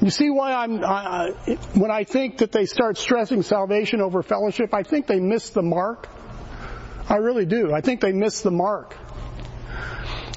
You 0.00 0.10
see 0.10 0.30
why 0.30 0.52
I'm, 0.52 0.78
when 1.74 1.90
I 1.90 2.04
think 2.04 2.38
that 2.38 2.52
they 2.52 2.66
start 2.66 2.98
stressing 2.98 3.42
salvation 3.42 4.00
over 4.00 4.22
fellowship, 4.22 4.72
I 4.72 4.82
think 4.82 5.06
they 5.06 5.18
miss 5.18 5.50
the 5.50 5.62
mark. 5.62 6.08
I 7.08 7.16
really 7.16 7.46
do. 7.46 7.72
I 7.72 7.80
think 7.80 8.00
they 8.00 8.12
miss 8.12 8.42
the 8.42 8.50
mark. 8.50 8.96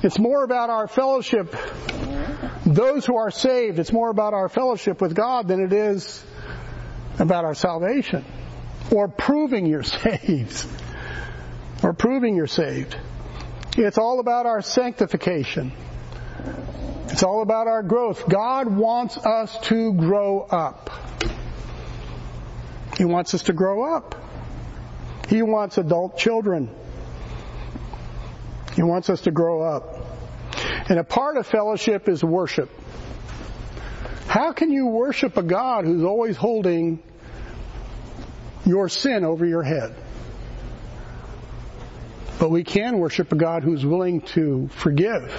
It's 0.03 0.17
more 0.17 0.43
about 0.43 0.71
our 0.71 0.87
fellowship, 0.87 1.55
those 2.65 3.05
who 3.05 3.17
are 3.17 3.29
saved, 3.29 3.77
it's 3.77 3.91
more 3.91 4.09
about 4.09 4.33
our 4.33 4.49
fellowship 4.49 4.99
with 4.99 5.13
God 5.15 5.47
than 5.47 5.61
it 5.61 5.73
is 5.73 6.23
about 7.19 7.45
our 7.45 7.53
salvation 7.53 8.25
or 8.91 9.07
proving 9.07 9.67
you're 9.67 9.83
saved 9.83 10.65
or 11.83 11.93
proving 11.93 12.35
you're 12.35 12.47
saved. 12.47 12.97
It's 13.77 13.97
all 13.97 14.19
about 14.19 14.45
our 14.45 14.61
sanctification. 14.61 15.71
It's 17.05 17.23
all 17.23 17.41
about 17.41 17.67
our 17.67 17.83
growth. 17.83 18.27
God 18.27 18.67
wants 18.67 19.17
us 19.17 19.57
to 19.67 19.93
grow 19.93 20.41
up. 20.41 20.89
He 22.97 23.05
wants 23.05 23.33
us 23.33 23.43
to 23.43 23.53
grow 23.53 23.95
up. 23.95 24.15
He 25.29 25.41
wants 25.41 25.77
adult 25.77 26.17
children. 26.17 26.69
He 28.75 28.83
wants 28.83 29.09
us 29.09 29.21
to 29.21 29.31
grow 29.31 29.61
up. 29.61 29.97
And 30.89 30.99
a 30.99 31.03
part 31.03 31.37
of 31.37 31.47
fellowship 31.47 32.09
is 32.09 32.23
worship. 32.23 32.69
How 34.27 34.51
can 34.51 34.71
you 34.71 34.87
worship 34.87 35.37
a 35.37 35.43
God 35.43 35.85
who's 35.85 36.03
always 36.03 36.37
holding 36.37 37.01
your 38.65 38.89
sin 38.89 39.23
over 39.23 39.45
your 39.45 39.63
head? 39.63 39.95
But 42.41 42.49
we 42.49 42.63
can 42.63 42.97
worship 42.97 43.31
a 43.31 43.35
God 43.35 43.61
who's 43.61 43.85
willing 43.85 44.21
to 44.33 44.67
forgive 44.69 45.31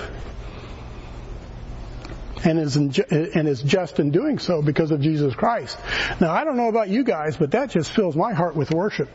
and 2.44 2.60
is, 2.60 2.76
and 2.76 3.48
is 3.48 3.60
just 3.60 3.98
in 3.98 4.12
doing 4.12 4.38
so 4.38 4.62
because 4.62 4.92
of 4.92 5.00
Jesus 5.00 5.34
Christ. 5.34 5.76
Now, 6.20 6.32
I 6.32 6.44
don't 6.44 6.56
know 6.56 6.68
about 6.68 6.90
you 6.90 7.02
guys, 7.02 7.36
but 7.36 7.50
that 7.50 7.70
just 7.70 7.90
fills 7.90 8.14
my 8.14 8.34
heart 8.34 8.54
with 8.54 8.70
worship 8.70 9.08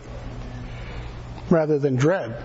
rather 1.49 1.79
than 1.79 1.95
dread. 1.95 2.43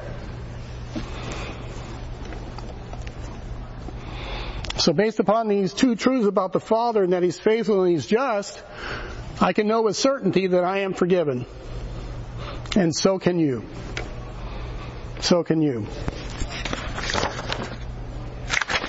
So 4.76 4.92
based 4.92 5.18
upon 5.18 5.48
these 5.48 5.74
two 5.74 5.96
truths 5.96 6.28
about 6.28 6.52
the 6.52 6.60
Father 6.60 7.02
and 7.02 7.14
that 7.14 7.24
He's 7.24 7.40
faithful 7.40 7.82
and 7.82 7.90
He's 7.90 8.06
just, 8.06 8.62
I 9.40 9.54
can 9.54 9.66
know 9.66 9.82
with 9.82 9.96
certainty 9.96 10.46
that 10.46 10.62
I 10.62 10.82
am 10.82 10.94
forgiven. 10.94 11.46
And 12.76 12.94
so 12.94 13.18
can 13.18 13.40
you. 13.40 13.64
So 15.22 15.44
can 15.44 15.62
you. 15.62 15.86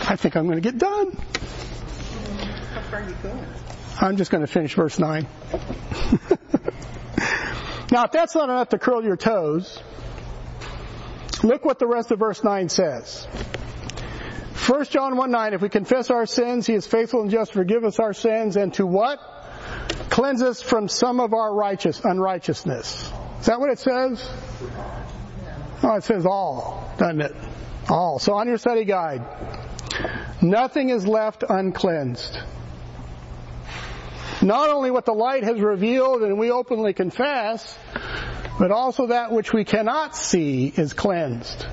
I 0.06 0.16
think 0.18 0.36
I'm 0.36 0.48
going 0.48 0.62
to 0.62 0.62
get 0.62 0.80
done. 0.80 1.12
How 2.74 2.82
far 2.82 3.02
are 3.02 3.08
you 3.08 3.16
going? 3.22 3.46
I'm 4.02 4.18
just 4.18 4.32
going 4.32 4.42
to 4.42 4.48
finish 4.48 4.74
verse 4.74 4.98
9. 4.98 5.28
now, 7.92 8.06
if 8.06 8.12
that's 8.12 8.34
not 8.34 8.50
enough 8.50 8.70
to 8.70 8.80
curl 8.80 9.04
your 9.04 9.16
toes, 9.16 9.80
look 11.44 11.64
what 11.66 11.78
the 11.78 11.86
rest 11.86 12.10
of 12.10 12.18
verse 12.18 12.44
9 12.44 12.68
says. 12.68 13.26
1 14.68 14.86
John 14.86 15.16
1 15.16 15.30
9, 15.30 15.54
if 15.54 15.62
we 15.62 15.70
confess 15.70 16.10
our 16.10 16.26
sins, 16.26 16.66
He 16.66 16.74
is 16.74 16.88
faithful 16.88 17.22
and 17.22 17.30
just 17.30 17.52
to 17.52 17.60
forgive 17.60 17.84
us 17.84 18.00
our 18.00 18.14
sins 18.14 18.58
and 18.58 18.74
to 18.74 18.88
what? 18.88 19.20
Cleanse 20.10 20.42
us 20.42 20.64
from 20.64 20.88
some 20.88 21.20
of 21.20 21.34
our 21.36 21.54
righteous 21.54 22.02
unrighteousness. 22.04 23.12
Is 23.40 23.46
that 23.46 23.60
what 23.60 23.70
it 23.70 23.78
says? 23.78 24.28
Oh, 25.84 25.96
it 25.96 26.04
says 26.06 26.26
all, 26.26 26.90
doesn't 26.98 27.22
it? 27.22 27.36
All. 27.90 28.18
So 28.18 28.34
on 28.34 28.48
your 28.48 28.58
study 28.58 28.86
guide, 28.86 29.22
nothing 30.42 30.90
is 30.90 31.06
left 31.06 31.44
uncleansed. 31.48 32.38
Not 34.42 34.70
only 34.70 34.92
what 34.92 35.06
the 35.06 35.14
light 35.14 35.44
has 35.44 35.60
revealed 35.60 36.24
and 36.24 36.40
we 36.40 36.52
openly 36.52 36.94
confess, 36.94 37.78
but 38.58 38.72
also 38.72 39.08
that 39.08 39.32
which 39.32 39.52
we 39.52 39.66
cannot 39.66 40.16
see 40.16 40.74
is 40.76 40.94
cleansed. 40.94 41.66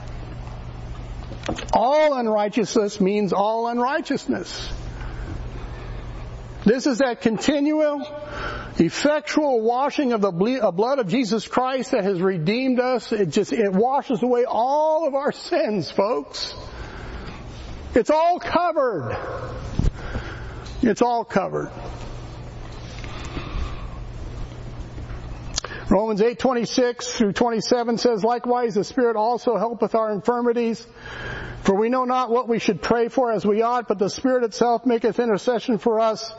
All 1.73 2.15
unrighteousness 2.15 3.01
means 3.01 3.33
all 3.33 3.69
unrighteousness. 3.69 4.73
This 6.71 6.87
is 6.87 6.99
that 6.99 7.21
continual, 7.21 8.07
effectual 8.79 9.61
washing 9.61 10.13
of 10.13 10.21
the 10.21 10.31
uh, 10.63 10.71
blood 10.71 11.01
of 11.01 11.09
Jesus 11.09 11.49
Christ 11.49 11.91
that 11.91 12.05
has 12.05 12.23
redeemed 12.23 12.79
us. 12.79 13.11
It 13.11 13.31
just, 13.31 13.53
it 13.53 13.73
washes 13.73 14.23
away 14.23 14.45
all 14.45 15.05
of 15.09 15.17
our 15.17 15.33
sins, 15.33 15.91
folks. 15.91 16.55
It's 17.93 18.09
all 18.09 18.39
covered. 18.39 19.19
It's 20.81 21.03
all 21.03 21.25
covered. 21.25 21.73
Romans 25.91 26.21
8:26 26.21 27.17
through 27.17 27.33
27 27.33 27.99
says, 27.99 28.23
"Likewise 28.23 28.75
the 28.75 28.85
Spirit 28.85 29.17
also 29.17 29.57
helpeth 29.57 29.97
our 29.97 30.13
infirmities, 30.13 30.87
for 31.63 31.75
we 31.75 31.89
know 31.89 32.05
not 32.05 32.31
what 32.31 32.49
we 32.49 32.59
should 32.59 32.81
pray 32.83 33.09
for 33.09 33.33
as 33.33 33.45
we 33.45 33.63
ought, 33.63 33.89
but 33.89 33.99
the 33.99 34.11
Spirit 34.11 34.45
itself 34.45 34.87
maketh 34.87 35.19
intercession 35.19 35.79
for 35.79 36.01
us 36.01 36.33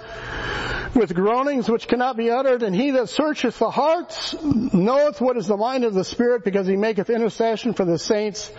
with 0.95 1.13
groanings 1.15 1.69
which 1.69 1.87
cannot 1.87 2.17
be 2.17 2.29
uttered, 2.29 2.63
and 2.63 2.75
he 2.75 2.91
that 2.91 3.07
searcheth 3.07 3.57
the 3.59 3.69
hearts 3.69 4.35
knoweth 4.43 5.21
what 5.21 5.37
is 5.37 5.47
the 5.47 5.55
mind 5.55 5.85
of 5.85 5.93
the 5.93 6.03
Spirit, 6.03 6.43
because 6.43 6.67
he 6.67 6.75
maketh 6.75 7.09
intercession 7.09 7.73
for 7.73 7.85
the 7.85 7.97
saints 7.97 8.51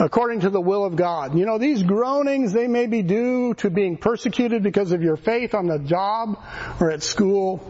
according 0.00 0.40
to 0.40 0.50
the 0.50 0.60
will 0.60 0.84
of 0.84 0.96
God." 0.96 1.38
You 1.38 1.46
know, 1.46 1.58
these 1.58 1.82
groanings, 1.82 2.52
they 2.52 2.66
may 2.66 2.86
be 2.86 3.02
due 3.02 3.54
to 3.54 3.70
being 3.70 3.96
persecuted 3.96 4.62
because 4.62 4.92
of 4.92 5.02
your 5.02 5.16
faith 5.16 5.54
on 5.54 5.66
the 5.66 5.78
job 5.78 6.38
or 6.80 6.90
at 6.90 7.02
school. 7.02 7.62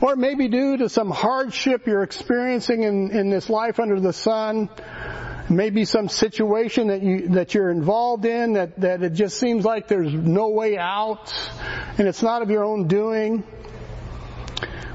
Or 0.00 0.12
it 0.12 0.18
may 0.18 0.34
be 0.34 0.48
due 0.48 0.76
to 0.78 0.88
some 0.88 1.10
hardship 1.10 1.86
you're 1.86 2.02
experiencing 2.02 2.82
in, 2.82 3.10
in 3.10 3.30
this 3.30 3.48
life 3.48 3.80
under 3.80 3.98
the 3.98 4.12
sun. 4.12 4.68
Maybe 5.50 5.84
some 5.84 6.08
situation 6.08 6.86
that 6.88 7.02
you 7.02 7.28
that 7.30 7.54
you're 7.54 7.72
involved 7.72 8.24
in 8.24 8.52
that, 8.52 8.80
that 8.80 9.02
it 9.02 9.14
just 9.14 9.36
seems 9.36 9.64
like 9.64 9.88
there's 9.88 10.12
no 10.12 10.50
way 10.50 10.78
out 10.78 11.34
and 11.98 12.06
it's 12.06 12.22
not 12.22 12.42
of 12.42 12.50
your 12.50 12.64
own 12.64 12.86
doing. 12.86 13.42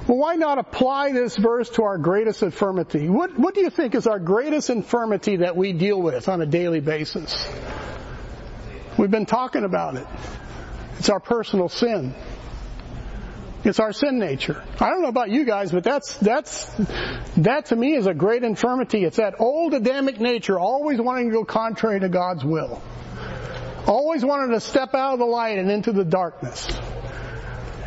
Well, 0.08 0.18
why 0.18 0.36
not 0.36 0.58
apply 0.58 1.12
this 1.12 1.36
verse 1.36 1.70
to 1.72 1.84
our 1.84 1.98
greatest 1.98 2.42
infirmity? 2.42 3.10
What 3.10 3.38
what 3.38 3.54
do 3.54 3.62
you 3.62 3.70
think 3.70 3.96
is 3.96 4.08
our 4.08 4.18
greatest 4.18 4.70
infirmity 4.70 5.38
that 5.38 5.58
we 5.58 5.74
deal 5.74 6.02
with 6.02 6.30
on 6.30 6.42
a 6.42 6.46
daily 6.46 6.80
basis? 6.80 7.46
We've 8.98 9.12
been 9.12 9.26
talking 9.26 9.66
about 9.66 9.98
it. 9.98 10.08
It's 11.00 11.10
our 11.10 11.20
personal 11.20 11.68
sin. 11.68 12.16
It's 13.66 13.80
our 13.80 13.94
sin 13.94 14.20
nature. 14.20 14.64
I 14.80 14.90
don't 14.92 15.02
know 15.02 15.08
about 15.08 15.32
you 15.32 15.44
guys, 15.44 15.72
but 15.72 15.84
that's, 15.84 16.16
that's, 16.18 16.66
that 17.38 17.66
to 17.68 17.76
me 17.76 17.96
is 17.96 18.06
a 18.06 18.14
great 18.14 18.44
infirmity. 18.44 19.04
It's 19.04 19.18
that 19.18 19.40
old 19.40 19.74
Adamic 19.74 20.20
nature, 20.20 20.60
always 20.60 21.02
wanting 21.02 21.30
to 21.30 21.34
go 21.34 21.46
contrary 21.46 22.00
to 22.00 22.10
God's 22.10 22.46
will. 22.46 22.82
Always 23.88 24.24
wanting 24.24 24.52
to 24.52 24.60
step 24.60 24.94
out 24.94 25.14
of 25.14 25.20
the 25.20 25.26
light 25.26 25.58
and 25.58 25.72
into 25.72 25.92
the 25.92 26.06
darkness. 26.06 26.68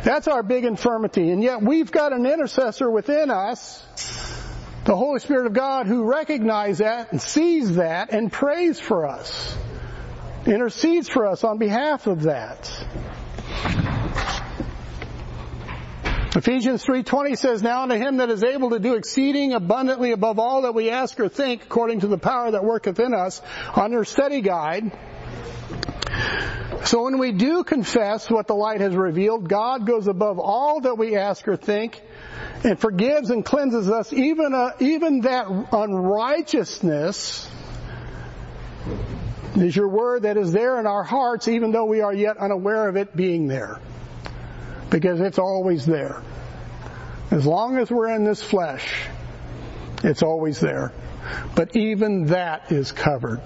That's 0.03 0.27
our 0.27 0.43
big 0.43 0.65
infirmity. 0.65 1.29
And 1.29 1.41
yet 1.41 1.61
we've 1.61 1.91
got 1.91 2.11
an 2.11 2.25
intercessor 2.25 2.89
within 2.91 3.31
us, 3.31 3.81
the 4.83 4.95
Holy 4.97 5.19
Spirit 5.19 5.45
of 5.45 5.53
God, 5.53 5.87
who 5.87 6.03
recognizes 6.03 6.79
that 6.79 7.13
and 7.13 7.21
sees 7.21 7.75
that 7.75 8.11
and 8.11 8.29
prays 8.29 8.81
for 8.81 9.07
us. 9.07 9.57
Intercedes 10.45 11.07
for 11.07 11.25
us 11.25 11.45
on 11.45 11.57
behalf 11.57 12.07
of 12.07 12.23
that. 12.23 12.69
Ephesians 16.35 16.85
3:20 16.85 17.35
says, 17.35 17.63
"Now 17.63 17.81
unto 17.81 17.95
him 17.95 18.17
that 18.17 18.29
is 18.29 18.43
able 18.43 18.69
to 18.69 18.79
do 18.79 18.93
exceeding 18.93 19.53
abundantly 19.53 20.11
above 20.11 20.37
all 20.37 20.61
that 20.61 20.75
we 20.75 20.91
ask 20.91 21.19
or 21.19 21.27
think, 21.27 21.63
according 21.63 22.01
to 22.01 22.07
the 22.07 22.19
power 22.19 22.51
that 22.51 22.63
worketh 22.63 22.99
in 22.99 23.15
us." 23.15 23.41
On 23.75 23.91
your 23.91 24.05
study 24.05 24.41
guide. 24.41 24.91
So 26.83 27.03
when 27.03 27.17
we 27.17 27.31
do 27.31 27.63
confess 27.63 28.29
what 28.29 28.45
the 28.45 28.53
light 28.53 28.79
has 28.79 28.95
revealed, 28.95 29.49
God 29.49 29.87
goes 29.87 30.07
above 30.07 30.37
all 30.37 30.81
that 30.81 30.99
we 30.99 31.15
ask 31.15 31.47
or 31.47 31.55
think, 31.55 31.99
and 32.63 32.79
forgives 32.79 33.31
and 33.31 33.43
cleanses 33.43 33.89
us, 33.89 34.13
even 34.13 34.53
uh, 34.53 34.73
even 34.79 35.21
that 35.21 35.47
unrighteousness 35.71 37.49
is 39.55 39.75
your 39.75 39.89
word 39.89 40.23
that 40.23 40.37
is 40.37 40.51
there 40.51 40.79
in 40.79 40.85
our 40.85 41.03
hearts, 41.03 41.47
even 41.47 41.71
though 41.71 41.85
we 41.85 42.01
are 42.01 42.13
yet 42.13 42.37
unaware 42.37 42.87
of 42.87 42.97
it 42.97 43.15
being 43.15 43.47
there 43.47 43.79
because 44.89 45.19
it's 45.19 45.39
always 45.39 45.85
there. 45.85 46.21
As 47.31 47.45
long 47.45 47.77
as 47.77 47.91
we're 47.91 48.09
in 48.15 48.23
this 48.23 48.41
flesh, 48.41 49.07
it's 50.03 50.23
always 50.23 50.59
there. 50.59 50.93
But 51.55 51.75
even 51.75 52.27
that 52.27 52.71
is 52.71 52.91
covered. 52.91 53.41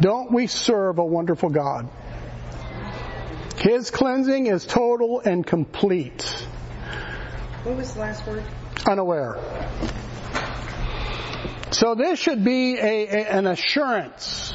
Don't 0.00 0.32
we 0.32 0.46
serve 0.46 0.98
a 0.98 1.04
wonderful 1.04 1.50
God? 1.50 1.88
His 3.58 3.90
cleansing 3.90 4.46
is 4.46 4.64
total 4.64 5.20
and 5.20 5.44
complete. 5.44 6.22
What 7.64 7.76
was 7.76 7.94
the 7.94 8.00
last 8.00 8.24
word? 8.26 8.44
Unaware. 8.86 9.36
So 11.72 11.96
this 11.96 12.20
should 12.20 12.44
be 12.44 12.76
a, 12.78 13.08
a, 13.08 13.32
an 13.32 13.46
assurance 13.46 14.54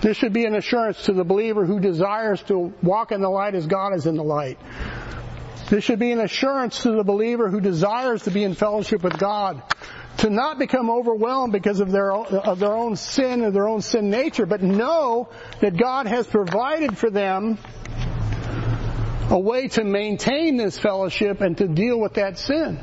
this 0.00 0.16
should 0.16 0.32
be 0.32 0.44
an 0.44 0.54
assurance 0.54 1.02
to 1.04 1.12
the 1.12 1.24
believer 1.24 1.64
who 1.64 1.80
desires 1.80 2.42
to 2.44 2.72
walk 2.82 3.12
in 3.12 3.20
the 3.20 3.30
light 3.30 3.54
as 3.54 3.66
God 3.66 3.94
is 3.94 4.06
in 4.06 4.16
the 4.16 4.24
light. 4.24 4.58
This 5.68 5.84
should 5.84 5.98
be 5.98 6.12
an 6.12 6.20
assurance 6.20 6.82
to 6.82 6.92
the 6.92 7.02
believer 7.02 7.48
who 7.50 7.60
desires 7.60 8.22
to 8.24 8.30
be 8.30 8.44
in 8.44 8.54
fellowship 8.54 9.02
with 9.02 9.18
God 9.18 9.62
to 10.18 10.30
not 10.30 10.58
become 10.58 10.90
overwhelmed 10.90 11.52
because 11.52 11.80
of 11.80 11.90
their 11.90 12.12
own, 12.12 12.26
of 12.26 12.58
their 12.58 12.74
own 12.74 12.96
sin 12.96 13.42
or 13.42 13.50
their 13.50 13.68
own 13.68 13.82
sin 13.82 14.10
nature, 14.10 14.46
but 14.46 14.62
know 14.62 15.28
that 15.60 15.76
God 15.76 16.06
has 16.06 16.26
provided 16.26 16.96
for 16.96 17.10
them 17.10 17.58
a 19.28 19.38
way 19.38 19.68
to 19.68 19.84
maintain 19.84 20.56
this 20.56 20.78
fellowship 20.78 21.40
and 21.40 21.58
to 21.58 21.68
deal 21.68 21.98
with 21.98 22.14
that 22.14 22.38
sin. 22.38 22.78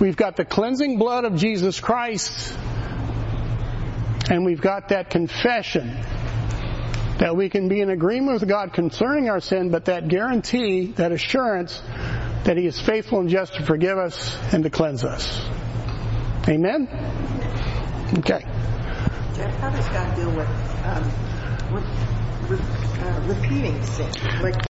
We've 0.00 0.16
got 0.16 0.36
the 0.36 0.44
cleansing 0.44 0.98
blood 0.98 1.24
of 1.24 1.36
Jesus 1.36 1.80
Christ 1.80 2.58
and 4.30 4.44
we've 4.44 4.60
got 4.60 4.88
that 4.88 5.10
confession 5.10 5.96
that 7.18 7.36
we 7.36 7.48
can 7.48 7.68
be 7.68 7.80
in 7.80 7.90
agreement 7.90 8.40
with 8.40 8.48
God 8.48 8.72
concerning 8.72 9.28
our 9.28 9.40
sin, 9.40 9.70
but 9.70 9.84
that 9.86 10.08
guarantee, 10.08 10.86
that 10.92 11.12
assurance 11.12 11.80
that 12.44 12.56
He 12.56 12.66
is 12.66 12.80
faithful 12.80 13.20
and 13.20 13.28
just 13.28 13.54
to 13.54 13.62
forgive 13.64 13.98
us 13.98 14.36
and 14.52 14.64
to 14.64 14.70
cleanse 14.70 15.04
us. 15.04 15.40
Amen? 16.48 16.88
Okay. 18.18 18.44
Jeff, 19.34 19.54
how 19.56 19.70
does 19.70 19.88
God 19.88 20.16
deal 20.16 20.30
with, 20.30 20.48
um, 20.84 21.04
with, 21.72 22.60
uh, 23.02 23.20
repeating 23.26 23.82
sin? 23.84 24.10
Like 24.42 24.60